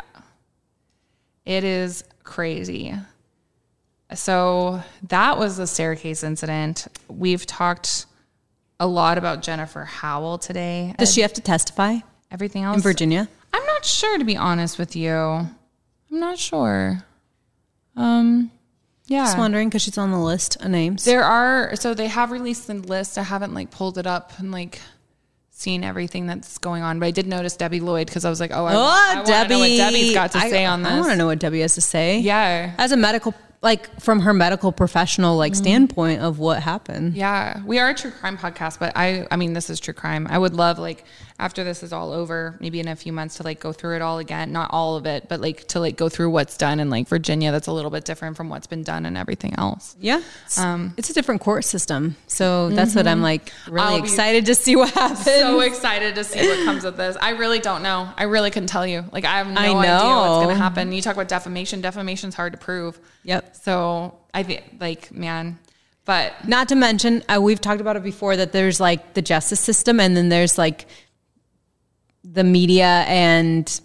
It 1.45 1.65
is 1.65 2.03
crazy. 2.23 2.95
So 4.15 4.83
that 5.09 5.39
was 5.39 5.57
the 5.57 5.67
staircase 5.67 6.23
incident. 6.25 6.87
We've 7.09 7.45
talked 7.45 8.07
a 8.81 8.87
lot 8.87 9.19
about 9.19 9.43
Jennifer 9.43 9.85
Howell 9.85 10.39
today. 10.39 10.95
Does 10.99 11.13
she 11.13 11.21
have 11.21 11.33
to 11.35 11.41
testify 11.41 11.99
Everything 12.31 12.63
else 12.65 12.77
in 12.77 12.83
Virginia? 12.83 13.29
I'm 13.53 13.65
not 13.67 13.85
sure 13.85 14.19
to 14.19 14.25
be 14.25 14.37
honest 14.37 14.79
with 14.79 14.97
you. 14.97 15.13
I'm 15.13 15.51
not 16.11 16.39
sure. 16.39 17.03
Um 17.97 18.51
yeah. 19.07 19.25
Just 19.25 19.37
wondering 19.39 19.69
because 19.69 19.83
she's 19.83 19.99
on 19.99 20.11
the 20.11 20.19
list 20.19 20.57
of 20.63 20.71
names. 20.71 21.05
There 21.05 21.23
are 21.23 21.77
so 21.77 21.93
they 21.95 22.09
have 22.09 22.31
released 22.31 22.67
the 22.67 22.75
list. 22.75 23.19
I 23.19 23.23
haven't 23.23 23.53
like 23.55 23.71
pulled 23.71 23.99
it 23.99 24.07
up 24.07 24.33
and 24.39 24.51
like 24.51 24.81
seen 25.51 25.85
everything 25.85 26.27
that's 26.27 26.59
going 26.59 26.83
on, 26.83 26.99
but 26.99 27.07
I 27.07 27.11
did 27.13 27.27
notice 27.27 27.57
Debbie 27.57 27.81
Lloyd 27.81 28.07
because 28.09 28.25
I 28.25 28.31
was 28.31 28.41
like, 28.41 28.51
oh, 28.53 28.65
I, 28.65 28.75
Oh, 28.75 29.21
I 29.21 29.23
Debbie! 29.25 29.55
know 29.55 29.61
what 29.61 29.77
Debbie's 29.77 30.13
got 30.15 30.33
to 30.33 30.39
I- 30.39 30.51
say 30.51 30.65
on 30.65 30.83
this. 30.83 30.91
I 30.93 30.99
want 31.01 31.13
to 31.13 31.17
know 31.17 31.27
what 31.27 31.39
Debbie 31.39 31.61
has 31.61 31.75
to 31.77 31.81
say. 31.81 32.19
Yeah, 32.19 32.75
as 32.77 32.91
a 32.91 32.97
medical, 32.97 33.35
like 33.63 34.01
from 34.01 34.21
her 34.21 34.35
medical 34.35 34.73
professional 34.73 35.37
like 35.37 35.55
standpoint 35.55 36.23
of 36.23 36.39
what 36.41 36.61
happened. 36.63 37.15
yeah. 37.15 37.63
We 37.65 37.79
are 37.79 37.91
a 37.91 37.95
true 37.95 38.11
crime 38.11 38.37
podcast, 38.37 38.79
but 38.81 38.93
I, 38.97 39.29
I 39.31 39.37
mean, 39.37 39.53
this 39.53 39.71
is 39.71 39.79
true 39.79 39.95
crime. 39.95 40.27
I 40.29 40.39
would 40.39 40.55
love 40.55 40.79
like 40.81 41.05
after 41.37 41.65
this 41.65 41.83
is 41.83 41.93
all 41.93 42.13
over, 42.13 42.57
maybe 42.61 42.79
in 42.79 42.87
a 42.87 42.95
few 42.95 43.13
months 43.13 43.39
to 43.39 43.43
like 43.43 43.59
go 43.59 43.73
through 43.73 43.97
it 43.97 44.03
all 44.03 44.19
again. 44.19 44.53
Not 44.53 44.71
all 44.73 44.97
of 44.97 45.05
it, 45.05 45.29
but 45.29 45.41
like 45.41 45.67
to 45.69 45.81
like 45.81 45.97
go 45.97 46.09
through 46.09 46.31
what's 46.31 46.57
done 46.57 46.79
in 46.79 46.91
like 46.91 47.09
Virginia. 47.09 47.51
That's 47.51 47.67
a 47.67 47.73
little 47.73 47.91
bit 47.91 48.05
different 48.05 48.37
from 48.37 48.49
what's 48.49 48.69
been 48.69 48.85
done 48.85 49.05
and 49.05 49.17
everything 49.17 49.55
else. 49.59 49.97
Yeah, 49.99 50.23
it's, 50.45 50.59
it's 50.97 51.11
a 51.11 51.13
different 51.13 51.41
court 51.41 51.65
system, 51.65 52.17
so 52.29 52.71
that's 52.71 52.95
what 52.95 53.09
I'm 53.09 53.21
like 53.21 53.53
really 53.67 53.81
Um, 53.81 53.95
I'll 53.95 53.99
excited 53.99 54.47
to 54.47 54.55
see 54.55 54.77
what 54.77 54.91
happens. 54.91 55.25
so 55.25 55.61
excited 55.61 56.15
to 56.15 56.25
see 56.25 56.47
what 56.47 56.65
comes 56.65 56.85
of 56.85 56.97
this. 56.97 57.17
I 57.21 57.31
really 57.31 57.59
don't 57.59 57.83
know. 57.83 58.09
I 58.17 58.25
really 58.25 58.51
couldn't 58.51 58.69
tell 58.69 58.87
you. 58.87 59.05
Like 59.11 59.25
I 59.25 59.39
have 59.39 59.49
no 59.49 59.61
I 59.61 59.65
idea 59.65 60.07
what's 60.07 60.45
going 60.45 60.57
to 60.57 60.63
happen. 60.63 60.93
You 60.93 61.03
talk 61.03 61.15
about 61.15 61.29
defamation. 61.29 61.81
Defamation's 61.81 62.37
hard 62.37 62.53
to 62.53 62.59
prove. 62.59 63.01
Yep. 63.25 63.57
So 63.57 64.19
I 64.33 64.45
think 64.45 64.77
like 64.79 65.11
man, 65.13 65.59
but 66.05 66.47
Not 66.47 66.69
to 66.69 66.75
mention, 66.75 67.23
uh, 67.29 67.41
we've 67.41 67.61
talked 67.61 67.81
about 67.81 67.97
it 67.97 68.03
before 68.03 68.37
that 68.37 68.53
there's 68.53 68.79
like 68.79 69.15
the 69.15 69.23
justice 69.23 69.61
system, 69.61 69.99
and 70.01 70.15
then 70.15 70.29
there's 70.29 70.59
like 70.59 70.87
the 72.25 72.43
media 72.45 73.05
and 73.07 73.81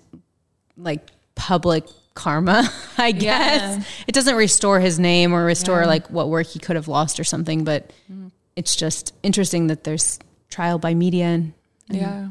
like 0.77 1.07
public 1.35 1.85
karma, 2.13 2.69
I 2.97 3.11
guess. 3.11 3.77
Yeah. 3.77 3.83
It 4.07 4.13
doesn't 4.13 4.35
restore 4.35 4.79
his 4.79 4.99
name 4.99 5.33
or 5.33 5.43
restore 5.45 5.81
Yeah. 5.81 5.87
like 5.87 6.07
what 6.09 6.29
work 6.29 6.47
he 6.47 6.59
could 6.59 6.75
have 6.75 6.87
lost 6.87 7.19
or 7.19 7.23
something, 7.23 7.63
but 7.63 7.91
mm. 8.11 8.31
it's 8.55 8.75
just 8.75 9.13
interesting 9.23 9.67
that 9.67 9.83
there's 9.83 10.19
trial 10.49 10.79
by 10.79 10.93
media 10.93 11.25
and 11.25 11.53
Yeah. 11.89 12.29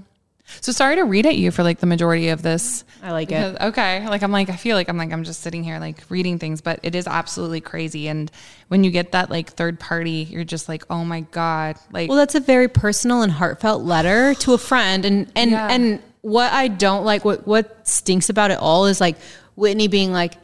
So 0.60 0.72
sorry 0.72 0.96
to 0.96 1.02
read 1.02 1.26
at 1.26 1.36
you 1.36 1.50
for 1.50 1.62
like 1.62 1.78
the 1.78 1.86
majority 1.86 2.28
of 2.28 2.42
this. 2.42 2.84
I 3.02 3.12
like 3.12 3.28
Because- 3.28 3.54
it. 3.54 3.62
Okay. 3.62 4.08
Like 4.08 4.22
I'm 4.22 4.32
like 4.32 4.48
I 4.50 4.56
feel 4.56 4.76
like 4.76 4.88
I'm 4.88 4.96
like 4.96 5.12
I'm 5.12 5.24
just 5.24 5.40
sitting 5.40 5.62
here 5.62 5.78
like 5.78 6.02
reading 6.08 6.38
things, 6.38 6.60
but 6.60 6.80
it 6.82 6.94
is 6.94 7.06
absolutely 7.06 7.60
crazy. 7.60 8.08
And 8.08 8.30
when 8.68 8.82
you 8.84 8.90
get 8.90 9.12
that 9.12 9.30
like 9.30 9.50
third 9.50 9.78
party, 9.78 10.26
you're 10.30 10.44
just 10.44 10.68
like, 10.68 10.84
oh 10.90 11.04
my 11.04 11.20
god, 11.20 11.76
like 11.92 12.08
Well, 12.08 12.18
that's 12.18 12.34
a 12.34 12.40
very 12.40 12.68
personal 12.68 13.22
and 13.22 13.30
heartfelt 13.32 13.82
letter 13.82 14.34
to 14.34 14.54
a 14.54 14.58
friend, 14.58 15.04
and 15.04 15.30
and 15.36 15.50
Yeah. 15.50 15.68
and 15.70 16.00
what 16.22 16.52
I 16.52 16.68
don't 16.68 17.04
like, 17.04 17.24
what 17.24 17.46
what 17.46 17.86
stinks 17.86 18.28
about 18.28 18.50
it 18.50 18.58
all 18.58 18.86
is 18.86 19.00
like 19.00 19.16
Whitney 19.54 19.86
being 19.88 20.12
like, 20.12 20.34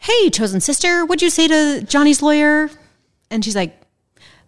"Hey, 0.00 0.28
chosen 0.30 0.60
sister, 0.60 1.04
what'd 1.06 1.22
you 1.22 1.30
say 1.30 1.48
to 1.48 1.82
Johnny's 1.86 2.20
lawyer?" 2.20 2.68
And 3.30 3.44
she's 3.44 3.56
like, 3.56 3.80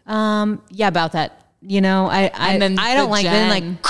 "Um, 0.07 0.62
yeah, 0.70 0.88
about 0.88 1.12
that." 1.12 1.46
You 1.62 1.80
know, 1.80 2.07
I 2.07 2.30
I 2.34 2.53
And 2.53 2.62
then 2.62 2.78
I 2.78 2.94
don't 2.94 3.07
the 3.07 3.11
like 3.11 3.24
then 3.24 3.49
like 3.49 3.86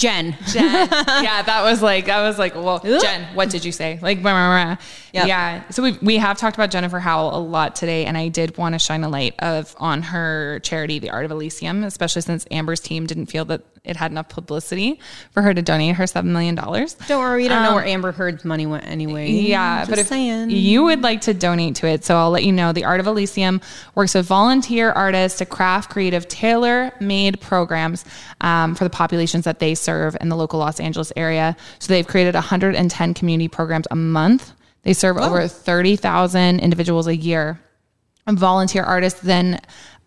Jen. 0.00 0.34
Jen. 0.48 0.88
Yeah, 1.20 1.42
that 1.42 1.62
was 1.62 1.82
like 1.82 2.08
I 2.08 2.22
was 2.22 2.38
like, 2.38 2.54
well, 2.54 2.78
Jen, 2.78 3.34
what 3.34 3.50
did 3.50 3.64
you 3.64 3.72
say? 3.72 3.98
Like, 4.00 4.22
blah, 4.22 4.32
blah, 4.32 4.64
blah. 4.74 4.76
Yep. 5.12 5.28
yeah. 5.28 5.68
So 5.70 5.82
we 5.82 5.92
we 6.00 6.16
have 6.16 6.38
talked 6.38 6.56
about 6.56 6.70
Jennifer 6.70 6.98
Howell 6.98 7.36
a 7.36 7.38
lot 7.38 7.76
today, 7.76 8.06
and 8.06 8.16
I 8.16 8.28
did 8.28 8.56
want 8.56 8.74
to 8.74 8.78
shine 8.78 9.04
a 9.04 9.08
light 9.08 9.34
of 9.40 9.74
on 9.78 10.02
her 10.02 10.60
charity, 10.60 10.98
the 10.98 11.10
Art 11.10 11.26
of 11.26 11.30
Elysium, 11.30 11.84
especially 11.84 12.22
since 12.22 12.46
Amber's 12.50 12.80
team 12.80 13.06
didn't 13.06 13.26
feel 13.26 13.44
that 13.46 13.60
it 13.82 13.96
had 13.96 14.10
enough 14.10 14.28
publicity 14.28 15.00
for 15.32 15.40
her 15.42 15.54
to 15.54 15.62
donate 15.62 15.96
her 15.96 16.06
seven 16.06 16.32
million 16.32 16.54
dollars. 16.54 16.94
Don't 17.08 17.20
worry, 17.20 17.42
we 17.44 17.48
don't 17.48 17.62
know 17.62 17.70
Um, 17.70 17.74
where 17.76 17.84
Amber 17.86 18.12
Heard's 18.12 18.44
money 18.44 18.66
went 18.66 18.86
anyway. 18.86 19.30
Yeah, 19.30 19.80
Just 19.80 19.90
but 19.90 19.98
if 19.98 20.08
saying. 20.08 20.50
you 20.50 20.84
would 20.84 21.02
like 21.02 21.22
to 21.22 21.34
donate 21.34 21.76
to 21.76 21.86
it, 21.86 22.04
so 22.04 22.16
I'll 22.16 22.30
let 22.30 22.44
you 22.44 22.52
know. 22.52 22.72
The 22.72 22.84
Art 22.84 23.00
of 23.00 23.06
Elysium 23.06 23.60
works 23.94 24.14
with 24.14 24.26
volunteer 24.26 24.92
artists 24.92 25.38
to 25.38 25.46
craft 25.46 25.90
creative, 25.90 26.28
tailor-made 26.28 27.40
programs 27.40 28.04
um, 28.42 28.74
for 28.74 28.84
the 28.84 28.90
populations 28.90 29.44
that 29.44 29.58
they 29.60 29.74
serve 29.74 30.16
in 30.20 30.28
the 30.28 30.36
local 30.36 30.58
Los 30.60 30.78
Angeles 30.80 31.12
area. 31.16 31.56
So 31.78 31.92
they've 31.92 32.06
created 32.06 32.34
110 32.34 33.14
community 33.14 33.48
programs 33.48 33.86
a 33.90 33.96
month. 33.96 34.52
They 34.82 34.92
serve 34.92 35.16
over 35.18 35.46
30,000 35.48 36.60
individuals 36.60 37.06
a 37.06 37.16
year. 37.16 37.60
Volunteer 38.28 38.82
artists 38.84 39.20
then 39.20 39.60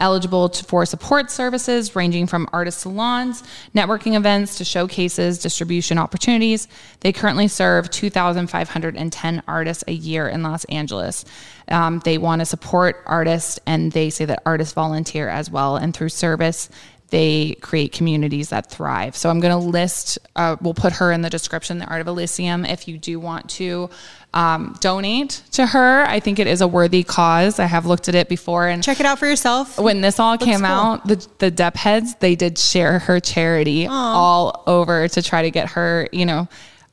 eligible 0.03 0.49
to, 0.49 0.65
for 0.65 0.85
support 0.85 1.31
services 1.31 1.95
ranging 1.95 2.27
from 2.27 2.47
artist 2.51 2.79
salons, 2.79 3.41
networking 3.73 4.15
events 4.15 4.57
to 4.57 4.65
showcases, 4.65 5.39
distribution 5.39 5.97
opportunities. 5.97 6.67
They 6.99 7.13
currently 7.13 7.47
serve 7.47 7.89
2,510 7.89 9.43
artists 9.47 9.83
a 9.87 9.93
year 9.93 10.27
in 10.27 10.43
Los 10.43 10.65
Angeles. 10.65 11.23
Um, 11.69 12.01
they 12.03 12.17
want 12.17 12.41
to 12.41 12.45
support 12.45 13.01
artists 13.05 13.59
and 13.65 13.93
they 13.93 14.09
say 14.09 14.25
that 14.25 14.43
artists 14.45 14.73
volunteer 14.73 15.29
as 15.29 15.49
well. 15.49 15.77
And 15.77 15.95
through 15.95 16.09
service, 16.09 16.69
they 17.13 17.53
create 17.61 17.91
communities 17.91 18.49
that 18.49 18.65
thrive. 18.71 19.15
So 19.15 19.29
I'm 19.29 19.39
going 19.39 19.51
to 19.51 19.69
list, 19.69 20.17
uh, 20.35 20.55
we'll 20.61 20.73
put 20.73 20.93
her 20.93 21.11
in 21.11 21.21
the 21.21 21.29
description, 21.29 21.77
the 21.77 21.85
Art 21.85 22.01
of 22.01 22.07
Elysium, 22.07 22.65
if 22.65 22.87
you 22.87 22.97
do 22.97 23.19
want 23.19 23.51
to 23.51 23.91
um, 24.33 24.75
donate 24.79 25.43
to 25.51 25.67
her. 25.67 26.05
I 26.05 26.19
think 26.19 26.39
it 26.39 26.47
is 26.47 26.61
a 26.61 26.67
worthy 26.67 27.03
cause. 27.03 27.59
I 27.59 27.65
have 27.65 27.85
looked 27.85 28.09
at 28.09 28.15
it 28.15 28.29
before 28.29 28.67
and 28.67 28.83
check 28.83 28.99
it 28.99 29.05
out 29.05 29.19
for 29.19 29.27
yourself. 29.27 29.77
When 29.77 30.01
this 30.01 30.19
all 30.19 30.39
came 30.39 30.61
cool. 30.61 30.65
out, 30.65 31.07
the 31.07 31.27
the 31.37 31.51
Depp 31.51 31.75
heads 31.75 32.15
they 32.15 32.33
did 32.33 32.57
share 32.57 32.97
her 32.97 33.19
charity 33.19 33.85
all 33.85 34.63
over 34.65 35.07
to 35.07 35.21
try 35.21 35.43
to 35.43 35.51
get 35.51 35.69
her, 35.69 36.09
you 36.11 36.25
know, 36.25 36.47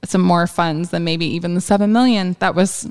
some 0.04 0.20
more 0.20 0.46
funds 0.46 0.90
than 0.90 1.02
maybe 1.02 1.24
even 1.24 1.54
the 1.54 1.62
seven 1.62 1.94
million 1.94 2.36
that 2.40 2.54
was. 2.54 2.86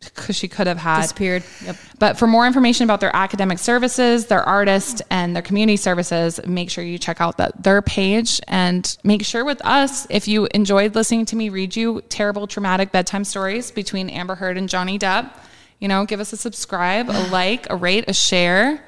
Because 0.00 0.36
she 0.36 0.46
could 0.46 0.66
have 0.66 0.78
had 0.78 1.02
Disappeared. 1.02 1.42
Yep. 1.64 1.76
But 1.98 2.18
for 2.18 2.26
more 2.26 2.46
information 2.46 2.84
about 2.84 3.00
their 3.00 3.14
academic 3.14 3.58
services, 3.58 4.26
their 4.26 4.42
artist, 4.42 5.02
and 5.10 5.34
their 5.34 5.42
community 5.42 5.76
services, 5.76 6.38
make 6.46 6.70
sure 6.70 6.84
you 6.84 6.98
check 6.98 7.20
out 7.20 7.36
that 7.38 7.62
their 7.62 7.82
page 7.82 8.40
and 8.46 8.96
make 9.02 9.24
sure 9.24 9.44
with 9.44 9.64
us 9.64 10.06
if 10.08 10.28
you 10.28 10.46
enjoyed 10.54 10.94
listening 10.94 11.24
to 11.26 11.36
me 11.36 11.48
read 11.48 11.74
you 11.74 12.00
terrible 12.08 12.46
traumatic 12.46 12.92
bedtime 12.92 13.24
stories 13.24 13.72
between 13.72 14.08
Amber 14.08 14.36
Heard 14.36 14.56
and 14.56 14.68
Johnny 14.68 14.98
Depp. 14.98 15.32
You 15.80 15.88
know, 15.88 16.06
give 16.06 16.20
us 16.20 16.32
a 16.32 16.36
subscribe, 16.36 17.08
a 17.08 17.28
like, 17.30 17.68
a 17.68 17.76
rate, 17.76 18.04
a 18.06 18.14
share. 18.14 18.84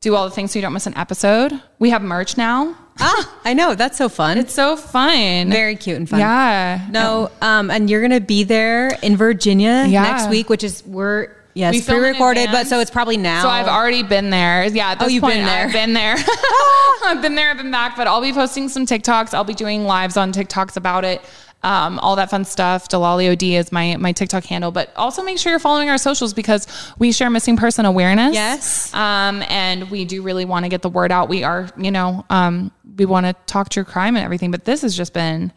Do 0.00 0.16
all 0.16 0.24
the 0.24 0.34
things 0.34 0.52
so 0.52 0.58
you 0.58 0.62
don't 0.62 0.72
miss 0.72 0.86
an 0.86 0.96
episode. 0.96 1.60
We 1.78 1.90
have 1.90 2.02
merch 2.02 2.36
now. 2.36 2.76
Ah, 3.00 3.38
I 3.44 3.54
know. 3.54 3.74
That's 3.74 3.96
so 3.98 4.08
fun. 4.08 4.38
It's 4.38 4.52
so 4.54 4.76
fun. 4.76 5.50
Very 5.50 5.76
cute 5.76 5.96
and 5.96 6.08
fun. 6.08 6.20
Yeah. 6.20 6.86
No, 6.90 7.30
um, 7.40 7.70
and 7.70 7.88
you're 7.88 8.02
gonna 8.02 8.20
be 8.20 8.44
there 8.44 8.96
in 9.02 9.16
Virginia 9.16 9.84
Yeah. 9.88 10.02
next 10.02 10.28
week, 10.28 10.48
which 10.50 10.62
is 10.64 10.82
we're 10.86 11.28
yes 11.54 11.74
We 11.74 11.82
pre-recorded, 11.82 12.50
but 12.52 12.66
so 12.66 12.80
it's 12.80 12.90
probably 12.90 13.16
now. 13.16 13.42
So 13.42 13.48
I've 13.48 13.68
already 13.68 14.02
been 14.02 14.30
there. 14.30 14.64
Yeah. 14.66 14.90
At 14.92 15.02
Oh, 15.02 15.06
you've 15.08 15.22
point, 15.22 15.34
been 15.36 15.46
there. 15.46 15.66
I've 15.66 15.72
been 15.72 15.92
there. 15.94 16.16
I've 17.04 17.22
been 17.22 17.34
there. 17.34 17.50
I've 17.50 17.56
been 17.56 17.70
back. 17.70 17.96
But 17.96 18.06
I'll 18.06 18.20
be 18.22 18.32
posting 18.32 18.68
some 18.68 18.86
TikToks. 18.86 19.34
I'll 19.34 19.44
be 19.44 19.54
doing 19.54 19.84
lives 19.84 20.16
on 20.16 20.32
TikToks 20.32 20.76
about 20.76 21.04
it. 21.04 21.22
Um, 21.62 21.98
all 21.98 22.16
that 22.16 22.30
fun 22.30 22.44
stuff. 22.46 22.88
Delali 22.88 23.30
OD 23.32 23.42
is 23.42 23.70
my 23.70 23.96
my 23.98 24.12
TikTok 24.12 24.44
handle. 24.44 24.70
But 24.70 24.92
also 24.96 25.22
make 25.22 25.38
sure 25.38 25.52
you're 25.52 25.58
following 25.58 25.90
our 25.90 25.98
socials 25.98 26.32
because 26.32 26.66
we 26.98 27.12
share 27.12 27.28
missing 27.28 27.56
person 27.58 27.84
awareness. 27.84 28.34
Yes. 28.34 28.94
Um, 28.94 29.42
and 29.48 29.90
we 29.90 30.04
do 30.06 30.22
really 30.22 30.46
want 30.46 30.64
to 30.64 30.68
get 30.70 30.80
the 30.82 30.88
word 30.88 31.12
out. 31.12 31.28
We 31.28 31.44
are, 31.44 31.68
you 31.76 31.90
know, 31.90 32.24
um, 32.30 32.70
we 32.96 33.04
want 33.04 33.26
to 33.26 33.34
talk 33.46 33.68
true 33.68 33.84
crime 33.84 34.16
and 34.16 34.24
everything. 34.24 34.50
But 34.50 34.64
this 34.64 34.80
has 34.82 34.96
just 34.96 35.12
been, 35.12 35.52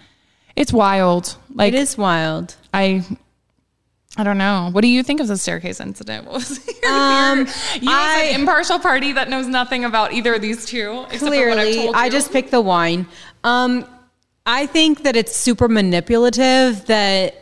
it's 0.57 0.73
wild. 0.73 1.37
Like 1.53 1.73
it 1.73 1.77
is 1.79 1.97
wild. 1.97 2.55
I 2.73 3.05
I 4.17 4.23
don't 4.23 4.37
know. 4.37 4.69
What 4.73 4.81
do 4.81 4.87
you 4.89 5.01
think 5.03 5.21
of 5.21 5.27
the 5.27 5.37
staircase 5.37 5.79
incident? 5.79 6.25
What 6.27 6.33
was 6.35 6.67
your, 6.83 6.91
Um, 6.93 7.37
your- 7.39 7.47
you 7.81 7.89
I- 7.89 8.25
an 8.33 8.41
impartial 8.41 8.77
party 8.77 9.13
that 9.13 9.29
knows 9.29 9.47
nothing 9.47 9.85
about 9.85 10.11
either 10.13 10.33
of 10.35 10.41
these 10.41 10.65
two, 10.65 11.05
except 11.09 11.21
for 11.21 11.49
what 11.49 11.57
I've 11.59 11.73
Clearly, 11.73 11.89
I 11.95 12.05
you? 12.05 12.11
just 12.11 12.31
picked 12.31 12.51
the 12.51 12.61
wine. 12.61 13.07
Um, 13.43 13.85
I 14.45 14.65
think 14.65 15.03
that 15.03 15.15
it's 15.15 15.35
super 15.35 15.67
manipulative. 15.67 16.85
That 16.85 17.35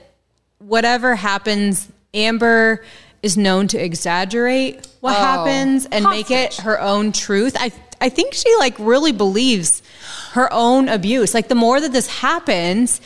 whatever 0.59 1.15
happens, 1.15 1.87
Amber 2.13 2.83
is 3.23 3.37
known 3.37 3.67
to 3.69 3.83
exaggerate 3.83 4.87
what 4.99 5.15
Oh, 5.15 5.19
happens 5.19 5.85
and 5.85 6.05
make 6.05 6.31
it 6.31 6.55
her 6.55 6.79
own 6.79 7.11
truth. 7.11 7.55
I 7.59 7.71
I 7.99 8.09
think 8.09 8.33
she 8.33 8.53
like 8.57 8.75
really 8.79 9.11
believes 9.11 9.83
her 10.31 10.51
own 10.51 10.89
abuse. 10.89 11.33
Like 11.33 11.47
the 11.47 11.55
more 11.55 11.79
that 11.79 11.91
this 11.93 12.07
happens, 12.07 12.99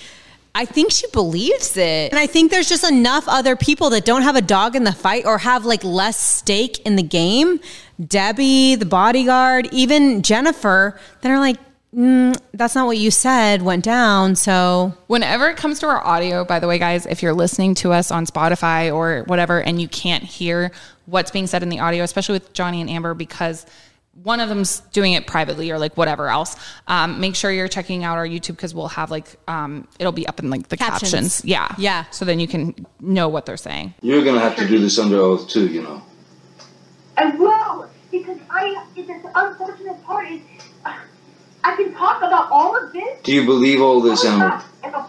I 0.53 0.63
think 0.63 0.91
she 0.91 1.07
believes 1.07 1.75
it. 1.75 2.11
And 2.13 2.19
I 2.19 2.27
think 2.27 2.49
there's 2.49 2.69
just 2.69 2.89
enough 2.89 3.25
other 3.27 3.57
people 3.57 3.89
that 3.89 4.05
don't 4.05 4.21
have 4.21 4.37
a 4.37 4.41
dog 4.41 4.73
in 4.75 4.85
the 4.85 4.93
fight 4.93 5.25
or 5.25 5.37
have 5.39 5.65
like 5.65 5.83
less 5.83 6.17
stake 6.17 6.79
in 6.85 6.95
the 6.95 7.03
game. 7.03 7.59
Debbie, 8.05 8.75
the 8.75 8.85
bodyguard, 8.85 9.67
even 9.73 10.21
Jennifer, 10.21 10.97
that 11.21 11.29
are 11.29 11.39
like, 11.39 11.57
mm, 11.95 12.37
that's 12.53 12.75
not 12.75 12.85
what 12.85 12.97
you 12.97 13.11
said 13.11 13.61
went 13.61 13.83
down. 13.83 14.35
So 14.35 14.93
Whenever 15.07 15.49
it 15.49 15.57
comes 15.57 15.79
to 15.79 15.87
our 15.87 16.05
audio, 16.05 16.43
by 16.43 16.59
the 16.59 16.67
way, 16.67 16.77
guys, 16.77 17.05
if 17.05 17.23
you're 17.23 17.33
listening 17.33 17.75
to 17.75 17.91
us 17.93 18.11
on 18.11 18.25
Spotify 18.25 18.93
or 18.93 19.23
whatever, 19.23 19.61
and 19.61 19.81
you 19.81 19.87
can't 19.87 20.23
hear 20.23 20.71
what's 21.05 21.31
being 21.31 21.47
said 21.47 21.63
in 21.63 21.69
the 21.69 21.79
audio, 21.79 22.03
especially 22.03 22.33
with 22.33 22.53
Johnny 22.53 22.81
and 22.81 22.89
Amber, 22.89 23.13
because 23.13 23.65
one 24.23 24.39
of 24.39 24.47
them's 24.47 24.79
doing 24.91 25.13
it 25.13 25.27
privately 25.27 25.71
or 25.71 25.77
like 25.77 25.97
whatever 25.97 26.29
else, 26.29 26.55
um, 26.87 27.19
make 27.19 27.35
sure 27.35 27.51
you're 27.51 27.67
checking 27.67 28.03
out 28.03 28.17
our 28.17 28.25
YouTube 28.25 28.55
because 28.55 28.73
we'll 28.73 28.87
have 28.87 29.11
like 29.11 29.35
um, 29.47 29.87
it'll 29.99 30.13
be 30.13 30.25
up 30.27 30.39
in 30.39 30.49
like 30.49 30.69
the 30.69 30.77
Captions. 30.77 31.11
captions. 31.11 31.45
Yeah, 31.45 31.73
Yeah. 31.77 32.05
So 32.11 32.23
then 32.23 32.39
you 32.39 32.47
can 32.47 32.85
know 33.01 33.27
what 33.27 33.45
they're 33.45 33.57
saying. 33.57 33.93
You're 34.01 34.23
gonna 34.23 34.39
have 34.39 34.55
to 34.55 34.67
do 34.67 34.79
this 34.79 34.97
under 34.97 35.17
oath 35.17 35.49
too, 35.49 35.67
you 35.67 35.81
know. 35.81 36.01
I 37.17 37.29
will, 37.35 37.89
because 38.11 38.37
I, 38.49 38.85
the 38.95 39.31
unfortunate 39.35 40.03
part 40.03 40.29
is, 40.29 40.41
uh, 40.85 40.93
I 41.63 41.75
can 41.75 41.93
talk 41.93 42.17
about 42.21 42.51
all 42.51 42.75
of 42.75 42.83
this. 42.83 42.84
Do 43.23 43.33
you 43.33 43.45
believe 43.45 43.81
all 43.81 44.01
this, 44.01 44.23
Oh, 44.25 44.29
Amber? 44.29 44.49
God. 44.49 44.63
And 44.83 44.93
the- 44.93 45.05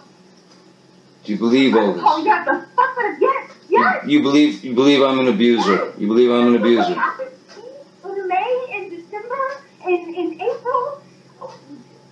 Do 1.25 1.33
you 1.33 1.39
believe 1.39 1.77
all 1.77 1.93
this? 1.93 2.03
Oh, 2.07 2.17
this? 2.17 2.27
yeah, 2.27 2.45
the 2.45 2.51
fuck 2.77 2.97
that, 2.97 3.17
yes, 3.21 3.51
yes. 3.69 4.05
You 4.07 4.23
believe 4.23 4.65
you 4.65 4.75
believe 4.75 5.03
I'm 5.03 5.19
an 5.19 5.29
abuser. 5.29 5.93
You 5.99 6.07
believe 6.09 6.31
I'm 6.31 6.49
an 6.49 6.57
abuser. 6.57 6.93
in 6.93 8.29
May, 8.29 8.67
in 8.77 8.91
December, 8.91 9.63
in, 9.87 10.15
in 10.15 10.41
April. 10.41 11.01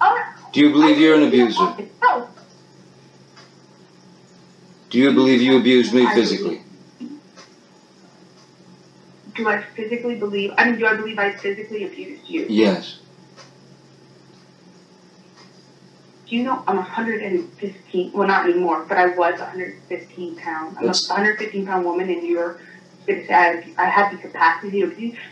Uh, 0.00 0.14
Do 0.52 0.60
you 0.60 0.70
believe 0.70 0.98
you're 0.98 1.16
an 1.16 1.22
abuser? 1.24 1.74
Do 4.90 4.98
you 4.98 5.12
believe 5.12 5.40
you 5.42 5.56
abused 5.58 5.92
me 5.92 6.06
physically? 6.14 6.62
Do 9.34 9.48
I 9.48 9.60
physically 9.74 10.14
believe? 10.14 10.52
I 10.56 10.66
mean, 10.66 10.78
do 10.78 10.86
I 10.86 10.94
believe 10.94 11.18
I 11.18 11.32
physically 11.32 11.82
abused 11.84 12.28
you? 12.28 12.46
Yes. 12.48 12.98
Do 16.28 16.36
you 16.36 16.42
know 16.42 16.62
I'm 16.66 16.76
115? 16.76 18.12
Well, 18.12 18.26
not 18.26 18.48
anymore, 18.48 18.84
but 18.88 18.96
I 18.98 19.06
was 19.06 19.38
115 19.38 20.36
pounds. 20.36 20.76
I'm 20.78 20.82
That's- 20.86 21.08
a 21.08 21.12
115 21.12 21.66
pound 21.66 21.84
woman, 21.84 22.08
and 22.10 22.22
you're 22.26 22.58
I, 23.06 23.62
I 23.76 23.84
have 23.84 24.12
the 24.12 24.16
capacity. 24.18 24.82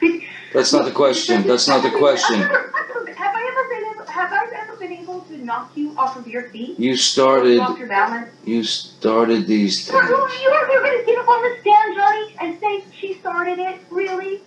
Be- 0.01 0.27
That's 0.53 0.75
not 0.75 0.85
the 0.85 0.91
question. 0.91 1.43
That's 1.47 1.67
not 1.69 1.83
the 1.83 1.91
question. 1.91 2.37
I've 2.43 2.51
I've 2.51 2.51
never- 2.51 3.13
Have 3.15 3.35
I 3.35 3.49
ever 3.51 3.69
been 3.71 3.95
able? 3.95 4.07
Have 4.13 4.33
I 4.33 4.51
ever 4.63 4.77
been 4.77 4.93
able 4.93 5.21
to 5.23 5.39
knock 5.39 5.73
you 5.75 5.95
off 5.97 6.17
of 6.19 6.27
your 6.27 6.51
feet? 6.51 6.79
You 6.79 6.97
started. 6.99 7.59
Off 7.61 7.79
your 7.79 7.89
balance? 7.89 8.29
You 8.45 8.63
started 8.65 9.47
these 9.47 9.89
You're, 9.89 10.01
things. 10.03 10.11
you're, 10.43 10.53
you're 10.53 10.83
going 10.83 10.99
to 11.01 11.07
get 11.07 11.19
up 11.19 11.29
on 11.29 11.43
the 11.43 11.57
stand, 11.63 11.97
Johnny, 11.97 12.37
and 12.41 12.61
say 12.61 12.85
she 13.01 13.15
started 13.15 13.59
it? 13.59 13.81
Really? 13.91 14.43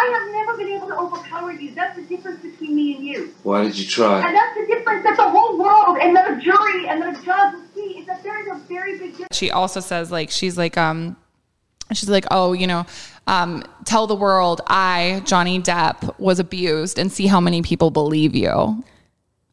I 0.00 0.04
have 0.16 0.32
never 0.32 0.56
been 0.56 0.68
able 0.76 0.88
to 0.88 0.98
overpower 0.98 1.52
you. 1.52 1.74
That's 1.74 1.94
the 1.96 2.02
difference 2.02 2.40
between 2.42 2.74
me 2.74 2.96
and 2.96 3.06
you. 3.06 3.34
Why 3.42 3.64
did 3.64 3.78
you 3.78 3.86
try? 3.86 4.16
And 4.26 4.34
that's 4.34 4.54
the 4.58 4.66
difference 4.66 5.04
that 5.04 5.16
the 5.16 5.28
whole 5.28 5.58
world 5.58 5.98
and 6.00 6.16
the 6.16 6.40
jury 6.42 6.88
and 6.88 7.02
the 7.02 7.12
judge 7.22 7.52
will 7.54 7.66
see 7.74 7.98
is 8.00 8.06
that 8.06 8.22
there 8.22 8.40
is 8.40 8.48
a 8.48 8.64
very 8.66 8.98
big 8.98 9.10
difference. 9.10 9.36
she 9.36 9.50
also 9.50 9.80
says 9.80 10.10
like 10.10 10.30
she's 10.30 10.56
like 10.56 10.78
um 10.78 11.16
she's 11.92 12.08
like 12.08 12.24
oh 12.30 12.52
you 12.54 12.66
know 12.66 12.86
um 13.26 13.62
tell 13.84 14.06
the 14.06 14.14
world 14.14 14.60
i 14.68 15.20
johnny 15.26 15.60
depp 15.60 16.18
was 16.18 16.38
abused 16.38 16.98
and 16.98 17.12
see 17.12 17.26
how 17.26 17.40
many 17.40 17.60
people 17.62 17.90
believe 17.90 18.34
you 18.34 18.82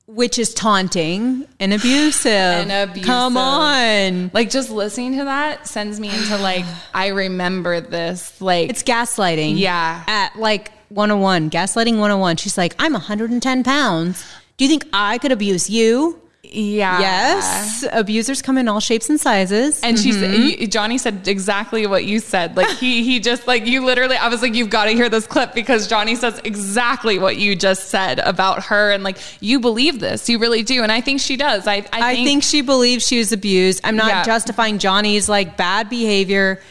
Which 0.08 0.40
is 0.40 0.54
taunting 0.54 1.46
and 1.60 1.74
abusive. 1.74 2.32
and 2.32 2.72
abusive. 2.72 3.06
Come 3.06 3.36
on. 3.38 4.32
like 4.34 4.50
just 4.50 4.70
listening 4.70 5.18
to 5.18 5.26
that 5.26 5.68
sends 5.68 6.00
me 6.00 6.10
into 6.10 6.38
like 6.38 6.64
i 6.94 7.08
remember 7.08 7.82
this 7.82 8.40
like 8.42 8.70
It's 8.70 8.84
gaslighting. 8.84 9.60
Yeah. 9.60 10.04
At 10.08 10.36
like 10.38 10.72
101, 10.90 11.50
gaslighting 11.50 11.94
101. 12.00 12.38
She's 12.38 12.58
like, 12.58 12.74
I'm 12.80 12.94
110 12.94 13.64
pounds. 13.66 14.26
Do 14.56 14.64
you 14.64 14.70
think 14.70 14.86
I 14.94 15.18
could 15.18 15.34
abuse 15.34 15.70
you? 15.70 16.22
Yeah 16.54 17.00
Yes. 17.00 17.86
Abusers 17.92 18.42
come 18.42 18.58
in 18.58 18.68
all 18.68 18.80
shapes 18.80 19.10
and 19.10 19.20
sizes. 19.20 19.80
and 19.82 19.98
she's 20.00 20.18
mm-hmm. 20.18 20.62
y- 20.62 20.66
Johnny 20.68 20.98
said 20.98 21.28
exactly 21.28 21.86
what 21.88 22.06
you 22.06 22.20
said. 22.20 22.56
Like 22.58 22.70
he 22.78 23.04
he 23.04 23.20
just 23.20 23.48
like 23.48 23.66
you 23.66 23.84
literally 23.86 24.16
I 24.16 24.28
was 24.30 24.42
like 24.42 24.54
you've 24.56 24.70
got 24.70 24.86
to 24.86 24.92
hear 24.92 25.10
this 25.10 25.28
clip 25.28 25.54
because 25.54 25.88
Johnny 25.88 26.16
says 26.16 26.40
exactly 26.44 27.20
what 27.20 27.38
you 27.38 27.56
just 27.56 27.90
said 27.90 28.20
about 28.20 28.64
her 28.66 28.92
and 28.92 29.04
like 29.04 29.18
you 29.42 29.60
believe 29.60 30.00
this. 30.00 30.30
You 30.30 30.40
really 30.40 30.64
do. 30.64 30.84
And 30.84 30.92
I 30.92 31.02
think 31.02 31.20
she 31.22 31.38
does. 31.38 31.68
I 31.68 31.76
I 31.76 31.84
I 32.12 32.16
think, 32.16 32.28
think 32.28 32.44
she 32.44 32.62
believes 32.62 33.06
she 33.08 33.18
was 33.20 33.32
abused. 33.32 33.82
I'm 33.84 33.96
not 33.96 34.08
Yeah. 34.08 34.24
justifying 34.24 34.80
Johnny's 34.80 35.28
like 35.30 35.58
bad 35.58 35.90
behavior. 35.90 36.62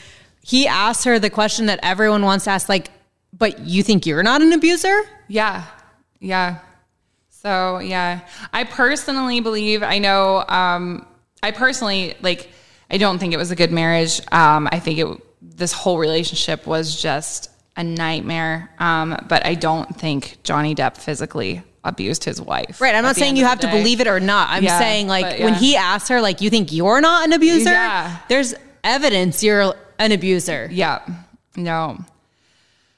He 0.44 0.66
asked 0.68 1.04
her 1.04 1.18
the 1.18 1.30
question 1.30 1.66
that 1.66 1.80
everyone 1.82 2.22
wants 2.22 2.44
to 2.44 2.50
ask, 2.52 2.68
like, 2.68 2.90
but 3.36 3.58
you 3.66 3.82
think 3.82 4.06
you're 4.06 4.22
not 4.22 4.42
an 4.42 4.52
abuser? 4.52 4.96
Yeah. 5.28 5.64
Yeah. 6.20 6.58
So, 7.46 7.78
yeah. 7.78 8.22
I 8.52 8.64
personally 8.64 9.38
believe, 9.38 9.84
I 9.84 10.00
know, 10.00 10.44
um, 10.48 11.06
I 11.44 11.52
personally, 11.52 12.16
like, 12.20 12.50
I 12.90 12.96
don't 12.96 13.20
think 13.20 13.34
it 13.34 13.36
was 13.36 13.52
a 13.52 13.54
good 13.54 13.70
marriage. 13.70 14.20
Um, 14.32 14.68
I 14.72 14.80
think 14.80 14.98
it, 14.98 15.06
this 15.40 15.70
whole 15.70 15.96
relationship 15.96 16.66
was 16.66 17.00
just 17.00 17.50
a 17.76 17.84
nightmare. 17.84 18.72
Um, 18.80 19.16
but 19.28 19.46
I 19.46 19.54
don't 19.54 19.96
think 19.96 20.38
Johnny 20.42 20.74
Depp 20.74 20.96
physically 20.96 21.62
abused 21.84 22.24
his 22.24 22.40
wife. 22.40 22.80
Right. 22.80 22.96
I'm 22.96 23.04
not 23.04 23.14
saying 23.14 23.36
you 23.36 23.44
have 23.44 23.60
to 23.60 23.68
believe 23.68 24.00
it 24.00 24.08
or 24.08 24.18
not. 24.18 24.50
I'm 24.50 24.64
Yeah, 24.64 24.80
saying 24.80 25.06
like 25.06 25.38
but 25.38 25.38
when 25.38 25.54
he 25.54 25.76
asked 25.76 26.08
her, 26.08 26.20
like, 26.20 26.40
you 26.40 26.50
think 26.50 26.72
you're 26.72 27.00
not 27.00 27.28
an 27.28 27.32
abuser? 27.32 27.70
Yeah. 27.70 28.16
There's 28.28 28.56
evidence 28.82 29.44
you're 29.44 29.72
an 30.00 30.10
abuser. 30.10 30.68
Yeah. 30.72 30.98
No. 31.54 31.98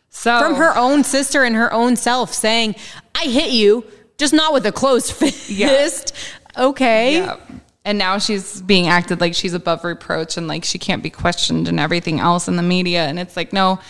So 0.09 0.41
From 0.41 0.55
her 0.55 0.75
own 0.75 1.05
sister 1.05 1.45
and 1.45 1.55
her 1.55 1.71
own 1.71 1.97
self 1.97 2.33
saying, 2.33 2.77
I 3.15 3.25
hit 3.25 3.51
you, 3.51 3.85
just 4.19 4.35
not 4.35 4.53
with 4.53 4.67
a 4.67 4.73
closed 4.73 5.13
fist. 5.15 6.13
Okay. 6.57 7.15
Yeah. 7.19 7.37
And 7.85 7.97
now 7.97 8.19
she's 8.19 8.61
being 8.61 8.87
acted 8.89 9.21
like 9.21 9.35
she's 9.35 9.55
above 9.55 9.83
reproach 9.85 10.37
and 10.37 10.47
like 10.47 10.65
she 10.65 10.79
can't 10.79 11.03
be 11.03 11.09
questioned 11.11 11.69
and 11.69 11.81
everything 11.81 12.21
else 12.21 12.47
in 12.49 12.57
the 12.57 12.63
media. 12.63 13.07
And 13.07 13.19
it's 13.19 13.37
like, 13.37 13.53
no, 13.53 13.81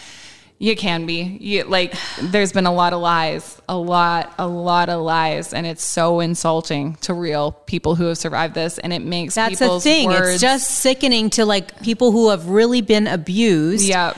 you 0.61 0.77
can 0.77 1.07
be. 1.07 1.23
You, 1.41 1.65
like, 1.65 1.95
there's 2.21 2.53
been 2.53 2.67
a 2.67 2.73
lot 2.73 2.93
of 2.93 3.01
lies, 3.01 3.61
a 3.69 3.77
lot, 3.77 4.35
a 4.39 4.47
lot 4.47 4.89
of 4.89 5.01
lies. 5.03 5.53
And 5.53 5.67
it's 5.67 5.85
so 5.85 6.21
insulting 6.21 6.95
to 6.97 7.15
real 7.15 7.53
people 7.53 7.97
who 7.97 8.05
have 8.07 8.19
survived 8.19 8.55
this. 8.55 8.79
And 8.79 8.93
it 8.93 9.03
makes 9.03 9.35
That's 9.35 9.59
the 9.59 9.81
thing. 9.81 10.09
words. 10.09 10.29
It's 10.35 10.41
just 10.43 10.71
sickening 10.71 11.31
to 11.31 11.45
like 11.45 11.83
people 11.83 12.13
who 12.13 12.31
have 12.31 12.49
really 12.49 12.83
been 12.83 13.07
abused. 13.09 13.85
yeah. 13.89 14.17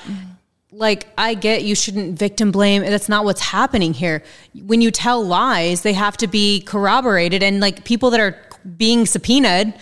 Like 0.81 1.07
I 1.17 1.35
get 1.35 1.63
you 1.63 1.75
shouldn't 1.77 2.19
victim 2.19 2.51
blame. 2.51 2.83
That's 2.83 3.09
not 3.09 3.25
what's 3.25 3.41
happening 3.43 3.95
here. 3.95 4.23
When 4.67 4.81
you 4.81 4.91
tell 4.91 5.25
lies, 5.25 5.83
they 5.83 5.93
have 5.93 6.17
to 6.17 6.27
be 6.27 6.63
corroborated, 6.63 7.43
and 7.43 7.61
like 7.61 7.85
people 7.85 8.11
that 8.11 8.21
are 8.21 8.37
being 8.77 9.07
subpoenaed 9.07 9.75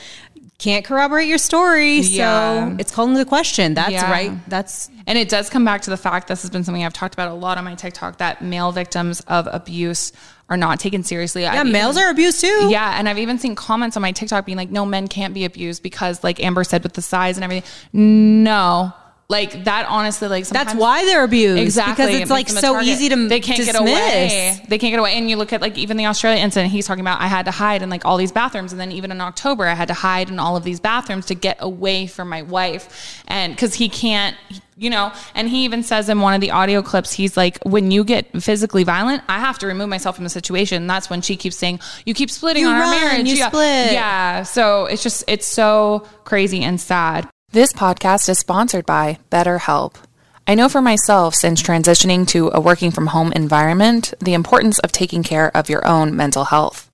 can't 0.59 0.85
corroborate 0.85 1.29
your 1.29 1.39
story. 1.39 1.99
Yeah. 2.01 2.69
So 2.71 2.77
it's 2.81 2.93
called 2.93 3.11
into 3.11 3.25
question. 3.25 3.75
That's 3.75 3.93
Yeah. 3.93 4.11
right. 4.11 4.33
That's 4.49 4.91
And 5.07 5.17
it 5.17 5.29
does 5.29 5.49
come 5.49 5.65
back 5.65 5.83
to 5.83 5.91
the 5.91 5.97
fact 5.97 6.27
this 6.27 6.43
has 6.43 6.51
been 6.51 6.65
something 6.65 6.85
I've 6.85 6.93
talked 6.93 7.15
about 7.15 7.29
a 7.29 7.35
lot 7.35 7.59
on 7.59 7.65
my 7.65 7.77
TikTok 7.77 8.19
that 8.19 8.43
male 8.43 8.73
victims 8.73 9.21
of 9.29 9.49
abuse 9.53 10.13
are 10.51 10.57
not 10.57 10.81
taken 10.81 11.05
seriously. 11.05 11.43
yeah. 11.43 11.63
males 11.63 11.97
are 11.97 12.11
abused 12.11 12.41
too. 12.41 12.69
Yeah, 12.71 12.99
and 12.99 13.09
I've 13.09 13.19
even 13.19 13.39
seen 13.39 13.55
comments 13.55 13.97
on 13.97 14.03
my 14.03 14.11
TikTok 14.13 14.47
being 14.47 14.59
like, 14.59 14.71
"No, 14.71 14.85
men 14.85 15.07
can't 15.07 15.33
be 15.33 15.45
abused 15.45 15.83
because, 15.83 16.25
like 16.25 16.43
Amber 16.43 16.65
said, 16.65 16.83
with 16.83 16.95
the 16.95 17.03
size 17.03 17.37
and 17.37 17.45
everything." 17.45 17.69
No, 17.93 18.93
like 19.31 19.65
that. 19.65 19.87
Honestly, 19.89 20.27
like 20.29 20.47
sometimes, 20.47 20.69
That's 20.69 20.79
why 20.81 21.05
they're 21.05 21.23
abused. 21.25 21.63
exactly 21.63 22.07
because 22.07 22.21
it's 22.23 22.31
like 22.31 22.49
so 22.49 22.73
target. 22.73 22.89
easy 22.89 23.11
to 23.11 23.29
they 23.29 23.41
can't 23.41 23.59
dismiss. 23.59 23.75
get 23.75 23.81
away. 23.81 24.61
They 24.69 24.79
can't 24.79 24.93
get 24.93 24.99
away. 24.99 25.15
And 25.19 25.29
you 25.29 25.37
look 25.37 25.53
at 25.53 25.61
like 25.61 25.77
even 25.77 25.99
the 25.99 26.07
Australia 26.07 26.41
incident. 26.43 26.73
He's 26.73 26.87
talking 26.87 27.03
about 27.03 27.21
I 27.21 27.27
had 27.27 27.45
to 27.45 27.51
hide 27.51 27.83
in 27.83 27.91
like 27.91 28.07
all 28.07 28.17
these 28.17 28.33
bathrooms, 28.33 28.73
and 28.73 28.81
then 28.81 28.91
even 28.91 29.11
in 29.11 29.21
October 29.21 29.67
I 29.67 29.75
had 29.75 29.89
to 29.89 29.95
hide 29.95 30.31
in 30.31 30.39
all 30.39 30.57
of 30.57 30.65
these 30.65 30.81
bathrooms 30.81 31.27
to 31.27 31.35
get 31.35 31.59
away 31.61 32.07
from 32.07 32.29
my 32.31 32.41
wife, 32.43 33.23
and 33.29 33.53
because 33.55 33.75
he 33.75 33.89
can't. 33.89 34.37
You 34.81 34.91
know, 34.91 35.13
and 35.35 35.49
he 35.49 35.65
even 35.65 35.83
says 35.83 36.09
in 36.09 36.21
one 36.21 36.35
of 36.35 36.41
the 36.41 36.53
audio 36.53 36.83
clips, 36.83 37.13
he's 37.13 37.37
like, 37.37 37.59
when 37.65 37.91
you 37.91 38.05
get 38.05 38.41
physically 38.41 38.85
violent, 38.85 39.25
I 39.29 39.41
have 39.41 39.59
to 39.59 39.67
remove 39.67 39.89
myself 39.89 40.15
from 40.15 40.23
the 40.23 40.31
situation. 40.31 40.87
That's 40.87 41.11
when 41.11 41.21
she 41.21 41.35
keeps 41.37 41.57
saying, 41.57 41.81
You 42.07 42.15
keep 42.15 42.31
splitting 42.31 42.63
You 42.63 42.69
on 42.69 42.75
run, 42.79 42.95
our 42.95 43.01
marriage. 43.01 43.27
you 43.29 43.35
yeah. 43.35 43.49
split. 43.49 43.93
Yeah. 43.93 44.43
So 44.45 44.85
it's 44.85 45.03
just, 45.03 45.25
it's 45.27 45.49
so 45.49 46.07
crazy 46.23 46.63
and 46.63 46.81
sad. 46.81 47.29
This 47.51 47.73
podcast 47.73 48.29
is 48.29 48.39
sponsored 48.39 48.85
by 48.85 49.21
BetterHelp. 49.31 49.95
I 50.47 50.55
know 50.55 50.69
for 50.69 50.83
myself, 50.83 51.35
since 51.35 51.63
transitioning 51.63 52.29
to 52.29 52.51
a 52.53 52.61
working 52.61 52.91
from 52.91 53.07
home 53.07 53.33
environment, 53.33 54.13
the 54.21 54.35
importance 54.35 54.79
of 54.81 54.93
taking 54.93 55.23
care 55.23 55.51
of 55.57 55.71
your 55.71 55.87
own 55.87 56.15
mental 56.15 56.45
health. 56.45 56.91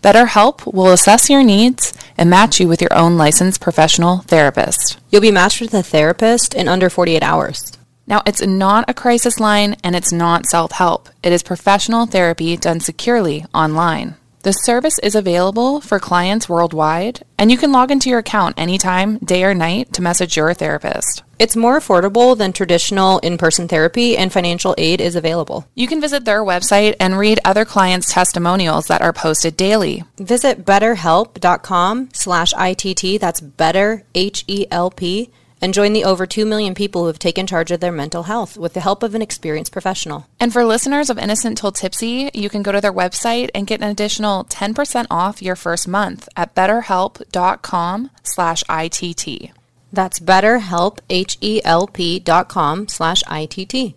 BetterHelp 0.00 0.72
will 0.72 0.92
assess 0.92 1.28
your 1.28 1.44
needs 1.44 1.92
and 2.16 2.30
match 2.30 2.58
you 2.58 2.68
with 2.68 2.80
your 2.80 2.94
own 2.94 3.18
licensed 3.18 3.60
professional 3.60 4.20
therapist. 4.20 4.98
You'll 5.10 5.20
be 5.20 5.30
matched 5.30 5.60
with 5.60 5.74
a 5.74 5.82
therapist 5.82 6.54
in 6.54 6.68
under 6.68 6.88
48 6.88 7.22
hours. 7.22 7.76
Now, 8.06 8.22
it's 8.24 8.40
not 8.40 8.88
a 8.88 8.94
crisis 8.94 9.38
line 9.38 9.76
and 9.84 9.94
it's 9.94 10.10
not 10.10 10.46
self 10.46 10.72
help. 10.72 11.10
It 11.22 11.34
is 11.34 11.42
professional 11.42 12.06
therapy 12.06 12.56
done 12.56 12.80
securely 12.80 13.44
online. 13.52 14.16
The 14.42 14.50
service 14.50 14.98
is 14.98 15.14
available 15.14 15.80
for 15.80 16.00
clients 16.00 16.48
worldwide, 16.48 17.24
and 17.38 17.52
you 17.52 17.56
can 17.56 17.70
log 17.70 17.92
into 17.92 18.10
your 18.10 18.18
account 18.18 18.58
anytime, 18.58 19.18
day 19.18 19.44
or 19.44 19.54
night, 19.54 19.92
to 19.92 20.02
message 20.02 20.36
your 20.36 20.52
therapist. 20.52 21.22
It's 21.38 21.54
more 21.54 21.78
affordable 21.78 22.36
than 22.36 22.52
traditional 22.52 23.20
in 23.20 23.38
person 23.38 23.68
therapy, 23.68 24.16
and 24.16 24.32
financial 24.32 24.74
aid 24.78 25.00
is 25.00 25.14
available. 25.14 25.68
You 25.76 25.86
can 25.86 26.00
visit 26.00 26.24
their 26.24 26.42
website 26.42 26.96
and 26.98 27.16
read 27.16 27.38
other 27.44 27.64
clients' 27.64 28.12
testimonials 28.12 28.88
that 28.88 29.00
are 29.00 29.12
posted 29.12 29.56
daily. 29.56 30.02
Visit 30.18 30.64
betterhelp.com 30.64 32.08
slash 32.12 32.52
ITT, 32.58 33.20
that's 33.20 33.40
better, 33.40 34.02
H 34.12 34.42
E 34.48 34.66
L 34.72 34.90
P, 34.90 35.30
and 35.62 35.72
join 35.72 35.94
the 35.94 36.04
over 36.04 36.26
2 36.26 36.44
million 36.44 36.74
people 36.74 37.02
who 37.02 37.06
have 37.06 37.18
taken 37.18 37.46
charge 37.46 37.70
of 37.70 37.80
their 37.80 37.92
mental 37.92 38.24
health 38.24 38.58
with 38.58 38.74
the 38.74 38.80
help 38.80 39.02
of 39.02 39.14
an 39.14 39.22
experienced 39.22 39.72
professional. 39.72 40.26
And 40.38 40.52
for 40.52 40.64
listeners 40.64 41.08
of 41.08 41.18
Innocent 41.18 41.56
Till 41.56 41.72
Tipsy, 41.72 42.30
you 42.34 42.50
can 42.50 42.62
go 42.62 42.72
to 42.72 42.80
their 42.80 42.92
website 42.92 43.48
and 43.54 43.66
get 43.66 43.80
an 43.80 43.88
additional 43.88 44.44
10% 44.44 45.06
off 45.10 45.40
your 45.40 45.56
first 45.56 45.88
month 45.88 46.28
at 46.36 46.54
betterhelp.com 46.54 48.10
slash 48.24 48.62
ITT. 48.68 49.52
That's 49.92 50.18
betterhelp, 50.18 50.98
H-E-L-P 51.08 52.18
dot 52.20 52.48
com 52.48 52.88
slash 52.88 53.22
ITT. 53.30 53.94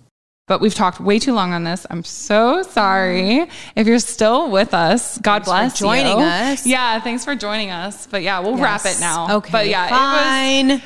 But 0.48 0.62
we've 0.62 0.76
talked 0.76 1.00
way 1.00 1.18
too 1.18 1.34
long 1.34 1.54
on 1.54 1.64
this. 1.64 1.88
I'm 1.90 2.04
so 2.04 2.62
sorry. 2.62 3.22
Mm-hmm. 3.22 3.80
If 3.80 3.88
you're 3.88 3.98
still 3.98 4.52
with 4.52 4.76
us, 4.76 5.18
God 5.18 5.46
Thanks 5.46 5.48
bless 5.48 5.78
for 5.78 5.84
joining 5.86 6.20
you. 6.20 6.24
us. 6.24 6.68
Yeah, 6.68 7.00
thanks 7.00 7.26
for 7.26 7.34
joining 7.36 7.72
us. 7.72 8.06
But 8.06 8.22
yeah, 8.22 8.40
we'll 8.42 8.58
wrap 8.58 8.86
it 8.86 8.98
now. 9.00 9.38
Okay. 9.38 9.50
But 9.52 9.68
yeah, 9.68 9.88
it 9.88 9.90
fine. 9.90 10.68
was 10.68 10.82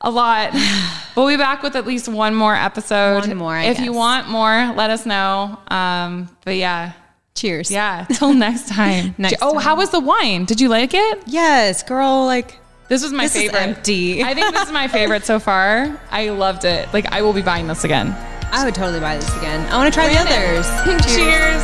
a 0.00 0.10
lot. 0.10 0.54
we'll 1.16 1.28
be 1.28 1.36
back 1.36 1.62
with 1.62 1.76
at 1.76 1.86
least 1.86 2.08
one 2.08 2.34
more 2.34 2.54
episode. 2.54 3.26
One 3.26 3.36
more, 3.36 3.54
I 3.54 3.64
if 3.64 3.80
you 3.80 3.92
want 3.92 4.28
more, 4.28 4.72
let 4.76 4.90
us 4.90 5.06
know. 5.06 5.58
Um, 5.68 6.34
but 6.44 6.56
yeah. 6.56 6.92
Cheers. 7.34 7.70
Yeah. 7.70 8.06
Till 8.12 8.34
next 8.34 8.68
time. 8.68 9.14
Next 9.16 9.38
oh, 9.40 9.54
time. 9.54 9.62
how 9.62 9.76
was 9.76 9.90
the 9.90 10.00
wine? 10.00 10.44
Did 10.44 10.60
you 10.60 10.68
like 10.68 10.92
it? 10.94 11.22
Yes, 11.26 11.82
girl. 11.82 12.24
Like 12.26 12.58
This 12.88 13.02
was 13.02 13.12
my 13.12 13.24
This 13.24 13.36
is 13.36 13.42
favorite. 13.42 13.60
empty. 13.60 14.22
I 14.24 14.34
think 14.34 14.52
this 14.52 14.64
is 14.66 14.72
my 14.72 14.88
favorite 14.88 15.24
so 15.24 15.38
far. 15.38 16.00
I 16.10 16.30
loved 16.30 16.64
it. 16.64 16.92
Like 16.92 17.06
I 17.12 17.22
will 17.22 17.32
be 17.32 17.42
buying 17.42 17.66
this 17.66 17.84
again. 17.84 18.14
I 18.52 18.64
would 18.64 18.74
totally 18.74 19.00
buy 19.00 19.16
this 19.16 19.36
again. 19.36 19.64
I 19.72 19.76
want 19.76 19.92
to 19.92 19.96
try 19.96 20.08
the 20.08 20.18
others. 20.18 20.66
Cheers. 21.14 21.62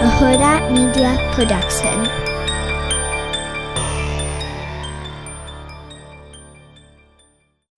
A 0.00 0.10
Huda 0.18 0.72
Media 0.72 1.32
Production. 1.34 2.23